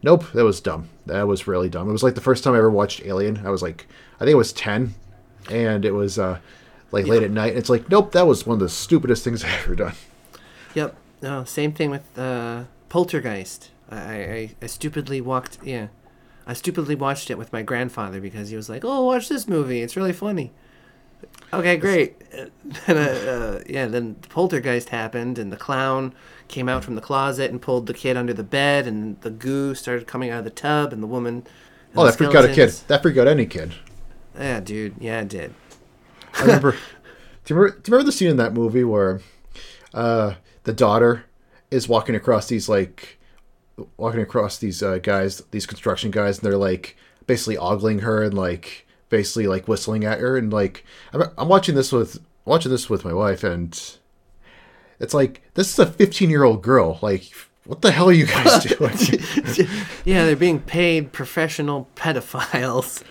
nope, 0.04 0.30
that 0.34 0.44
was 0.44 0.60
dumb. 0.60 0.90
That 1.06 1.30
was 1.30 1.48
really 1.48 1.70
dumb. 1.70 1.88
It 1.88 1.94
was 1.94 2.04
like 2.04 2.16
the 2.16 2.20
first 2.20 2.44
time 2.44 2.56
I 2.56 2.58
ever 2.58 2.70
watched 2.70 3.06
Alien. 3.06 3.48
I 3.48 3.52
was 3.52 3.62
like, 3.62 3.88
I 4.16 4.26
think 4.26 4.32
it 4.32 4.36
was 4.36 4.52
10, 4.52 4.96
and 5.50 5.86
it 5.86 5.94
was, 5.94 6.20
uh, 6.20 6.40
like 6.92 7.08
late 7.08 7.24
at 7.24 7.32
night. 7.32 7.52
And 7.52 7.58
it's 7.58 7.70
like, 7.70 7.90
nope, 7.90 8.12
that 8.12 8.28
was 8.28 8.46
one 8.46 8.56
of 8.56 8.60
the 8.60 8.68
stupidest 8.68 9.24
things 9.24 9.44
I've 9.46 9.64
ever 9.64 9.76
done. 9.76 9.94
Yep. 10.78 10.96
No, 11.24 11.44
same 11.44 11.74
thing 11.74 11.90
with 11.90 12.20
uh, 12.20 12.66
Poltergeist. 12.88 13.72
I, 13.90 13.98
I 13.98 14.56
I 14.62 14.68
stupidly 14.68 15.20
walked. 15.22 15.58
Yeah, 15.64 15.88
I 16.46 16.54
stupidly 16.54 16.94
watched 16.94 17.32
it 17.32 17.38
with 17.40 17.52
my 17.52 17.64
grandfather 17.64 18.22
because 18.22 18.52
he 18.52 18.56
was 18.56 18.70
like, 18.70 18.86
"Oh, 18.86 19.04
watch 19.06 19.28
this 19.28 19.48
movie. 19.48 19.82
It's 19.82 19.96
really 19.96 20.14
funny." 20.14 20.52
Okay, 21.52 21.78
great. 21.78 22.22
Then, 22.86 22.98
uh, 22.98 23.02
uh, 23.02 23.64
yeah, 23.68 23.88
then 23.88 24.18
the 24.22 24.28
poltergeist 24.28 24.90
happened, 24.90 25.40
and 25.40 25.52
the 25.52 25.58
clown 25.58 26.14
came 26.48 26.70
out 26.70 26.84
from 26.84 26.94
the 26.94 27.02
closet 27.02 27.50
and 27.50 27.60
pulled 27.60 27.88
the 27.88 27.94
kid 27.94 28.16
under 28.16 28.34
the 28.34 28.44
bed, 28.44 28.86
and 28.86 29.20
the 29.22 29.32
goo 29.32 29.74
started 29.74 30.06
coming 30.06 30.30
out 30.30 30.40
of 30.40 30.44
the 30.44 30.52
tub, 30.52 30.94
and 30.94 31.02
the 31.02 31.08
woman. 31.08 31.36
and 31.38 31.96
Oh, 31.96 32.06
that 32.06 32.18
freaked 32.18 32.36
out 32.36 32.46
a 32.46 32.54
kid. 32.54 32.70
That 32.88 33.02
freaked 33.02 33.18
out 33.18 33.28
any 33.28 33.48
kid. 33.48 33.74
Yeah, 34.38 34.60
dude. 34.60 34.94
Yeah, 35.00 35.22
it 35.22 35.30
did. 35.30 35.56
I 36.36 36.42
remember. 36.42 36.72
do, 37.46 37.54
you 37.54 37.56
remember 37.56 37.80
do 37.80 37.90
you 37.90 37.94
remember 37.94 38.12
the 38.12 38.12
scene 38.12 38.30
in 38.30 38.38
that 38.38 38.54
movie 38.54 38.84
where 38.84 39.22
uh, 39.94 40.36
the 40.68 40.74
daughter 40.74 41.24
is 41.72 41.88
walking 41.88 42.14
across 42.14 42.48
these 42.48 42.68
like 42.68 43.18
walking 43.96 44.22
across 44.22 44.58
these 44.58 44.84
uh, 44.84 44.98
guys, 44.98 45.42
these 45.52 45.66
construction 45.66 46.12
guys, 46.12 46.38
and 46.38 46.46
they're 46.46 46.58
like 46.58 46.98
basically 47.26 47.58
ogling 47.58 48.00
her 48.00 48.22
and 48.22 48.34
like 48.34 48.86
basically 49.10 49.48
like 49.48 49.68
whistling 49.68 50.04
at 50.04 50.20
her, 50.20 50.36
and 50.38 50.52
like 50.52 50.84
I'm, 51.14 51.24
I'm 51.38 51.48
watching 51.48 51.74
this 51.74 51.94
with 51.94 52.20
watching 52.44 52.70
this 52.70 52.90
with 52.90 53.06
my 53.06 53.14
wife, 53.14 53.46
and 53.46 53.72
it's 55.00 55.14
like 55.14 55.42
this 55.54 55.72
is 55.72 55.80
a 55.80 55.86
15 55.86 56.30
year 56.30 56.44
old 56.44 56.62
girl. 56.62 57.00
Like, 57.02 57.32
what 57.64 57.82
the 57.82 57.92
hell 57.92 58.10
are 58.10 58.12
you 58.12 58.26
guys 58.28 58.66
doing? 58.66 58.92
yeah, 60.04 60.26
they're 60.26 60.36
being 60.36 60.60
paid 60.60 61.14
professional 61.14 61.88
pedophiles. 61.96 63.04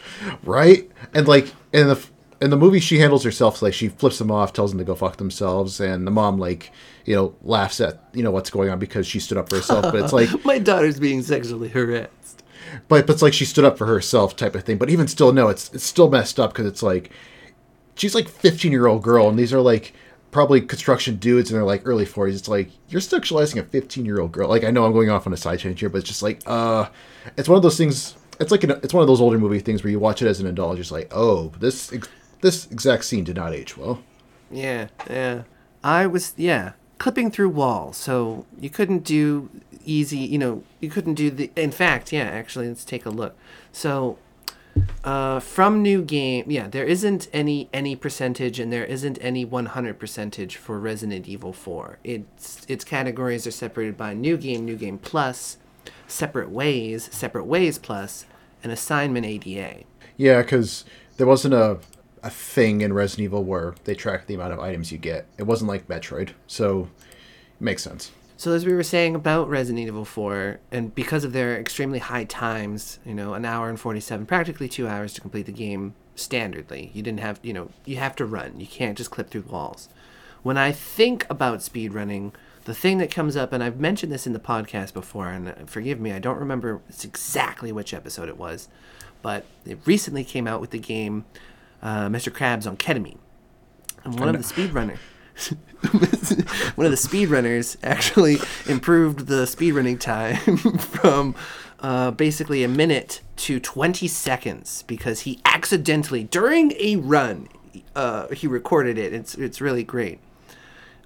right? 0.43 0.91
And 1.15 1.27
like 1.27 1.55
in 1.73 1.89
the 1.89 2.07
in 2.41 2.51
the 2.51 2.57
movie, 2.57 2.81
she 2.81 2.99
handles 2.99 3.25
herself 3.25 3.63
like 3.63 3.75
she 3.75 3.89
flips 3.89 4.19
them 4.19 4.31
off, 4.31 4.53
tells 4.53 4.71
them 4.71 4.79
to 4.79 4.85
go 4.85 4.95
fuck 4.95 5.17
themselves, 5.17 5.81
and 5.81 6.07
the 6.07 6.11
mom 6.11 6.39
like 6.39 6.71
you 7.05 7.15
know 7.15 7.35
laughs 7.43 7.81
at 7.81 8.01
you 8.13 8.23
know 8.23 8.31
what's 8.31 8.51
going 8.51 8.69
on 8.69 8.79
because 8.79 9.07
she 9.07 9.21
stood 9.21 9.39
up 9.39 9.49
for 9.49 9.57
herself. 9.57 9.83
But 9.85 9.97
it's 9.97 10.13
like, 10.13 10.29
My 10.45 10.59
daughter's 10.59 11.01
being 11.01 11.23
sexually 11.23 11.69
harassed. 11.69 12.43
but 12.89 13.07
but 13.07 13.15
it's 13.15 13.23
like 13.23 13.33
she 13.33 13.45
stood 13.45 13.65
up 13.65 13.79
for 13.79 13.87
herself 13.87 14.37
type 14.37 14.55
of 14.55 14.65
thing. 14.65 14.77
But 14.79 14.91
even 14.91 15.09
still, 15.09 15.33
no, 15.33 15.49
it's 15.49 15.73
it's 15.73 15.85
still 15.85 16.11
messed 16.11 16.39
up 16.39 16.53
because 16.53 16.67
it's 16.67 16.83
like 16.83 17.11
she's 17.95 18.15
like 18.15 18.29
15 18.29 18.71
year 18.73 18.87
old 18.87 19.03
girl, 19.03 19.29
and 19.29 19.39
these 19.39 19.53
are 19.53 19.61
like 19.61 19.95
probably 20.31 20.61
construction 20.61 21.17
dudes 21.17 21.51
in 21.51 21.57
their 21.57 21.65
like 21.65 21.81
early 21.87 22.05
40s. 22.05 22.35
It's 22.37 22.49
like 22.49 22.69
you're 22.89 23.01
sexualizing 23.01 23.59
a 23.59 23.63
15 23.63 24.05
year 24.05 24.21
old 24.21 24.33
girl. 24.33 24.49
Like 24.49 24.65
I 24.65 24.71
know 24.71 24.85
I'm 24.85 24.93
going 24.93 25.09
off 25.11 25.27
on 25.27 25.33
a 25.33 25.37
side 25.37 25.61
change 25.61 25.81
here, 25.81 25.89
but 25.89 25.99
it's 25.99 26.09
just 26.09 26.23
like 26.23 26.43
uh, 26.47 26.89
it's 27.39 27.49
one 27.49 27.57
of 27.57 27.63
those 27.63 27.79
things. 27.79 28.15
It's 28.39 28.51
like 28.51 28.65
an, 28.65 28.73
it's 28.83 28.93
one 28.93 29.01
of 29.01 29.07
those 29.07 29.23
older 29.23 29.39
movie 29.39 29.61
things 29.61 29.83
where 29.83 29.91
you 29.91 29.99
watch 29.99 30.21
it 30.21 30.29
as 30.29 30.41
an 30.41 30.47
adult, 30.47 30.77
just 30.77 30.93
like 30.93 31.11
oh 31.15 31.53
this 31.59 31.91
ex- 31.93 32.09
this 32.41 32.67
exact 32.71 33.05
scene 33.05 33.25
did 33.25 33.37
not 33.37 33.53
age 33.53 33.77
well. 33.77 34.03
Yeah, 34.51 34.89
yeah. 35.09 35.43
I 35.83 36.07
was 36.07 36.35
yeah 36.37 36.73
clipping 36.99 37.31
through 37.31 37.51
walls, 37.51 37.97
so 37.97 38.47
you 38.61 38.71
couldn't 38.71 39.05
do 39.05 39.51
easy. 39.85 40.19
You 40.19 40.39
know, 40.39 40.63
you 40.81 40.91
couldn't 40.91 41.15
do 41.15 41.31
the. 41.31 41.51
In 41.57 41.71
fact, 41.71 42.13
yeah. 42.13 42.25
Actually, 42.25 42.69
let's 42.69 42.85
take 42.85 43.07
a 43.07 43.11
look. 43.11 43.37
So, 43.73 44.19
uh, 45.05 45.41
from 45.41 45.83
new 45.83 46.03
game, 46.03 46.47
yeah, 46.49 46.69
there 46.69 46.85
isn't 46.85 47.29
any 47.33 47.69
any 47.73 47.97
percentage, 47.97 48.59
and 48.59 48.73
there 48.73 48.85
isn't 48.85 49.19
any 49.21 49.45
one 49.45 49.67
hundred 49.67 49.99
percentage 49.99 50.57
for 50.57 50.79
Resident 50.79 51.27
Evil 51.27 51.53
Four. 51.53 51.99
Its 52.05 52.65
its 52.69 52.85
categories 52.85 53.47
are 53.47 53.53
separated 53.53 53.97
by 53.97 54.15
new 54.15 54.37
game, 54.37 54.65
new 54.65 54.77
game 54.77 54.99
plus, 54.99 55.59
separate 56.07 56.51
ways, 56.51 57.09
separate 57.13 57.45
ways 57.45 57.79
plus, 57.79 58.27
and 58.63 58.73
assignment 58.73 59.27
ADA. 59.27 59.85
Yeah, 60.17 60.43
because 60.43 60.85
there 61.17 61.27
wasn't 61.27 61.55
a 61.55 61.79
a 62.27 62.31
thing 62.31 62.81
in 62.81 62.93
Resident 62.93 63.25
Evil 63.25 63.45
where 63.45 63.77
they 63.85 63.95
track 63.95 64.27
the 64.27 64.35
amount 64.35 64.53
of 64.53 64.59
items 64.59 64.91
you 64.91 64.99
get. 64.99 65.27
It 65.39 65.45
wasn't 65.45 65.69
like 65.69 65.87
Metroid, 65.87 66.31
so 66.49 66.89
it 67.01 67.61
makes 67.61 67.85
sense. 67.85 68.11
So 68.37 68.53
as 68.53 68.67
we 68.67 68.75
were 68.75 68.83
saying 68.83 69.15
about 69.15 69.49
Resident 69.49 69.87
Evil 69.87 70.05
4, 70.05 70.59
and 70.73 70.93
because 70.93 71.23
of 71.23 71.33
their 71.33 71.59
extremely 71.59 72.01
high 72.01 72.25
times, 72.25 72.99
you 73.07 73.15
know, 73.15 73.35
an 73.35 73.45
hour 73.45 73.69
and 73.69 73.79
47, 73.79 74.27
practically 74.27 74.69
two 74.69 74.89
hours 74.89 75.15
to 75.15 75.21
complete 75.21 75.47
the 75.47 75.53
game 75.53 75.95
standardly. 76.17 76.91
You 76.95 77.03
didn't 77.03 77.21
have, 77.21 77.39
you 77.43 77.53
know, 77.53 77.71
you 77.85 77.97
have 77.97 78.17
to 78.17 78.27
run. 78.27 78.59
You 78.59 78.67
can't 78.67 78.99
just 78.99 79.13
clip 79.13 79.31
through 79.31 79.43
walls. 79.43 79.89
When 80.43 80.59
I 80.59 80.73
think 80.73 81.27
about 81.31 81.61
speedrunning, 81.61 82.33
the 82.65 82.75
thing 82.75 82.99
that 82.99 83.11
comes 83.11 83.37
up, 83.37 83.53
and 83.53 83.63
I've 83.63 83.79
mentioned 83.79 84.11
this 84.11 84.27
in 84.27 84.33
the 84.33 84.41
podcast 84.41 84.93
before, 84.93 85.29
and 85.29 85.49
uh, 85.49 85.53
forgive 85.67 86.01
me, 86.01 86.13
I 86.13 86.19
don't 86.19 86.39
remember 86.39 86.81
exactly 87.05 87.71
which 87.71 87.95
episode 87.95 88.29
it 88.29 88.37
was, 88.37 88.69
but 89.23 89.45
it 89.65 89.79
recently 89.87 90.25
came 90.25 90.49
out 90.49 90.61
with 90.61 90.71
the 90.71 90.79
game 90.79 91.25
uh, 91.87 92.09
Mr. 92.09 92.33
Krabs 92.33 92.67
on 92.67 92.77
ketamine. 92.77 93.19
And 94.03 94.19
one 94.19 94.29
of 94.29 94.37
the 94.37 94.55
speedrunners. 94.55 94.99
one 96.77 96.85
of 96.85 96.91
the 96.91 96.97
speedrunners 96.97 97.77
actually 97.85 98.39
improved 98.67 99.29
the 99.29 99.45
speedrunning 99.45 99.99
time 100.01 100.57
from 100.79 101.37
uh, 101.79 102.11
basically 102.11 102.65
a 102.65 102.69
minute 102.69 103.21
to 103.37 103.61
20 103.61 104.09
seconds 104.09 104.83
because 104.89 105.21
he 105.21 105.41
accidentally, 105.45 106.25
during 106.25 106.73
a 106.81 106.97
run, 106.97 107.49
uh, 107.95 108.29
he 108.29 108.49
recorded 108.49 108.99
it. 108.99 109.13
It's, 109.13 109.37
it's 109.37 109.61
really 109.61 109.85
great. 109.85 110.19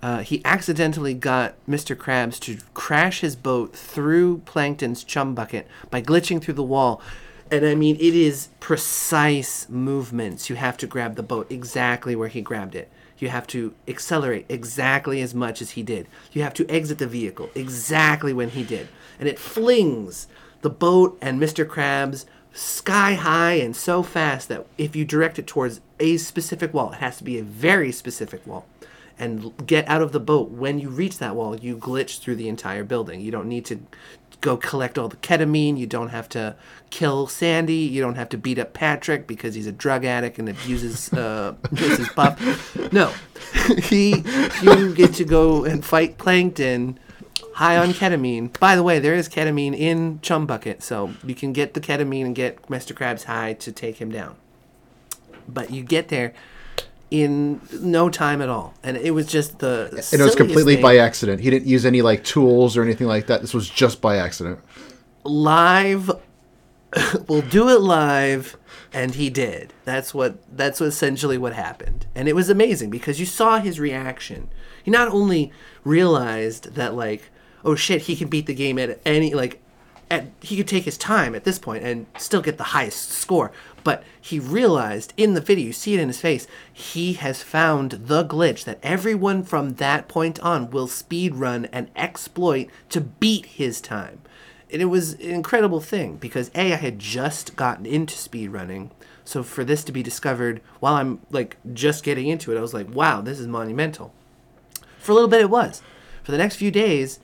Uh, 0.02 0.20
he 0.20 0.40
accidentally 0.46 1.12
got 1.12 1.56
Mr. 1.68 1.94
Krabs 1.94 2.40
to 2.40 2.56
crash 2.72 3.20
his 3.20 3.36
boat 3.36 3.76
through 3.76 4.38
Plankton's 4.46 5.04
chum 5.04 5.34
bucket 5.34 5.68
by 5.90 6.00
glitching 6.00 6.40
through 6.40 6.54
the 6.54 6.62
wall. 6.62 7.02
And 7.50 7.66
I 7.66 7.74
mean, 7.74 7.96
it 7.96 8.14
is 8.14 8.48
precise 8.60 9.68
movements. 9.68 10.48
You 10.48 10.56
have 10.56 10.76
to 10.78 10.86
grab 10.86 11.16
the 11.16 11.22
boat 11.22 11.50
exactly 11.50 12.14
where 12.14 12.28
he 12.28 12.42
grabbed 12.42 12.74
it. 12.74 12.90
You 13.18 13.28
have 13.28 13.46
to 13.48 13.74
accelerate 13.86 14.46
exactly 14.48 15.20
as 15.20 15.34
much 15.34 15.60
as 15.60 15.72
he 15.72 15.82
did. 15.82 16.06
You 16.32 16.42
have 16.42 16.54
to 16.54 16.68
exit 16.70 16.98
the 16.98 17.06
vehicle 17.06 17.50
exactly 17.54 18.32
when 18.32 18.50
he 18.50 18.62
did. 18.62 18.88
And 19.18 19.28
it 19.28 19.38
flings 19.38 20.26
the 20.62 20.70
boat 20.70 21.18
and 21.20 21.40
Mr. 21.40 21.66
Krabs 21.66 22.24
sky 22.52 23.14
high 23.14 23.54
and 23.54 23.76
so 23.76 24.02
fast 24.02 24.48
that 24.48 24.66
if 24.78 24.96
you 24.96 25.04
direct 25.04 25.38
it 25.38 25.46
towards 25.46 25.80
a 25.98 26.16
specific 26.16 26.74
wall, 26.74 26.92
it 26.92 26.96
has 26.96 27.18
to 27.18 27.24
be 27.24 27.38
a 27.38 27.42
very 27.42 27.92
specific 27.92 28.46
wall, 28.46 28.66
and 29.18 29.52
get 29.66 29.86
out 29.88 30.02
of 30.02 30.12
the 30.12 30.20
boat 30.20 30.50
when 30.50 30.78
you 30.78 30.88
reach 30.88 31.18
that 31.18 31.36
wall, 31.36 31.56
you 31.58 31.76
glitch 31.76 32.18
through 32.18 32.36
the 32.36 32.48
entire 32.48 32.84
building. 32.84 33.20
You 33.20 33.30
don't 33.30 33.48
need 33.48 33.64
to 33.66 33.80
go 34.40 34.56
collect 34.56 34.98
all 34.98 35.08
the 35.08 35.16
ketamine. 35.16 35.78
You 35.78 35.86
don't 35.86 36.08
have 36.08 36.28
to 36.30 36.56
kill 36.90 37.26
Sandy. 37.26 37.74
You 37.74 38.00
don't 38.00 38.16
have 38.16 38.28
to 38.30 38.38
beat 38.38 38.58
up 38.58 38.72
Patrick 38.72 39.26
because 39.26 39.54
he's 39.54 39.66
a 39.66 39.72
drug 39.72 40.04
addict 40.04 40.38
and 40.38 40.48
abuses 40.48 41.12
uh, 41.12 41.54
abuses 41.64 42.08
Pup. 42.10 42.38
No, 42.92 43.12
he 43.82 44.24
you 44.62 44.94
get 44.94 45.14
to 45.14 45.24
go 45.24 45.64
and 45.64 45.84
fight 45.84 46.18
Plankton 46.18 46.98
high 47.54 47.76
on 47.76 47.90
ketamine. 47.90 48.58
By 48.58 48.76
the 48.76 48.82
way, 48.82 48.98
there 48.98 49.14
is 49.14 49.28
ketamine 49.28 49.76
in 49.76 50.20
Chum 50.22 50.46
Bucket, 50.46 50.82
so 50.82 51.12
you 51.24 51.34
can 51.34 51.52
get 51.52 51.74
the 51.74 51.80
ketamine 51.80 52.26
and 52.26 52.34
get 52.34 52.62
Mr. 52.68 52.94
Krabs 52.94 53.24
high 53.24 53.54
to 53.54 53.72
take 53.72 54.00
him 54.00 54.10
down. 54.10 54.36
But 55.48 55.70
you 55.70 55.82
get 55.82 56.08
there 56.08 56.32
in 57.10 57.60
no 57.80 58.08
time 58.08 58.40
at 58.40 58.48
all, 58.48 58.74
and 58.82 58.96
it 58.96 59.10
was 59.12 59.26
just 59.26 59.58
the 59.58 59.88
And 60.12 60.20
it 60.20 60.24
was 60.24 60.36
completely 60.36 60.74
thing. 60.74 60.82
by 60.82 60.98
accident. 60.98 61.40
He 61.40 61.50
didn't 61.50 61.66
use 61.66 61.84
any 61.84 62.02
like 62.02 62.24
tools 62.24 62.76
or 62.76 62.82
anything 62.82 63.06
like 63.06 63.26
that. 63.26 63.40
This 63.40 63.54
was 63.54 63.68
just 63.68 64.00
by 64.00 64.16
accident. 64.16 64.60
live 65.24 66.10
we'll 67.28 67.42
do 67.42 67.68
it 67.68 67.80
live 67.80 68.56
and 68.92 69.14
he 69.14 69.30
did 69.30 69.72
that's 69.84 70.12
what 70.12 70.38
that's 70.56 70.80
essentially 70.80 71.38
what 71.38 71.52
happened 71.52 72.06
and 72.14 72.28
it 72.28 72.34
was 72.34 72.50
amazing 72.50 72.90
because 72.90 73.20
you 73.20 73.26
saw 73.26 73.60
his 73.60 73.78
reaction 73.78 74.48
he 74.82 74.90
not 74.90 75.08
only 75.08 75.52
realized 75.84 76.74
that 76.74 76.94
like 76.94 77.30
oh 77.64 77.74
shit 77.76 78.02
he 78.02 78.16
can 78.16 78.28
beat 78.28 78.46
the 78.46 78.54
game 78.54 78.78
at 78.78 78.98
any 79.04 79.32
like 79.34 79.62
at 80.10 80.26
he 80.40 80.56
could 80.56 80.66
take 80.66 80.84
his 80.84 80.98
time 80.98 81.34
at 81.34 81.44
this 81.44 81.58
point 81.58 81.84
and 81.84 82.06
still 82.18 82.42
get 82.42 82.58
the 82.58 82.64
highest 82.64 83.10
score 83.10 83.52
but 83.82 84.02
he 84.20 84.38
realized 84.38 85.12
in 85.16 85.34
the 85.34 85.40
video 85.40 85.66
you 85.66 85.72
see 85.72 85.94
it 85.94 86.00
in 86.00 86.08
his 86.08 86.20
face 86.20 86.46
he 86.72 87.14
has 87.14 87.42
found 87.42 87.92
the 87.92 88.24
glitch 88.24 88.64
that 88.64 88.78
everyone 88.82 89.42
from 89.42 89.74
that 89.74 90.08
point 90.08 90.38
on 90.40 90.70
will 90.70 90.88
speed 90.88 91.34
run 91.34 91.66
and 91.66 91.90
exploit 91.96 92.68
to 92.88 93.00
beat 93.00 93.46
his 93.46 93.80
time 93.80 94.20
and 94.72 94.80
it 94.80 94.86
was 94.86 95.14
an 95.14 95.30
incredible 95.30 95.80
thing 95.80 96.16
because 96.16 96.50
a 96.54 96.72
I 96.72 96.76
had 96.76 96.98
just 96.98 97.56
gotten 97.56 97.86
into 97.86 98.14
speedrunning, 98.14 98.90
so 99.24 99.42
for 99.42 99.64
this 99.64 99.82
to 99.84 99.92
be 99.92 100.02
discovered 100.02 100.60
while 100.78 100.94
I'm 100.94 101.20
like 101.30 101.56
just 101.72 102.04
getting 102.04 102.28
into 102.28 102.52
it, 102.52 102.58
I 102.58 102.60
was 102.60 102.74
like, 102.74 102.92
wow, 102.94 103.20
this 103.20 103.40
is 103.40 103.46
monumental. 103.46 104.12
For 104.98 105.12
a 105.12 105.14
little 105.14 105.28
bit, 105.28 105.40
it 105.40 105.50
was. 105.50 105.82
For 106.22 106.32
the 106.32 106.38
next 106.38 106.56
few 106.56 106.70
days, 106.70 107.20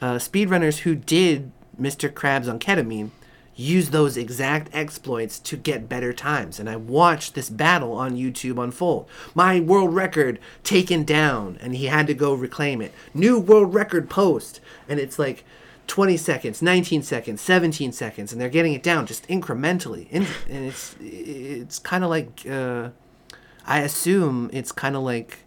uh, 0.00 0.16
speedrunners 0.16 0.78
who 0.78 0.94
did 0.94 1.52
Mr. 1.80 2.10
Krabs 2.10 2.48
on 2.48 2.58
ketamine 2.58 3.10
used 3.54 3.92
those 3.92 4.16
exact 4.16 4.70
exploits 4.72 5.38
to 5.38 5.56
get 5.56 5.88
better 5.88 6.12
times. 6.12 6.58
And 6.58 6.68
I 6.68 6.76
watched 6.76 7.34
this 7.34 7.50
battle 7.50 7.92
on 7.92 8.16
YouTube 8.16 8.62
unfold. 8.62 9.08
My 9.34 9.60
world 9.60 9.94
record 9.94 10.38
taken 10.64 11.04
down, 11.04 11.58
and 11.60 11.74
he 11.74 11.86
had 11.86 12.06
to 12.06 12.14
go 12.14 12.34
reclaim 12.34 12.80
it. 12.80 12.92
New 13.12 13.38
world 13.38 13.74
record 13.74 14.08
post. 14.08 14.60
And 14.88 14.98
it's 14.98 15.18
like 15.18 15.44
20 15.86 16.16
seconds, 16.16 16.62
19 16.62 17.02
seconds, 17.02 17.40
17 17.40 17.92
seconds, 17.92 18.32
and 18.32 18.40
they're 18.40 18.48
getting 18.48 18.72
it 18.72 18.82
down 18.82 19.06
just 19.06 19.26
incrementally. 19.28 20.08
And 20.10 20.26
it's 20.66 20.96
it's 21.00 21.78
kind 21.78 22.04
of 22.04 22.10
like 22.10 22.46
uh, 22.48 22.90
I 23.66 23.80
assume 23.80 24.48
it's 24.52 24.72
kind 24.72 24.96
of 24.96 25.02
like 25.02 25.40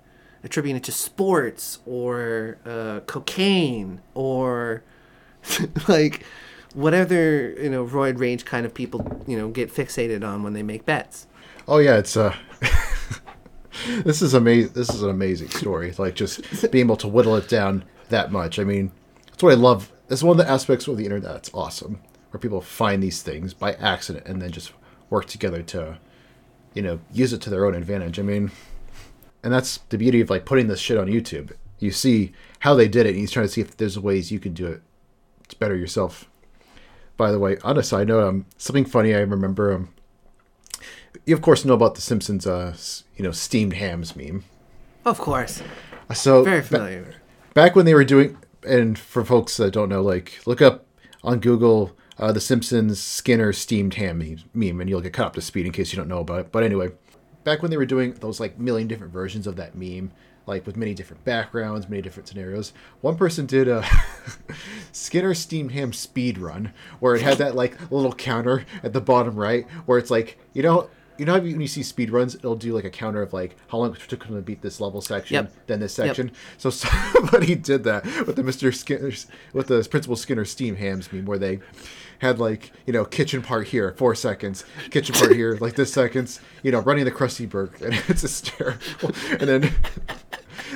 attributing 0.43 0.77
it 0.77 0.83
to 0.83 0.91
sports 0.91 1.79
or 1.85 2.59
uh, 2.65 2.99
cocaine 3.07 4.01
or 4.13 4.83
like 5.87 6.23
whatever 6.75 7.51
you 7.51 7.69
know 7.69 7.85
roid 7.85 8.19
rage 8.19 8.45
kind 8.45 8.65
of 8.65 8.73
people 8.73 9.23
you 9.25 9.37
know 9.37 9.47
get 9.47 9.73
fixated 9.73 10.23
on 10.23 10.43
when 10.43 10.53
they 10.53 10.63
make 10.63 10.85
bets. 10.85 11.25
Oh 11.67 11.79
yeah, 11.79 11.97
it's 11.97 12.15
uh 12.15 12.35
this 14.03 14.21
is 14.21 14.33
amazing. 14.33 14.73
This 14.73 14.89
is 14.89 15.01
an 15.01 15.09
amazing 15.09 15.49
story. 15.49 15.93
Like 15.97 16.15
just 16.15 16.41
being 16.71 16.85
able 16.85 16.97
to 16.97 17.07
whittle 17.07 17.35
it 17.35 17.47
down 17.47 17.85
that 18.09 18.31
much. 18.31 18.59
I 18.59 18.63
mean, 18.63 18.91
that's 19.27 19.41
what 19.41 19.53
I 19.53 19.55
love. 19.55 19.91
It's 20.09 20.23
one 20.23 20.39
of 20.39 20.45
the 20.45 20.51
aspects 20.51 20.87
of 20.87 20.97
the 20.97 21.05
internet 21.05 21.31
that's 21.31 21.51
awesome, 21.53 21.99
where 22.29 22.39
people 22.39 22.61
find 22.61 23.01
these 23.01 23.21
things 23.21 23.53
by 23.53 23.73
accident 23.73 24.27
and 24.27 24.41
then 24.41 24.51
just 24.51 24.71
work 25.09 25.25
together 25.25 25.63
to, 25.63 25.97
you 26.73 26.81
know, 26.81 26.99
use 27.11 27.33
it 27.33 27.41
to 27.41 27.49
their 27.49 27.65
own 27.65 27.73
advantage. 27.73 28.19
I 28.19 28.23
mean, 28.23 28.51
and 29.43 29.51
that's 29.51 29.77
the 29.89 29.97
beauty 29.97 30.21
of 30.21 30.29
like 30.29 30.45
putting 30.45 30.67
this 30.67 30.79
shit 30.79 30.97
on 30.97 31.07
YouTube. 31.07 31.53
You 31.79 31.91
see 31.91 32.33
how 32.59 32.75
they 32.75 32.87
did 32.87 33.05
it, 33.05 33.09
and 33.09 33.19
he's 33.19 33.31
trying 33.31 33.47
to 33.47 33.51
see 33.51 33.61
if 33.61 33.77
there's 33.77 33.99
ways 33.99 34.31
you 34.31 34.39
can 34.39 34.53
do 34.53 34.67
it. 34.67 34.81
It's 35.43 35.53
better 35.53 35.75
yourself. 35.75 36.29
By 37.17 37.31
the 37.31 37.39
way, 37.39 37.57
on 37.63 37.77
a 37.77 37.83
side 37.83 38.07
note, 38.09 38.27
um, 38.27 38.45
something 38.57 38.85
funny 38.85 39.13
I 39.15 39.19
remember. 39.19 39.73
Um, 39.73 39.89
you 41.25 41.33
of 41.33 41.41
course 41.41 41.63
know 41.65 41.73
about 41.73 41.95
the 41.95 42.01
Simpsons, 42.01 42.45
uh, 42.45 42.75
you 43.15 43.23
know, 43.23 43.31
steamed 43.31 43.73
hams 43.73 44.15
meme. 44.15 44.43
Of 45.05 45.17
course, 45.19 45.61
So 46.13 46.43
very 46.43 46.61
ba- 46.61 46.67
familiar. 46.67 47.15
back 47.53 47.75
when 47.75 47.85
they 47.85 47.93
were 47.93 48.03
doing, 48.03 48.37
and 48.67 48.97
for 48.97 49.23
folks 49.23 49.55
that 49.57 49.71
don't 49.71 49.89
know, 49.89 50.01
like 50.01 50.39
look 50.45 50.61
up 50.61 50.85
on 51.23 51.39
Google 51.39 51.95
uh, 52.17 52.31
the 52.31 52.39
Simpsons 52.41 52.99
Skinner 53.01 53.51
steamed 53.53 53.95
ham 53.95 54.17
meme- 54.19 54.43
meme, 54.53 54.81
and 54.81 54.89
you'll 54.89 55.01
get 55.01 55.13
caught 55.13 55.27
up 55.27 55.33
to 55.35 55.41
speed 55.41 55.65
in 55.65 55.71
case 55.71 55.91
you 55.91 55.97
don't 55.97 56.07
know 56.07 56.19
about 56.19 56.39
it. 56.41 56.51
But 56.51 56.63
anyway, 56.63 56.89
back 57.43 57.61
when 57.61 57.71
they 57.71 57.77
were 57.77 57.85
doing 57.85 58.13
those 58.15 58.39
like 58.39 58.57
million 58.59 58.87
different 58.87 59.13
versions 59.13 59.47
of 59.47 59.55
that 59.57 59.75
meme, 59.75 60.11
like 60.47 60.65
with 60.65 60.77
many 60.77 60.93
different 60.93 61.23
backgrounds, 61.23 61.89
many 61.89 62.01
different 62.01 62.27
scenarios, 62.27 62.71
one 63.01 63.15
person 63.17 63.45
did 63.45 63.67
a 63.67 63.83
Skinner 64.91 65.33
steamed 65.33 65.71
ham 65.71 65.93
speed 65.93 66.37
run 66.37 66.71
where 66.99 67.15
it 67.15 67.21
had 67.21 67.37
that 67.39 67.55
like 67.55 67.79
little 67.91 68.13
counter 68.13 68.65
at 68.83 68.93
the 68.93 69.01
bottom 69.01 69.35
right, 69.35 69.67
where 69.85 69.97
it's 69.97 70.11
like 70.11 70.37
you 70.53 70.63
know. 70.63 70.89
You 71.17 71.23
know 71.23 71.39
when 71.39 71.61
you 71.61 71.67
see 71.67 71.81
speed 71.81 72.09
runs, 72.09 72.35
it'll 72.35 72.57
do 72.57 72.73
like 72.73 72.83
a 72.83 72.89
counter 72.89 73.21
of 73.21 73.31
like 73.31 73.55
how 73.69 73.77
long 73.77 73.93
it 73.95 74.01
took 74.05 74.25
them 74.25 74.35
to 74.35 74.41
beat 74.41 74.61
this 74.61 74.81
level 74.81 74.99
section, 74.99 75.35
Yep. 75.35 75.53
then 75.67 75.79
this 75.79 75.97
Yep. 75.97 76.07
section. 76.07 76.31
So 76.57 76.69
somebody 76.71 77.55
did 77.55 77.85
that 77.85 78.03
with 78.27 78.35
the 78.35 78.41
Mr. 78.41 78.75
Skinner's 78.75 79.25
with 79.53 79.67
the 79.67 79.81
Principal 79.89 80.17
Skinner 80.17 80.43
steam 80.43 80.75
hams 80.75 81.13
meme 81.13 81.23
where 81.23 81.37
they 81.37 81.61
had 82.19 82.39
like, 82.39 82.71
you 82.85 82.93
know, 82.93 83.05
kitchen 83.05 83.41
part 83.41 83.67
here, 83.67 83.93
four 83.97 84.15
seconds, 84.15 84.63
kitchen 84.89 85.15
part 85.15 85.33
here, 85.35 85.57
like 85.59 85.75
this 85.75 85.93
seconds, 85.93 86.39
you 86.63 86.71
know, 86.71 86.79
running 86.79 87.05
the 87.05 87.11
Krusty 87.11 87.47
Burg. 87.49 87.75
And 87.81 87.93
it's 87.93 88.23
a 88.23 88.27
hysterical. 88.27 89.11
And 89.31 89.41
then 89.41 89.73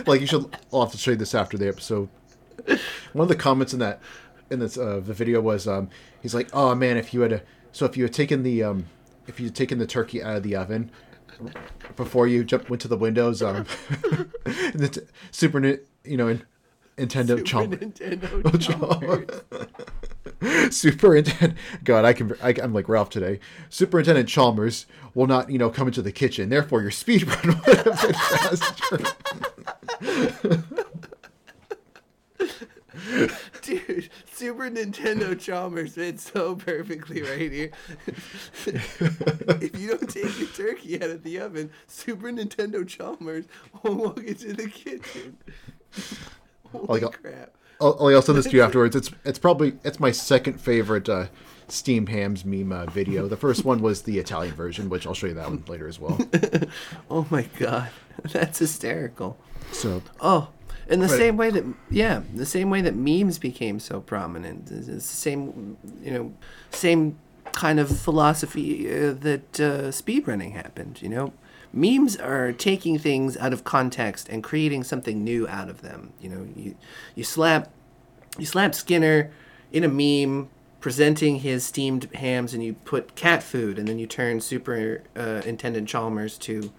like 0.05 0.21
you 0.21 0.27
should 0.27 0.55
I'll 0.71 0.81
have 0.81 0.91
to 0.91 0.97
show 0.97 1.11
you 1.11 1.17
this 1.17 1.35
after 1.35 1.57
the 1.57 1.67
episode. 1.67 2.09
One 3.13 3.23
of 3.23 3.29
the 3.29 3.35
comments 3.35 3.73
in 3.73 3.79
that 3.79 4.01
in 4.49 4.59
this 4.59 4.77
uh 4.77 5.01
the 5.03 5.13
video 5.13 5.41
was 5.41 5.67
um 5.67 5.89
he's 6.21 6.33
like, 6.33 6.49
Oh 6.53 6.75
man, 6.75 6.97
if 6.97 7.13
you 7.13 7.21
had 7.21 7.33
a 7.33 7.41
so 7.71 7.85
if 7.85 7.97
you 7.97 8.03
had 8.03 8.13
taken 8.13 8.43
the 8.43 8.63
um 8.63 8.85
if 9.27 9.39
you 9.39 9.47
had 9.47 9.55
taken 9.55 9.77
the 9.77 9.87
turkey 9.87 10.23
out 10.23 10.37
of 10.37 10.43
the 10.43 10.55
oven 10.55 10.91
before 11.95 12.27
you 12.27 12.43
jump 12.43 12.69
went 12.69 12.81
to 12.81 12.87
the 12.87 12.97
windows 12.97 13.41
um 13.41 13.65
and 14.45 14.73
the 14.73 14.89
t- 14.89 15.01
super 15.31 15.79
you 16.03 16.17
know 16.17 16.27
in, 16.27 16.43
Nintendo 16.99 17.37
Super 17.37 17.43
chomp 17.43 17.77
Nintendo 17.77 18.59
Chalmers. 20.41 20.75
Superintendent, 20.75 21.57
God, 21.83 22.05
I 22.05 22.13
can, 22.13 22.33
I, 22.41 22.53
I'm 22.61 22.73
like 22.73 22.87
Ralph 22.87 23.09
today. 23.09 23.39
Superintendent 23.69 24.29
Chalmers 24.29 24.85
will 25.13 25.27
not, 25.27 25.49
you 25.49 25.57
know, 25.57 25.69
come 25.69 25.87
into 25.87 26.01
the 26.01 26.11
kitchen. 26.11 26.49
Therefore, 26.49 26.81
your 26.81 26.91
speed 26.91 27.27
run 27.27 27.61
would 27.65 27.77
have 27.77 28.01
been 28.01 28.13
faster. 28.13 28.99
Dude, 33.61 34.09
Super 34.31 34.69
Nintendo 34.69 35.39
Chalmers 35.39 35.95
fits 35.95 36.31
so 36.31 36.55
perfectly 36.55 37.21
right 37.21 37.51
here. 37.51 37.71
if 38.65 39.79
you 39.79 39.89
don't 39.89 40.09
take 40.09 40.37
the 40.37 40.49
turkey 40.55 41.01
out 41.01 41.09
of 41.09 41.23
the 41.23 41.39
oven, 41.39 41.69
Super 41.87 42.31
Nintendo 42.31 42.87
Chalmers 42.87 43.45
won't 43.83 43.97
walk 43.99 44.23
into 44.23 44.53
the 44.53 44.69
kitchen. 44.69 45.37
Holy 46.71 47.01
Like 47.01 47.03
a- 47.03 47.17
crap. 47.17 47.51
I'll, 47.81 48.07
I'll 48.07 48.21
send 48.21 48.37
this 48.37 48.45
to 48.47 48.51
you 48.57 48.61
afterwards. 48.63 48.95
It's, 48.95 49.09
it's 49.23 49.39
probably, 49.39 49.73
it's 49.85 49.99
my 50.01 50.11
second 50.11 50.59
favorite 50.59 51.07
uh, 51.07 51.27
steamed 51.69 52.09
hams 52.09 52.43
meme 52.43 52.71
uh, 52.73 52.85
video. 52.87 53.27
The 53.27 53.37
first 53.37 53.63
one 53.63 53.81
was 53.81 54.01
the 54.01 54.19
Italian 54.19 54.53
version, 54.53 54.89
which 54.89 55.07
I'll 55.07 55.13
show 55.13 55.27
you 55.27 55.33
that 55.35 55.47
one 55.49 55.63
later 55.67 55.87
as 55.87 55.97
well. 55.99 56.19
oh 57.09 57.25
my 57.29 57.43
god, 57.57 57.89
that's 58.33 58.59
hysterical. 58.59 59.37
So, 59.71 60.01
Oh, 60.19 60.49
in 60.89 60.99
the 60.99 61.07
same 61.07 61.37
way 61.37 61.51
that 61.51 61.63
yeah, 61.89 62.23
the 62.33 62.45
same 62.45 62.69
way 62.69 62.81
that 62.81 62.95
memes 62.95 63.37
became 63.39 63.79
so 63.79 64.01
prominent, 64.01 64.69
it's 64.71 64.87
the 64.87 64.99
same 64.99 65.77
you 66.01 66.11
know, 66.11 66.33
same 66.71 67.17
kind 67.53 67.79
of 67.79 67.97
philosophy 67.97 68.87
uh, 68.91 69.13
that 69.13 69.59
uh, 69.59 69.81
speedrunning 69.91 70.51
happened. 70.53 71.01
You 71.01 71.09
know, 71.09 71.33
memes 71.71 72.17
are 72.17 72.51
taking 72.51 72.97
things 72.97 73.37
out 73.37 73.53
of 73.53 73.63
context 73.63 74.27
and 74.29 74.43
creating 74.43 74.83
something 74.83 75.23
new 75.23 75.47
out 75.47 75.69
of 75.69 75.81
them. 75.81 76.13
You 76.19 76.29
know, 76.29 76.47
you 76.55 76.75
you 77.15 77.23
slap 77.23 77.71
you 78.37 78.45
slap 78.45 78.75
Skinner 78.75 79.31
in 79.71 79.83
a 79.83 79.87
meme 79.87 80.49
presenting 80.79 81.37
his 81.37 81.65
steamed 81.65 82.09
hams, 82.15 82.53
and 82.53 82.63
you 82.63 82.73
put 82.73 83.15
cat 83.15 83.43
food, 83.43 83.77
and 83.77 83.87
then 83.87 83.99
you 83.99 84.07
turn 84.07 84.39
Superintendent 84.39 85.87
Chalmers 85.87 86.37
to 86.39 86.71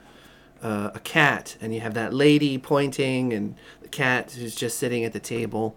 uh, 0.62 0.90
a 0.94 1.00
cat, 1.00 1.56
and 1.60 1.74
you 1.74 1.80
have 1.80 1.94
that 1.94 2.14
lady 2.14 2.56
pointing, 2.58 3.32
and 3.32 3.56
the 3.82 3.88
cat 3.88 4.32
who's 4.32 4.54
just 4.54 4.78
sitting 4.78 5.04
at 5.04 5.12
the 5.12 5.20
table. 5.20 5.76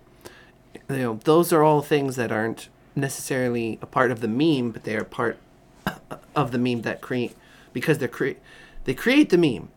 You 0.90 0.98
know, 0.98 1.20
those 1.24 1.52
are 1.52 1.64
all 1.64 1.82
things 1.82 2.16
that 2.16 2.32
aren't 2.32 2.70
necessarily 2.96 3.80
a 3.82 3.86
part 3.86 4.12
of 4.12 4.22
the 4.22 4.28
meme, 4.28 4.72
but 4.72 4.84
they 4.84 4.96
are 4.96 5.04
part 5.04 5.38
of 6.36 6.52
the 6.52 6.58
meme 6.58 6.82
that 6.84 7.02
create 7.02 7.36
because 7.74 7.98
they're 7.98 8.08
cre- 8.08 8.40
they 8.86 8.94
create 8.94 9.30
the 9.30 9.38
meme. 9.38 9.70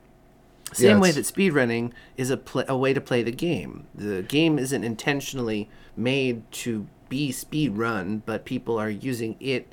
Same 0.72 0.88
Yeah, 0.96 1.00
way 1.00 1.12
that 1.12 1.24
speedrunning 1.24 1.92
is 2.16 2.30
a 2.30 2.40
a 2.68 2.76
way 2.76 2.92
to 2.92 3.00
play 3.00 3.22
the 3.22 3.30
game. 3.32 3.86
The 3.94 4.22
game 4.22 4.58
isn't 4.58 4.82
intentionally 4.84 5.68
made 5.96 6.50
to 6.64 6.86
be 7.08 7.30
speed 7.32 7.76
run, 7.78 8.22
but 8.26 8.44
people 8.44 8.76
are 8.78 8.90
using 8.90 9.36
it 9.38 9.72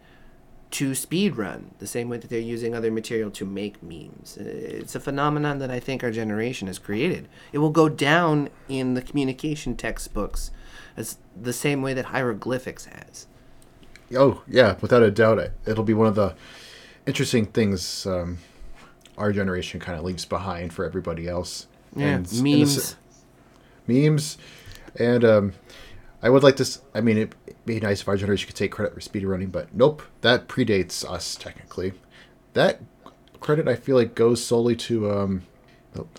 to 0.71 0.95
speed 0.95 1.35
run 1.35 1.71
the 1.79 1.87
same 1.87 2.09
way 2.09 2.17
that 2.17 2.29
they're 2.29 2.39
using 2.39 2.73
other 2.75 2.91
material 2.91 3.29
to 3.31 3.45
make 3.45 3.81
memes. 3.83 4.37
Uh, 4.39 4.43
It's 4.45 4.95
a 4.95 4.99
phenomenon 4.99 5.59
that 5.59 5.69
I 5.71 5.79
think 5.79 6.03
our 6.03 6.11
generation 6.11 6.67
has 6.67 6.79
created. 6.79 7.27
It 7.51 7.57
will 7.59 7.69
go 7.71 7.89
down 7.89 8.49
in 8.69 8.93
the 8.93 9.01
communication 9.01 9.75
textbooks 9.75 10.51
as 10.95 11.17
the 11.39 11.53
same 11.53 11.81
way 11.81 11.93
that 11.95 12.05
hieroglyphics 12.05 12.85
has. 12.85 13.27
oh 14.15 14.43
yeah, 14.47 14.75
without 14.81 15.01
a 15.03 15.09
doubt, 15.11 15.39
it- 15.39 15.53
it'll 15.65 15.83
be 15.83 15.93
one 15.93 16.07
of 16.07 16.15
the 16.15 16.35
interesting 17.07 17.45
things 17.47 18.05
um, 18.05 18.37
our 19.17 19.31
generation 19.31 19.79
kind 19.79 19.97
of 19.97 20.03
leaves 20.05 20.25
behind 20.25 20.73
for 20.73 20.85
everybody 20.85 21.27
else. 21.27 21.67
Yeah, 21.95 22.07
And 22.07 22.25
s- 22.25 22.33
and 22.33 22.43
memes. 22.43 22.95
memes, 23.87 24.37
and 24.95 25.23
um, 25.25 25.53
I 26.21 26.29
would 26.29 26.43
like 26.43 26.55
to. 26.57 26.79
I 26.95 27.01
mean, 27.01 27.17
it'd 27.17 27.35
be 27.65 27.79
nice 27.79 28.01
if 28.01 28.07
our 28.07 28.17
generation 28.17 28.47
could 28.47 28.55
take 28.55 28.71
credit 28.71 28.93
for 28.93 28.99
speedrunning, 28.99 29.51
but 29.51 29.73
nope, 29.73 30.01
that 30.21 30.47
predates 30.47 31.03
us 31.09 31.35
technically. 31.35 31.93
That 32.53 32.81
credit 33.39 33.67
I 33.67 33.75
feel 33.75 33.95
like 33.97 34.15
goes 34.15 34.43
solely 34.43 34.75
to, 34.77 35.11
um, 35.11 35.43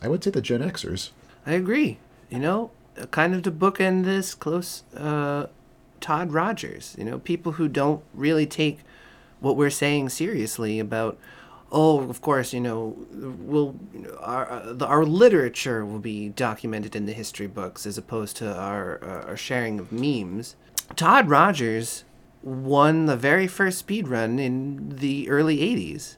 I 0.03 0.09
would 0.09 0.23
say 0.23 0.31
the 0.31 0.43
Gen 0.43 0.61
Xers. 0.61 1.11
I 1.47 1.53
agree. 1.53 1.99
You 2.31 2.39
know, 2.39 2.71
uh, 3.01 3.07
kind 3.07 3.35
of 3.35 3.43
to 3.43 3.51
bookend 3.53 4.05
this 4.05 4.35
close, 4.35 4.83
uh, 4.97 5.47
Todd 6.01 6.33
Rogers. 6.33 6.95
You 6.99 7.05
know, 7.05 7.19
people 7.19 7.53
who 7.53 7.69
don't 7.69 8.03
really 8.13 8.47
take 8.47 8.81
what 9.41 9.57
we're 9.57 9.71
saying 9.71 10.11
seriously 10.11 10.79
about. 10.79 11.19
Oh, 11.77 12.09
of 12.09 12.21
course, 12.21 12.53
you 12.53 12.61
know, 12.61 12.95
we'll 13.11 13.75
our 14.21 14.49
uh, 14.49 14.77
our 14.85 15.05
literature 15.05 15.85
will 15.85 15.99
be 15.99 16.29
documented 16.29 16.95
in 16.95 17.07
the 17.07 17.13
history 17.13 17.49
books 17.49 17.85
as 17.85 17.99
opposed 17.99 18.37
to 18.37 18.57
our 18.57 19.03
uh, 19.03 19.27
our 19.27 19.37
sharing 19.37 19.81
of 19.81 19.91
memes. 19.91 20.55
Todd 20.95 21.29
Rogers 21.29 22.05
won 22.45 23.07
the 23.07 23.17
very 23.17 23.49
first 23.49 23.79
speed 23.79 24.07
run 24.07 24.39
in 24.39 24.91
the 24.91 25.29
early 25.29 25.59
80s. 25.59 26.17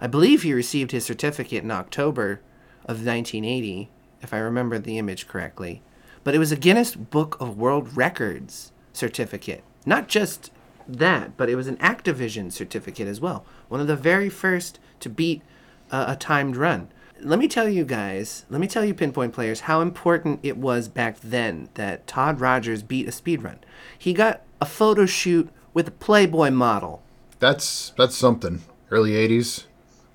I 0.00 0.06
believe 0.06 0.42
he 0.42 0.54
received 0.54 0.92
his 0.92 1.04
certificate 1.04 1.64
in 1.64 1.70
October 1.70 2.40
of 2.86 3.04
1980, 3.04 3.90
if 4.22 4.32
I 4.32 4.38
remember 4.38 4.78
the 4.78 4.96
image 4.96 5.28
correctly. 5.28 5.82
But 6.22 6.34
it 6.34 6.38
was 6.38 6.50
a 6.50 6.56
Guinness 6.56 6.94
Book 6.94 7.36
of 7.40 7.58
World 7.58 7.94
Records 7.94 8.72
certificate. 8.94 9.64
Not 9.84 10.08
just 10.08 10.50
that, 10.88 11.36
but 11.36 11.48
it 11.48 11.56
was 11.56 11.66
an 11.66 11.76
Activision 11.78 12.52
certificate 12.52 13.08
as 13.08 13.20
well. 13.20 13.44
One 13.74 13.80
of 13.80 13.88
the 13.88 13.96
very 13.96 14.28
first 14.28 14.78
to 15.00 15.10
beat 15.10 15.42
uh, 15.90 16.04
a 16.06 16.14
timed 16.14 16.54
run. 16.54 16.92
Let 17.20 17.40
me 17.40 17.48
tell 17.48 17.68
you 17.68 17.84
guys, 17.84 18.44
let 18.48 18.60
me 18.60 18.68
tell 18.68 18.84
you, 18.84 18.94
pinpoint 18.94 19.32
players, 19.32 19.62
how 19.62 19.80
important 19.80 20.38
it 20.44 20.56
was 20.56 20.86
back 20.86 21.18
then 21.18 21.70
that 21.74 22.06
Todd 22.06 22.40
Rogers 22.40 22.84
beat 22.84 23.08
a 23.08 23.10
speed 23.10 23.42
run. 23.42 23.58
He 23.98 24.12
got 24.12 24.42
a 24.60 24.64
photo 24.64 25.06
shoot 25.06 25.50
with 25.72 25.88
a 25.88 25.90
Playboy 25.90 26.52
model. 26.52 27.02
That's 27.40 27.92
that's 27.98 28.14
something. 28.16 28.62
Early 28.92 29.10
'80s, 29.10 29.64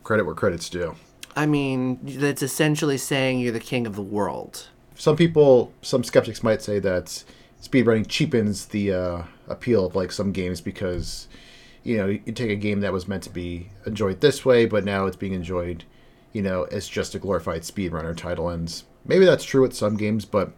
credit 0.04 0.24
where 0.24 0.36
credit's 0.36 0.70
due. 0.70 0.96
I 1.36 1.46
mean, 1.46 2.00
that's 2.02 2.42
essentially 2.42 2.98
saying 2.98 3.42
you're 3.42 3.52
the 3.52 3.60
king 3.60 3.86
of 3.86 3.98
the 3.98 4.02
world. 4.02 4.70
some 4.96 5.18
people, 5.18 5.74
some 5.82 6.06
skeptics 6.06 6.44
might 6.44 6.62
say 6.62 6.80
that 6.80 7.26
speedrunning 7.62 8.08
cheapens 8.08 8.68
the 8.68 8.94
uh, 8.94 9.24
appeal 9.50 9.86
of 9.86 9.98
like 9.98 10.14
some 10.14 10.32
games 10.32 10.62
because 10.62 11.28
you 11.84 11.98
know 11.98 12.08
you 12.08 12.32
take 12.32 12.50
a 12.50 12.56
game 12.56 12.82
that 12.82 12.94
was 12.94 13.08
meant 13.08 13.24
to 13.24 13.30
be 13.30 13.70
enjoyed 13.86 14.22
this 14.22 14.46
way, 14.46 14.66
but 14.66 14.84
now 14.84 15.06
it's 15.06 15.16
being 15.16 15.34
enjoyed, 15.34 15.84
you 16.34 16.42
know, 16.42 16.64
as 16.66 16.88
just 16.88 17.16
a 17.16 17.20
glorified 17.20 17.62
speedrunner 17.62 18.16
title. 18.16 18.50
And 18.50 18.82
maybe 19.06 19.26
that's 19.26 19.44
true 19.44 19.62
with 19.62 19.76
some 19.76 19.98
games, 19.98 20.26
but 20.26 20.52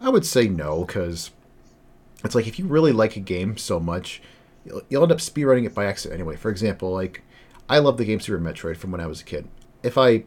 I 0.00 0.08
would 0.08 0.26
say 0.26 0.48
no 0.48 0.84
because 0.84 1.30
it's 2.24 2.34
like 2.34 2.46
if 2.46 2.58
you 2.58 2.66
really 2.66 2.92
like 2.92 3.16
a 3.16 3.20
game 3.20 3.56
so 3.56 3.78
much, 3.78 4.22
you'll, 4.64 4.82
you'll 4.88 5.02
end 5.02 5.12
up 5.12 5.18
speedrunning 5.18 5.66
it 5.66 5.74
by 5.74 5.84
accident 5.84 6.20
anyway. 6.20 6.36
For 6.36 6.50
example, 6.50 6.92
like 6.92 7.22
I 7.68 7.78
love 7.78 7.96
the 7.96 8.04
game 8.04 8.20
Super 8.20 8.38
Metroid 8.38 8.76
from 8.76 8.90
when 8.90 9.00
I 9.00 9.06
was 9.06 9.20
a 9.20 9.24
kid. 9.24 9.48
If 9.82 9.98
I 9.98 10.24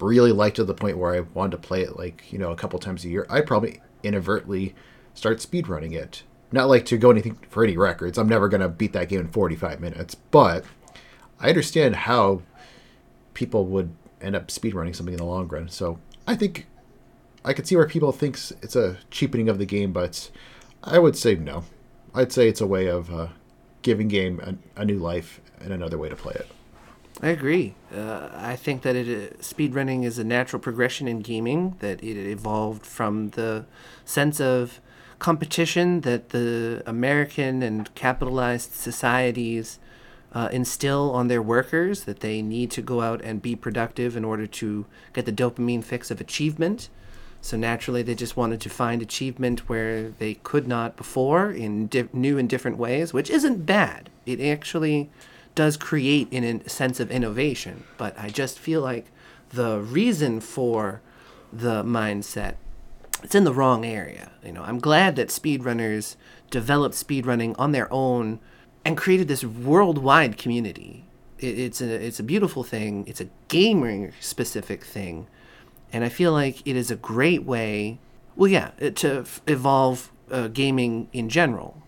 really 0.00 0.32
liked 0.32 0.58
it 0.58 0.62
to 0.62 0.64
the 0.64 0.74
point 0.74 0.98
where 0.98 1.14
I 1.14 1.20
wanted 1.20 1.52
to 1.52 1.58
play 1.58 1.82
it 1.82 1.96
like 1.96 2.32
you 2.32 2.38
know 2.38 2.50
a 2.50 2.56
couple 2.56 2.78
times 2.78 3.04
a 3.04 3.08
year, 3.08 3.26
I'd 3.30 3.46
probably 3.46 3.80
inadvertently 4.02 4.74
start 5.14 5.38
speedrunning 5.38 5.92
it. 5.92 6.22
Not 6.52 6.68
like 6.68 6.84
to 6.86 6.98
go 6.98 7.10
anything 7.10 7.38
for 7.48 7.64
any 7.64 7.76
records. 7.76 8.18
I'm 8.18 8.28
never 8.28 8.48
gonna 8.48 8.68
beat 8.68 8.92
that 8.92 9.08
game 9.08 9.20
in 9.20 9.28
45 9.28 9.80
minutes, 9.80 10.14
but 10.14 10.64
I 11.40 11.48
understand 11.48 11.96
how 11.96 12.42
people 13.34 13.66
would 13.66 13.94
end 14.20 14.36
up 14.36 14.48
speedrunning 14.48 14.94
something 14.94 15.14
in 15.14 15.18
the 15.18 15.24
long 15.24 15.48
run. 15.48 15.68
So 15.68 15.98
I 16.26 16.36
think 16.36 16.66
I 17.44 17.52
could 17.52 17.66
see 17.66 17.76
where 17.76 17.88
people 17.88 18.12
thinks 18.12 18.52
it's 18.62 18.76
a 18.76 18.98
cheapening 19.10 19.48
of 19.48 19.58
the 19.58 19.66
game, 19.66 19.92
but 19.92 20.30
I 20.84 20.98
would 20.98 21.16
say 21.16 21.34
no. 21.34 21.64
I'd 22.14 22.32
say 22.32 22.48
it's 22.48 22.60
a 22.60 22.66
way 22.66 22.86
of 22.86 23.12
uh, 23.12 23.28
giving 23.82 24.08
game 24.08 24.40
a, 24.76 24.82
a 24.82 24.84
new 24.84 24.98
life 24.98 25.40
and 25.60 25.72
another 25.72 25.98
way 25.98 26.08
to 26.08 26.16
play 26.16 26.34
it. 26.34 26.46
I 27.20 27.28
agree. 27.28 27.74
Uh, 27.94 28.28
I 28.32 28.56
think 28.56 28.82
that 28.82 28.96
it 28.96 29.32
uh, 29.32 29.36
speedrunning 29.36 30.04
is 30.04 30.18
a 30.18 30.24
natural 30.24 30.60
progression 30.60 31.08
in 31.08 31.20
gaming. 31.20 31.76
That 31.80 32.02
it 32.02 32.16
evolved 32.16 32.86
from 32.86 33.30
the 33.30 33.66
sense 34.04 34.40
of 34.40 34.80
competition 35.22 36.00
that 36.00 36.30
the 36.30 36.82
American 36.84 37.62
and 37.62 37.94
capitalized 37.94 38.72
societies 38.72 39.78
uh, 40.32 40.48
instill 40.50 41.12
on 41.12 41.28
their 41.28 41.40
workers. 41.40 42.04
That 42.04 42.20
they 42.20 42.42
need 42.42 42.72
to 42.72 42.82
go 42.82 43.02
out 43.02 43.22
and 43.22 43.40
be 43.40 43.54
productive 43.54 44.16
in 44.16 44.24
order 44.24 44.48
to 44.48 44.84
get 45.12 45.24
the 45.24 45.32
dopamine 45.32 45.84
fix 45.84 46.10
of 46.10 46.20
achievement. 46.20 46.88
So 47.40 47.56
naturally, 47.56 48.02
they 48.02 48.16
just 48.16 48.36
wanted 48.36 48.60
to 48.62 48.68
find 48.68 49.00
achievement 49.00 49.68
where 49.68 50.10
they 50.10 50.34
could 50.34 50.66
not 50.66 50.96
before 50.96 51.52
in 51.52 51.86
di- 51.86 52.08
new 52.12 52.36
and 52.36 52.48
different 52.48 52.76
ways, 52.76 53.12
which 53.12 53.30
isn't 53.30 53.64
bad. 53.64 54.10
It 54.26 54.40
actually 54.40 55.08
does 55.54 55.76
create 55.76 56.28
in- 56.32 56.68
sense 56.68 56.98
of 56.98 57.12
innovation. 57.12 57.84
But 57.96 58.18
I 58.18 58.28
just 58.28 58.58
feel 58.58 58.80
like 58.80 59.06
the 59.50 59.78
reason 59.78 60.40
for 60.40 61.00
the 61.52 61.84
mindset 61.84 62.54
it's 63.22 63.34
in 63.34 63.44
the 63.44 63.52
wrong 63.52 63.84
area. 63.84 64.32
You 64.44 64.52
know, 64.52 64.62
I'm 64.62 64.78
glad 64.78 65.16
that 65.16 65.28
speedrunners 65.28 66.16
developed 66.50 66.94
speedrunning 66.94 67.54
on 67.58 67.72
their 67.72 67.92
own 67.92 68.40
and 68.84 68.96
created 68.96 69.28
this 69.28 69.44
worldwide 69.44 70.36
community. 70.38 71.04
It, 71.38 71.58
it's 71.58 71.80
a 71.80 71.86
it's 71.86 72.20
a 72.20 72.24
beautiful 72.24 72.64
thing. 72.64 73.04
It's 73.06 73.20
a 73.20 73.28
gamer 73.48 74.12
specific 74.20 74.84
thing, 74.84 75.26
and 75.92 76.04
I 76.04 76.08
feel 76.08 76.32
like 76.32 76.66
it 76.66 76.76
is 76.76 76.90
a 76.90 76.96
great 76.96 77.44
way. 77.44 77.98
Well, 78.34 78.48
yeah, 78.48 78.70
to 78.78 79.20
f- 79.20 79.42
evolve 79.46 80.10
uh, 80.30 80.48
gaming 80.48 81.08
in 81.12 81.28
general. 81.28 81.82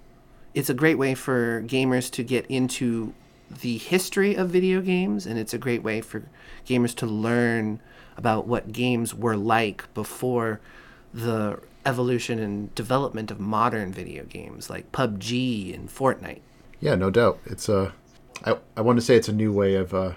It's 0.52 0.70
a 0.70 0.74
great 0.74 0.98
way 0.98 1.14
for 1.14 1.62
gamers 1.62 2.10
to 2.12 2.22
get 2.22 2.46
into 2.46 3.12
the 3.60 3.78
history 3.78 4.34
of 4.34 4.50
video 4.50 4.80
games, 4.80 5.26
and 5.26 5.38
it's 5.38 5.54
a 5.54 5.58
great 5.58 5.82
way 5.82 6.00
for 6.00 6.22
gamers 6.66 6.94
to 6.96 7.06
learn 7.06 7.80
about 8.16 8.46
what 8.46 8.72
games 8.72 9.14
were 9.14 9.36
like 9.36 9.92
before 9.94 10.60
the 11.14 11.60
evolution 11.86 12.38
and 12.38 12.74
development 12.74 13.30
of 13.30 13.38
modern 13.38 13.92
video 13.92 14.24
games 14.24 14.68
like 14.68 14.90
PUBG 14.92 15.72
and 15.72 15.88
Fortnite. 15.88 16.40
Yeah, 16.80 16.96
no 16.96 17.10
doubt. 17.10 17.38
It's 17.46 17.68
a. 17.68 17.94
I 18.44 18.58
I 18.76 18.80
want 18.82 18.98
to 18.98 19.04
say 19.04 19.16
it's 19.16 19.28
a 19.28 19.32
new 19.32 19.52
way 19.52 19.76
of, 19.76 19.94
uh, 19.94 20.14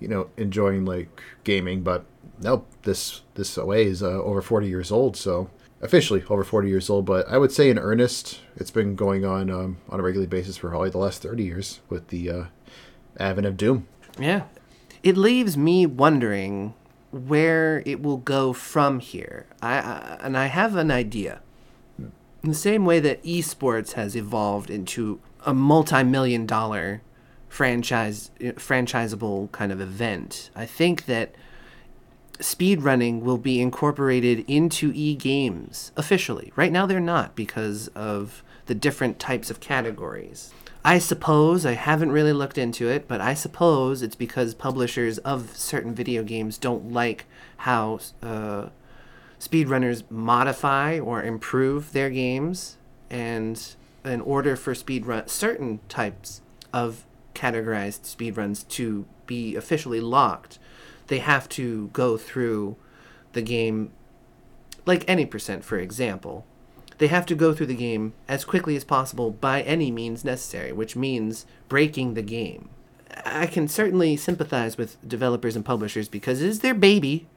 you 0.00 0.08
know, 0.08 0.30
enjoying 0.36 0.84
like 0.84 1.22
gaming, 1.44 1.82
but 1.82 2.04
no, 2.40 2.64
this 2.82 3.22
this 3.34 3.56
way 3.56 3.84
is 3.84 4.02
uh, 4.02 4.22
over 4.22 4.40
forty 4.40 4.66
years 4.66 4.90
old. 4.90 5.16
So 5.16 5.50
officially 5.80 6.24
over 6.28 6.42
40 6.42 6.68
years 6.68 6.90
old, 6.90 7.04
but 7.04 7.28
I 7.28 7.38
would 7.38 7.52
say 7.52 7.70
in 7.70 7.78
earnest, 7.78 8.40
it's 8.56 8.70
been 8.70 8.96
going 8.96 9.24
on 9.24 9.50
um, 9.50 9.78
on 9.88 10.00
a 10.00 10.02
regular 10.02 10.26
basis 10.26 10.56
for 10.56 10.70
probably 10.70 10.90
the 10.90 10.98
last 10.98 11.22
30 11.22 11.44
years 11.44 11.80
with 11.88 12.08
the 12.08 12.30
uh, 12.30 12.44
advent 13.18 13.46
of 13.46 13.56
Doom. 13.56 13.86
Yeah. 14.18 14.44
It 15.02 15.16
leaves 15.16 15.56
me 15.56 15.86
wondering 15.86 16.74
where 17.10 17.82
it 17.86 18.02
will 18.02 18.18
go 18.18 18.52
from 18.52 19.00
here. 19.00 19.46
I, 19.62 19.78
I 19.78 20.18
and 20.20 20.36
I 20.36 20.46
have 20.46 20.76
an 20.76 20.90
idea. 20.90 21.40
In 21.98 22.50
the 22.50 22.54
same 22.54 22.84
way 22.84 23.00
that 23.00 23.22
esports 23.24 23.92
has 23.92 24.14
evolved 24.14 24.70
into 24.70 25.20
a 25.44 25.52
multi-million 25.52 26.46
dollar 26.46 27.02
franchise 27.48 28.30
franchisable 28.40 29.50
kind 29.52 29.72
of 29.72 29.80
event, 29.80 30.50
I 30.54 30.66
think 30.66 31.06
that 31.06 31.34
speedrunning 32.38 33.22
will 33.22 33.38
be 33.38 33.60
incorporated 33.60 34.44
into 34.46 34.92
e-games 34.94 35.90
officially. 35.96 36.52
Right 36.54 36.70
now 36.70 36.86
they're 36.86 37.00
not 37.00 37.34
because 37.34 37.88
of 37.88 38.44
the 38.68 38.74
different 38.74 39.18
types 39.18 39.50
of 39.50 39.60
categories. 39.60 40.52
I 40.84 40.98
suppose 40.98 41.66
I 41.66 41.72
haven't 41.72 42.12
really 42.12 42.32
looked 42.32 42.56
into 42.56 42.88
it, 42.88 43.08
but 43.08 43.20
I 43.20 43.34
suppose 43.34 44.00
it's 44.00 44.14
because 44.14 44.54
publishers 44.54 45.18
of 45.18 45.56
certain 45.56 45.94
video 45.94 46.22
games 46.22 46.56
don't 46.56 46.92
like 46.92 47.26
how 47.58 47.98
uh, 48.22 48.68
speedrunners 49.40 50.08
modify 50.10 50.98
or 50.98 51.22
improve 51.22 51.92
their 51.92 52.10
games, 52.10 52.76
and 53.10 53.74
in 54.04 54.20
order 54.20 54.54
for 54.54 54.72
speedrun 54.74 55.28
certain 55.28 55.80
types 55.88 56.40
of 56.72 57.04
categorized 57.34 58.02
speedruns 58.02 58.66
to 58.68 59.04
be 59.26 59.56
officially 59.56 60.00
locked, 60.00 60.58
they 61.08 61.18
have 61.18 61.48
to 61.48 61.88
go 61.92 62.16
through 62.16 62.76
the 63.32 63.42
game 63.42 63.90
like 64.86 65.04
any 65.08 65.26
percent, 65.26 65.64
for 65.64 65.78
example. 65.78 66.46
They 66.98 67.06
have 67.06 67.26
to 67.26 67.34
go 67.34 67.54
through 67.54 67.66
the 67.66 67.74
game 67.74 68.12
as 68.26 68.44
quickly 68.44 68.76
as 68.76 68.84
possible 68.84 69.30
by 69.30 69.62
any 69.62 69.90
means 69.90 70.24
necessary, 70.24 70.72
which 70.72 70.96
means 70.96 71.46
breaking 71.68 72.14
the 72.14 72.22
game. 72.22 72.68
I 73.24 73.46
can 73.46 73.68
certainly 73.68 74.16
sympathize 74.16 74.76
with 74.76 74.96
developers 75.06 75.56
and 75.56 75.64
publishers 75.64 76.08
because 76.08 76.42
it 76.42 76.48
is 76.48 76.60
their 76.60 76.74
baby. 76.74 77.28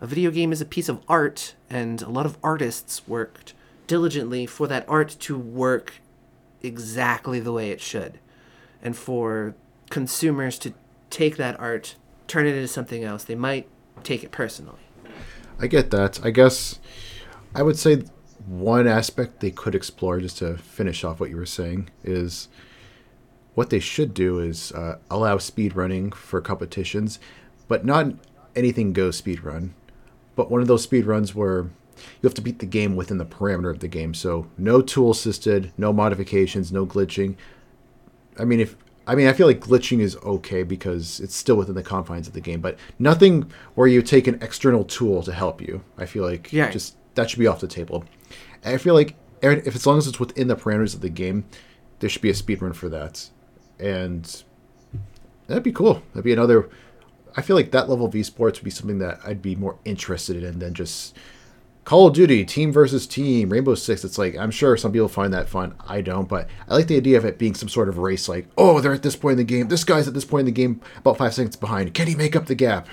A 0.00 0.06
video 0.06 0.30
game 0.30 0.52
is 0.52 0.60
a 0.60 0.66
piece 0.66 0.88
of 0.88 1.00
art, 1.08 1.54
and 1.70 2.02
a 2.02 2.10
lot 2.10 2.26
of 2.26 2.36
artists 2.42 3.08
worked 3.08 3.54
diligently 3.86 4.44
for 4.44 4.66
that 4.66 4.84
art 4.88 5.16
to 5.20 5.38
work 5.38 5.94
exactly 6.62 7.40
the 7.40 7.52
way 7.52 7.70
it 7.70 7.80
should. 7.80 8.18
And 8.82 8.96
for 8.96 9.54
consumers 9.88 10.58
to 10.60 10.74
take 11.08 11.36
that 11.36 11.58
art, 11.58 11.96
turn 12.26 12.46
it 12.46 12.54
into 12.54 12.68
something 12.68 13.02
else, 13.02 13.24
they 13.24 13.34
might 13.34 13.68
take 14.02 14.22
it 14.22 14.30
personally. 14.30 14.80
I 15.58 15.68
get 15.68 15.90
that. 15.90 16.20
I 16.22 16.30
guess 16.30 16.78
I 17.54 17.62
would 17.62 17.78
say 17.78 18.02
one 18.46 18.86
aspect 18.86 19.40
they 19.40 19.50
could 19.50 19.74
explore, 19.74 20.20
just 20.20 20.38
to 20.38 20.56
finish 20.56 21.04
off 21.04 21.20
what 21.20 21.30
you 21.30 21.36
were 21.36 21.46
saying, 21.46 21.90
is 22.04 22.48
what 23.54 23.70
they 23.70 23.80
should 23.80 24.12
do 24.12 24.38
is 24.38 24.72
uh, 24.72 24.98
allow 25.10 25.38
speed 25.38 25.74
running 25.74 26.12
for 26.12 26.40
competitions, 26.40 27.18
but 27.68 27.84
not 27.84 28.12
anything 28.54 28.92
goes 28.92 29.16
speed 29.16 29.42
run, 29.42 29.74
but 30.34 30.50
one 30.50 30.60
of 30.60 30.68
those 30.68 30.82
speed 30.82 31.06
runs 31.06 31.34
where 31.34 31.62
you 31.62 32.24
have 32.24 32.34
to 32.34 32.42
beat 32.42 32.58
the 32.58 32.66
game 32.66 32.96
within 32.96 33.18
the 33.18 33.24
parameter 33.24 33.70
of 33.70 33.80
the 33.80 33.88
game. 33.88 34.12
So 34.12 34.46
no 34.58 34.82
tool 34.82 35.12
assisted, 35.12 35.72
no 35.78 35.92
modifications, 35.92 36.70
no 36.70 36.86
glitching. 36.86 37.36
I 38.38 38.44
mean, 38.44 38.60
if 38.60 38.76
I 39.06 39.14
mean, 39.14 39.28
I 39.28 39.32
feel 39.32 39.46
like 39.46 39.60
glitching 39.60 40.00
is 40.00 40.16
okay 40.16 40.64
because 40.64 41.20
it's 41.20 41.34
still 41.34 41.56
within 41.56 41.76
the 41.76 41.82
confines 41.82 42.26
of 42.26 42.34
the 42.34 42.40
game, 42.40 42.60
but 42.60 42.76
nothing 42.98 43.50
where 43.74 43.86
you 43.86 44.02
take 44.02 44.26
an 44.26 44.38
external 44.42 44.84
tool 44.84 45.22
to 45.22 45.32
help 45.32 45.60
you. 45.60 45.82
I 45.96 46.06
feel 46.06 46.24
like 46.24 46.52
yeah. 46.52 46.70
just 46.70 46.96
that 47.14 47.30
should 47.30 47.38
be 47.38 47.46
off 47.46 47.60
the 47.60 47.68
table. 47.68 48.04
And 48.66 48.74
I 48.74 48.78
feel 48.78 48.94
like 48.94 49.14
if 49.40 49.74
as 49.76 49.86
long 49.86 49.98
as 49.98 50.08
it's 50.08 50.18
within 50.18 50.48
the 50.48 50.56
parameters 50.56 50.92
of 50.92 51.00
the 51.00 51.08
game, 51.08 51.44
there 52.00 52.10
should 52.10 52.20
be 52.20 52.30
a 52.30 52.34
speed 52.34 52.60
run 52.60 52.72
for 52.72 52.88
that, 52.88 53.30
and 53.78 54.42
that'd 55.46 55.62
be 55.62 55.72
cool. 55.72 56.02
That'd 56.12 56.24
be 56.24 56.32
another. 56.32 56.68
I 57.36 57.42
feel 57.42 57.54
like 57.54 57.70
that 57.70 57.88
level 57.88 58.06
of 58.06 58.12
esports 58.12 58.56
would 58.56 58.64
be 58.64 58.70
something 58.70 58.98
that 58.98 59.20
I'd 59.24 59.40
be 59.40 59.54
more 59.54 59.78
interested 59.84 60.42
in 60.42 60.58
than 60.58 60.74
just 60.74 61.16
Call 61.84 62.08
of 62.08 62.14
Duty, 62.14 62.44
team 62.44 62.72
versus 62.72 63.06
team, 63.06 63.50
Rainbow 63.50 63.76
Six. 63.76 64.04
It's 64.04 64.18
like 64.18 64.36
I'm 64.36 64.50
sure 64.50 64.76
some 64.76 64.90
people 64.90 65.06
find 65.06 65.32
that 65.32 65.48
fun. 65.48 65.76
I 65.86 66.00
don't, 66.00 66.28
but 66.28 66.48
I 66.68 66.74
like 66.74 66.88
the 66.88 66.96
idea 66.96 67.18
of 67.18 67.24
it 67.24 67.38
being 67.38 67.54
some 67.54 67.68
sort 67.68 67.88
of 67.88 67.98
race. 67.98 68.28
Like, 68.28 68.48
oh, 68.58 68.80
they're 68.80 68.92
at 68.92 69.04
this 69.04 69.14
point 69.14 69.32
in 69.32 69.38
the 69.38 69.44
game. 69.44 69.68
This 69.68 69.84
guy's 69.84 70.08
at 70.08 70.14
this 70.14 70.24
point 70.24 70.40
in 70.40 70.46
the 70.46 70.52
game, 70.52 70.80
about 70.98 71.18
five 71.18 71.34
seconds 71.34 71.54
behind. 71.54 71.94
Can 71.94 72.08
he 72.08 72.16
make 72.16 72.34
up 72.34 72.46
the 72.46 72.56
gap? 72.56 72.88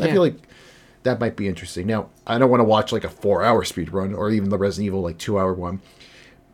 I 0.00 0.10
feel 0.10 0.20
like 0.20 0.36
that 1.06 1.20
might 1.20 1.36
be 1.36 1.48
interesting. 1.48 1.86
Now, 1.86 2.10
I 2.26 2.38
don't 2.38 2.50
want 2.50 2.60
to 2.60 2.64
watch 2.64 2.92
like 2.92 3.04
a 3.04 3.08
four-hour 3.08 3.64
speed 3.64 3.92
run 3.92 4.12
or 4.12 4.30
even 4.30 4.50
the 4.50 4.58
Resident 4.58 4.86
Evil 4.86 5.02
like 5.02 5.18
two-hour 5.18 5.54
one, 5.54 5.80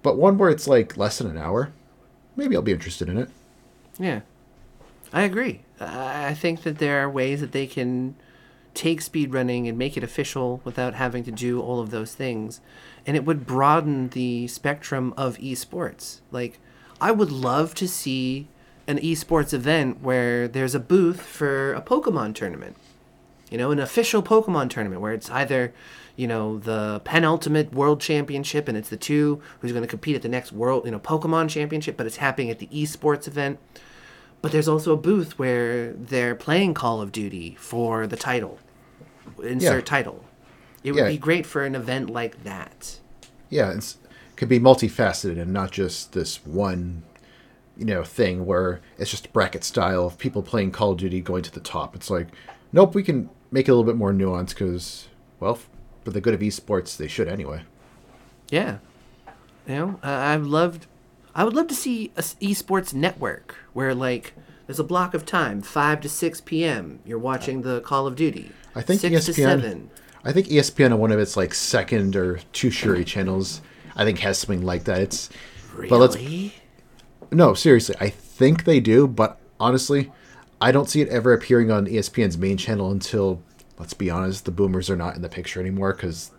but 0.03 0.17
one 0.17 0.39
where 0.39 0.51
it's 0.51 0.69
like 0.69 0.97
less 0.97 1.19
than 1.19 1.31
an 1.31 1.39
hour. 1.39 1.73
Maybe 2.37 2.55
I'll 2.55 2.63
be 2.63 2.73
interested 2.73 3.09
in 3.09 3.19
it. 3.19 3.29
Yeah, 3.99 4.21
I 5.13 5.23
agree. 5.23 5.61
I 5.81 6.35
think 6.35 6.63
that 6.63 6.79
there 6.79 7.03
are 7.03 7.11
ways 7.11 7.41
that 7.41 7.53
they 7.53 7.67
can 7.67 8.15
take 8.75 9.03
speed 9.03 9.35
running 9.35 9.69
and 9.69 9.77
make 9.77 9.97
it 9.97 10.05
official 10.05 10.61
without 10.65 10.95
having 10.95 11.25
to 11.25 11.31
do 11.31 11.61
all 11.61 11.81
of 11.81 11.91
those 11.91 12.15
things. 12.15 12.61
And 13.07 13.17
it 13.17 13.25
would 13.25 13.47
broaden 13.47 14.09
the 14.11 14.47
spectrum 14.49 15.13
of 15.17 15.37
esports. 15.39 16.21
Like, 16.31 16.59
I 17.01 17.11
would 17.11 17.31
love 17.31 17.75
to 17.75 17.89
see 17.89 18.49
an 18.87 18.99
esports 18.99 19.53
event 19.53 20.01
where 20.01 20.49
there's 20.49 20.75
a 20.75 20.81
booth 20.81 21.21
for 21.21 21.75
a 21.75 21.83
Pokemon 21.83 22.35
tournament. 22.35 22.77
You 23.53 23.59
know, 23.59 23.71
an 23.71 23.79
official 23.79 24.23
Pokemon 24.23 24.71
tournament 24.71 25.03
where 25.03 25.13
it's 25.13 25.29
either, 25.29 25.75
you 26.17 26.27
know, 26.27 26.59
the 26.59 27.03
penultimate 27.05 27.75
world 27.75 28.01
championship 28.01 28.67
and 28.67 28.79
it's 28.79 28.89
the 28.89 28.97
two 28.97 29.43
who's 29.61 29.73
going 29.73 29.83
to 29.83 29.89
compete 29.89 30.17
at 30.17 30.23
the 30.23 30.29
next 30.31 30.53
world, 30.53 30.87
you 30.87 30.91
know, 30.91 30.99
Pokemon 30.99 31.51
championship, 31.51 31.99
but 31.99 32.07
it's 32.07 32.17
happening 32.17 32.49
at 32.49 32.61
the 32.61 32.67
esports 32.69 33.29
event. 33.29 33.59
But 34.41 34.53
there's 34.53 34.69
also 34.69 34.95
a 34.95 34.97
booth 34.97 35.39
where 35.39 35.93
they're 35.93 36.35
playing 36.35 36.73
Call 36.73 37.03
of 37.03 37.13
Duty 37.13 37.55
for 37.61 38.07
the 38.07 38.17
title. 38.17 38.59
Insert 39.43 39.85
yeah. 39.85 39.85
title. 39.85 40.25
It 40.83 40.93
would 40.93 41.01
yeah. 41.01 41.09
be 41.09 41.19
great 41.19 41.45
for 41.45 41.67
an 41.67 41.75
event 41.75 42.09
like 42.09 42.45
that. 42.45 43.01
Yeah, 43.51 43.71
it 43.73 43.97
could 44.37 44.49
be 44.49 44.61
multifaceted 44.61 45.39
and 45.39 45.53
not 45.53 45.73
just 45.73 46.15
this 46.15 46.45
one, 46.47 47.03
you 47.77 47.85
know, 47.85 48.03
thing 48.03 48.47
where 48.47 48.81
it's 48.97 49.11
just 49.11 49.31
bracket 49.35 49.63
style 49.63 50.07
of 50.07 50.17
people 50.17 50.43
playing 50.43 50.73
Call 50.73 50.93
of 50.93 50.97
Duty 50.97 51.21
going 51.21 51.43
to 51.43 51.53
the 51.53 51.61
top. 51.61 51.95
It's 51.95 52.09
like, 52.09 52.29
nope, 52.73 52.95
we 52.95 53.03
can 53.03 53.29
make 53.53 53.69
it 53.69 53.71
a 53.71 53.75
little 53.75 53.85
bit 53.85 53.97
more 53.97 54.13
nuanced 54.13 54.51
because, 54.51 55.09
well, 55.39 55.61
for 56.05 56.11
the 56.11 56.21
good 56.21 56.35
of 56.35 56.41
esports, 56.41 56.97
they 56.97 57.07
should 57.07 57.29
anyway. 57.29 57.63
Yeah, 58.51 58.79
you 59.67 59.75
know, 59.75 60.01
I've 60.03 60.47
loved 60.47 60.87
I 61.35 61.45
would 61.45 61.55
love 61.55 61.69
to 61.69 61.75
see 61.75 62.13
a 62.17 62.21
esports 62.21 62.93
network 62.93 63.57
where 63.73 63.95
like 63.95 64.35
there's 64.67 64.79
a 64.79 64.85
block 64.85 65.15
of 65.15 65.25
time, 65.25 65.63
five 65.63 66.01
to 66.03 66.09
six 66.09 66.41
p.m. 66.41 67.01
You're 67.05 67.19
watching 67.19 67.63
the 67.63 67.81
Call 67.81 68.07
of 68.07 68.17
Duty. 68.17 68.51
I 68.75 68.83
think 68.83 69.01
six 69.01 69.15
ESPN, 69.15 69.27
to 69.27 69.35
seven. 69.35 69.91
I 70.25 70.33
think 70.33 70.49
ESPN 70.49 70.93
on 70.93 70.99
one 70.99 71.11
of 71.13 71.19
its 71.19 71.37
like 71.37 71.55
second 71.55 72.17
or 72.17 72.41
two 72.53 72.71
tertiary 72.71 73.05
channels, 73.05 73.63
I 73.97 74.05
think 74.05 74.19
has 74.21 74.39
something 74.39 74.63
like 74.63 74.85
that. 74.85 75.01
It's 75.01 75.31
really. 75.75 75.89
But 75.89 75.99
let's, 75.99 76.17
no, 77.31 77.55
seriously, 77.55 77.97
I 77.99 78.11
think 78.11 78.65
they 78.65 78.81
do. 78.81 79.09
But 79.09 79.41
honestly, 79.59 80.13
I 80.63 80.71
don't 80.71 80.89
see 80.89 81.01
it 81.01 81.09
ever 81.09 81.33
appearing 81.33 81.73
on 81.73 81.87
ESPN's 81.87 82.39
main 82.39 82.57
channel 82.57 82.93
until, 82.93 83.43
let's 83.79 83.95
be 83.95 84.09
honest, 84.11 84.45
the 84.45 84.53
boomers 84.53 84.89
are 84.89 84.97
not 84.97 85.17
in 85.17 85.23
the 85.23 85.29
picture 85.29 85.59
anymore 85.59 85.93
because 85.93 86.31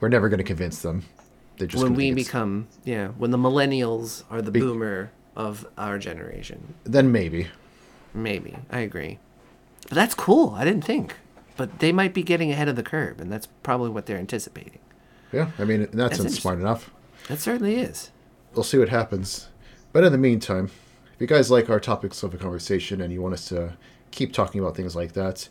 we're 0.00 0.08
never 0.08 0.30
going 0.30 0.38
to 0.38 0.44
convince 0.44 0.80
them. 0.80 1.04
They 1.58 1.66
just 1.66 1.82
when 1.82 1.94
we 1.94 2.12
become 2.12 2.68
yeah 2.84 3.08
when 3.08 3.30
the 3.30 3.38
millennials 3.38 4.24
are 4.30 4.42
the 4.42 4.50
Be- 4.50 4.60
boomer 4.60 5.10
of 5.34 5.66
our 5.76 5.98
generation. 5.98 6.74
Then 6.84 7.12
maybe. 7.12 7.48
Maybe 8.14 8.56
i 8.70 8.80
agree. 8.80 9.18
But 9.82 9.94
that's 9.94 10.14
cool 10.14 10.50
i 10.50 10.64
didn't 10.64 10.84
think. 10.84 11.14
But 11.56 11.78
they 11.78 11.92
might 11.92 12.12
be 12.12 12.22
getting 12.22 12.50
ahead 12.50 12.68
of 12.68 12.76
the 12.76 12.82
curve 12.82 13.20
and 13.20 13.32
that's 13.32 13.48
probably 13.62 13.90
what 13.90 14.06
they're 14.06 14.18
anticipating. 14.18 14.80
Yeah 15.32 15.50
i 15.58 15.64
mean 15.64 15.88
that's, 15.92 16.18
that's 16.18 16.34
smart 16.34 16.58
enough. 16.58 16.90
That 17.28 17.38
certainly 17.38 17.76
is. 17.76 18.10
We'll 18.54 18.62
see 18.62 18.78
what 18.78 18.90
happens. 18.90 19.48
But 19.92 20.04
in 20.04 20.12
the 20.12 20.18
meantime 20.18 20.70
if 21.16 21.20
you 21.20 21.26
guys 21.26 21.50
like 21.50 21.68
our 21.68 21.80
topics 21.80 22.22
of 22.22 22.32
a 22.32 22.38
conversation 22.38 23.00
and 23.00 23.12
you 23.12 23.20
want 23.20 23.34
us 23.34 23.48
to 23.48 23.76
keep 24.10 24.32
talking 24.32 24.60
about 24.60 24.76
things 24.76 24.94
like 24.94 25.12
that 25.14 25.48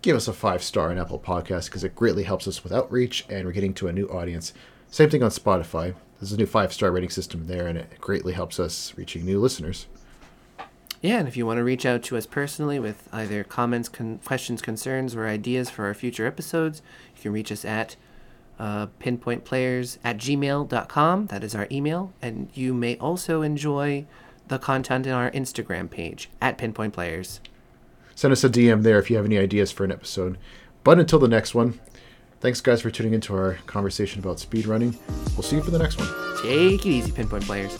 give 0.00 0.16
us 0.16 0.26
a 0.26 0.32
five 0.32 0.62
star 0.62 0.90
on 0.90 0.98
apple 0.98 1.18
podcast 1.18 1.66
because 1.66 1.84
it 1.84 1.94
greatly 1.94 2.24
helps 2.24 2.48
us 2.48 2.64
with 2.64 2.72
outreach 2.72 3.24
and 3.28 3.46
we're 3.46 3.52
getting 3.52 3.74
to 3.74 3.88
a 3.88 3.92
new 3.92 4.06
audience 4.08 4.52
same 4.92 5.08
thing 5.08 5.22
on 5.22 5.30
Spotify. 5.30 5.94
There's 6.20 6.32
a 6.32 6.36
new 6.36 6.44
five 6.44 6.70
star 6.70 6.92
rating 6.92 7.08
system 7.08 7.46
there, 7.46 7.66
and 7.66 7.78
it 7.78 7.98
greatly 7.98 8.34
helps 8.34 8.60
us 8.60 8.92
reaching 8.94 9.24
new 9.24 9.40
listeners. 9.40 9.86
Yeah, 11.00 11.18
and 11.18 11.26
if 11.26 11.34
you 11.34 11.46
want 11.46 11.56
to 11.56 11.64
reach 11.64 11.86
out 11.86 12.02
to 12.04 12.16
us 12.18 12.26
personally 12.26 12.78
with 12.78 13.08
either 13.10 13.42
comments, 13.42 13.88
con- 13.88 14.20
questions, 14.22 14.60
concerns, 14.60 15.16
or 15.16 15.26
ideas 15.26 15.70
for 15.70 15.86
our 15.86 15.94
future 15.94 16.26
episodes, 16.26 16.82
you 17.16 17.22
can 17.22 17.32
reach 17.32 17.50
us 17.50 17.64
at 17.64 17.96
uh, 18.58 18.88
pinpointplayers 19.00 19.96
at 20.04 20.18
gmail.com. 20.18 21.26
That 21.28 21.42
is 21.42 21.54
our 21.54 21.66
email. 21.72 22.12
And 22.20 22.50
you 22.52 22.74
may 22.74 22.98
also 22.98 23.40
enjoy 23.40 24.04
the 24.52 24.58
content 24.58 25.06
in 25.06 25.12
our 25.12 25.30
Instagram 25.30 25.90
page 25.90 26.30
at 26.40 26.58
Pinpoint 26.58 26.92
Players. 26.92 27.40
Send 28.14 28.32
us 28.32 28.44
a 28.44 28.50
DM 28.50 28.82
there 28.82 28.98
if 28.98 29.10
you 29.10 29.16
have 29.16 29.24
any 29.24 29.38
ideas 29.38 29.72
for 29.72 29.84
an 29.84 29.90
episode. 29.90 30.38
But 30.84 30.98
until 30.98 31.18
the 31.18 31.28
next 31.28 31.54
one, 31.54 31.80
Thanks, 32.42 32.60
guys, 32.60 32.82
for 32.82 32.90
tuning 32.90 33.14
into 33.14 33.36
our 33.36 33.56
conversation 33.66 34.18
about 34.18 34.40
speed 34.40 34.66
running. 34.66 34.98
We'll 35.36 35.44
see 35.44 35.54
you 35.54 35.62
for 35.62 35.70
the 35.70 35.78
next 35.78 35.96
one. 35.96 36.08
Take 36.42 36.84
it 36.84 36.88
easy, 36.88 37.12
pinpoint 37.12 37.44
players. 37.44 37.78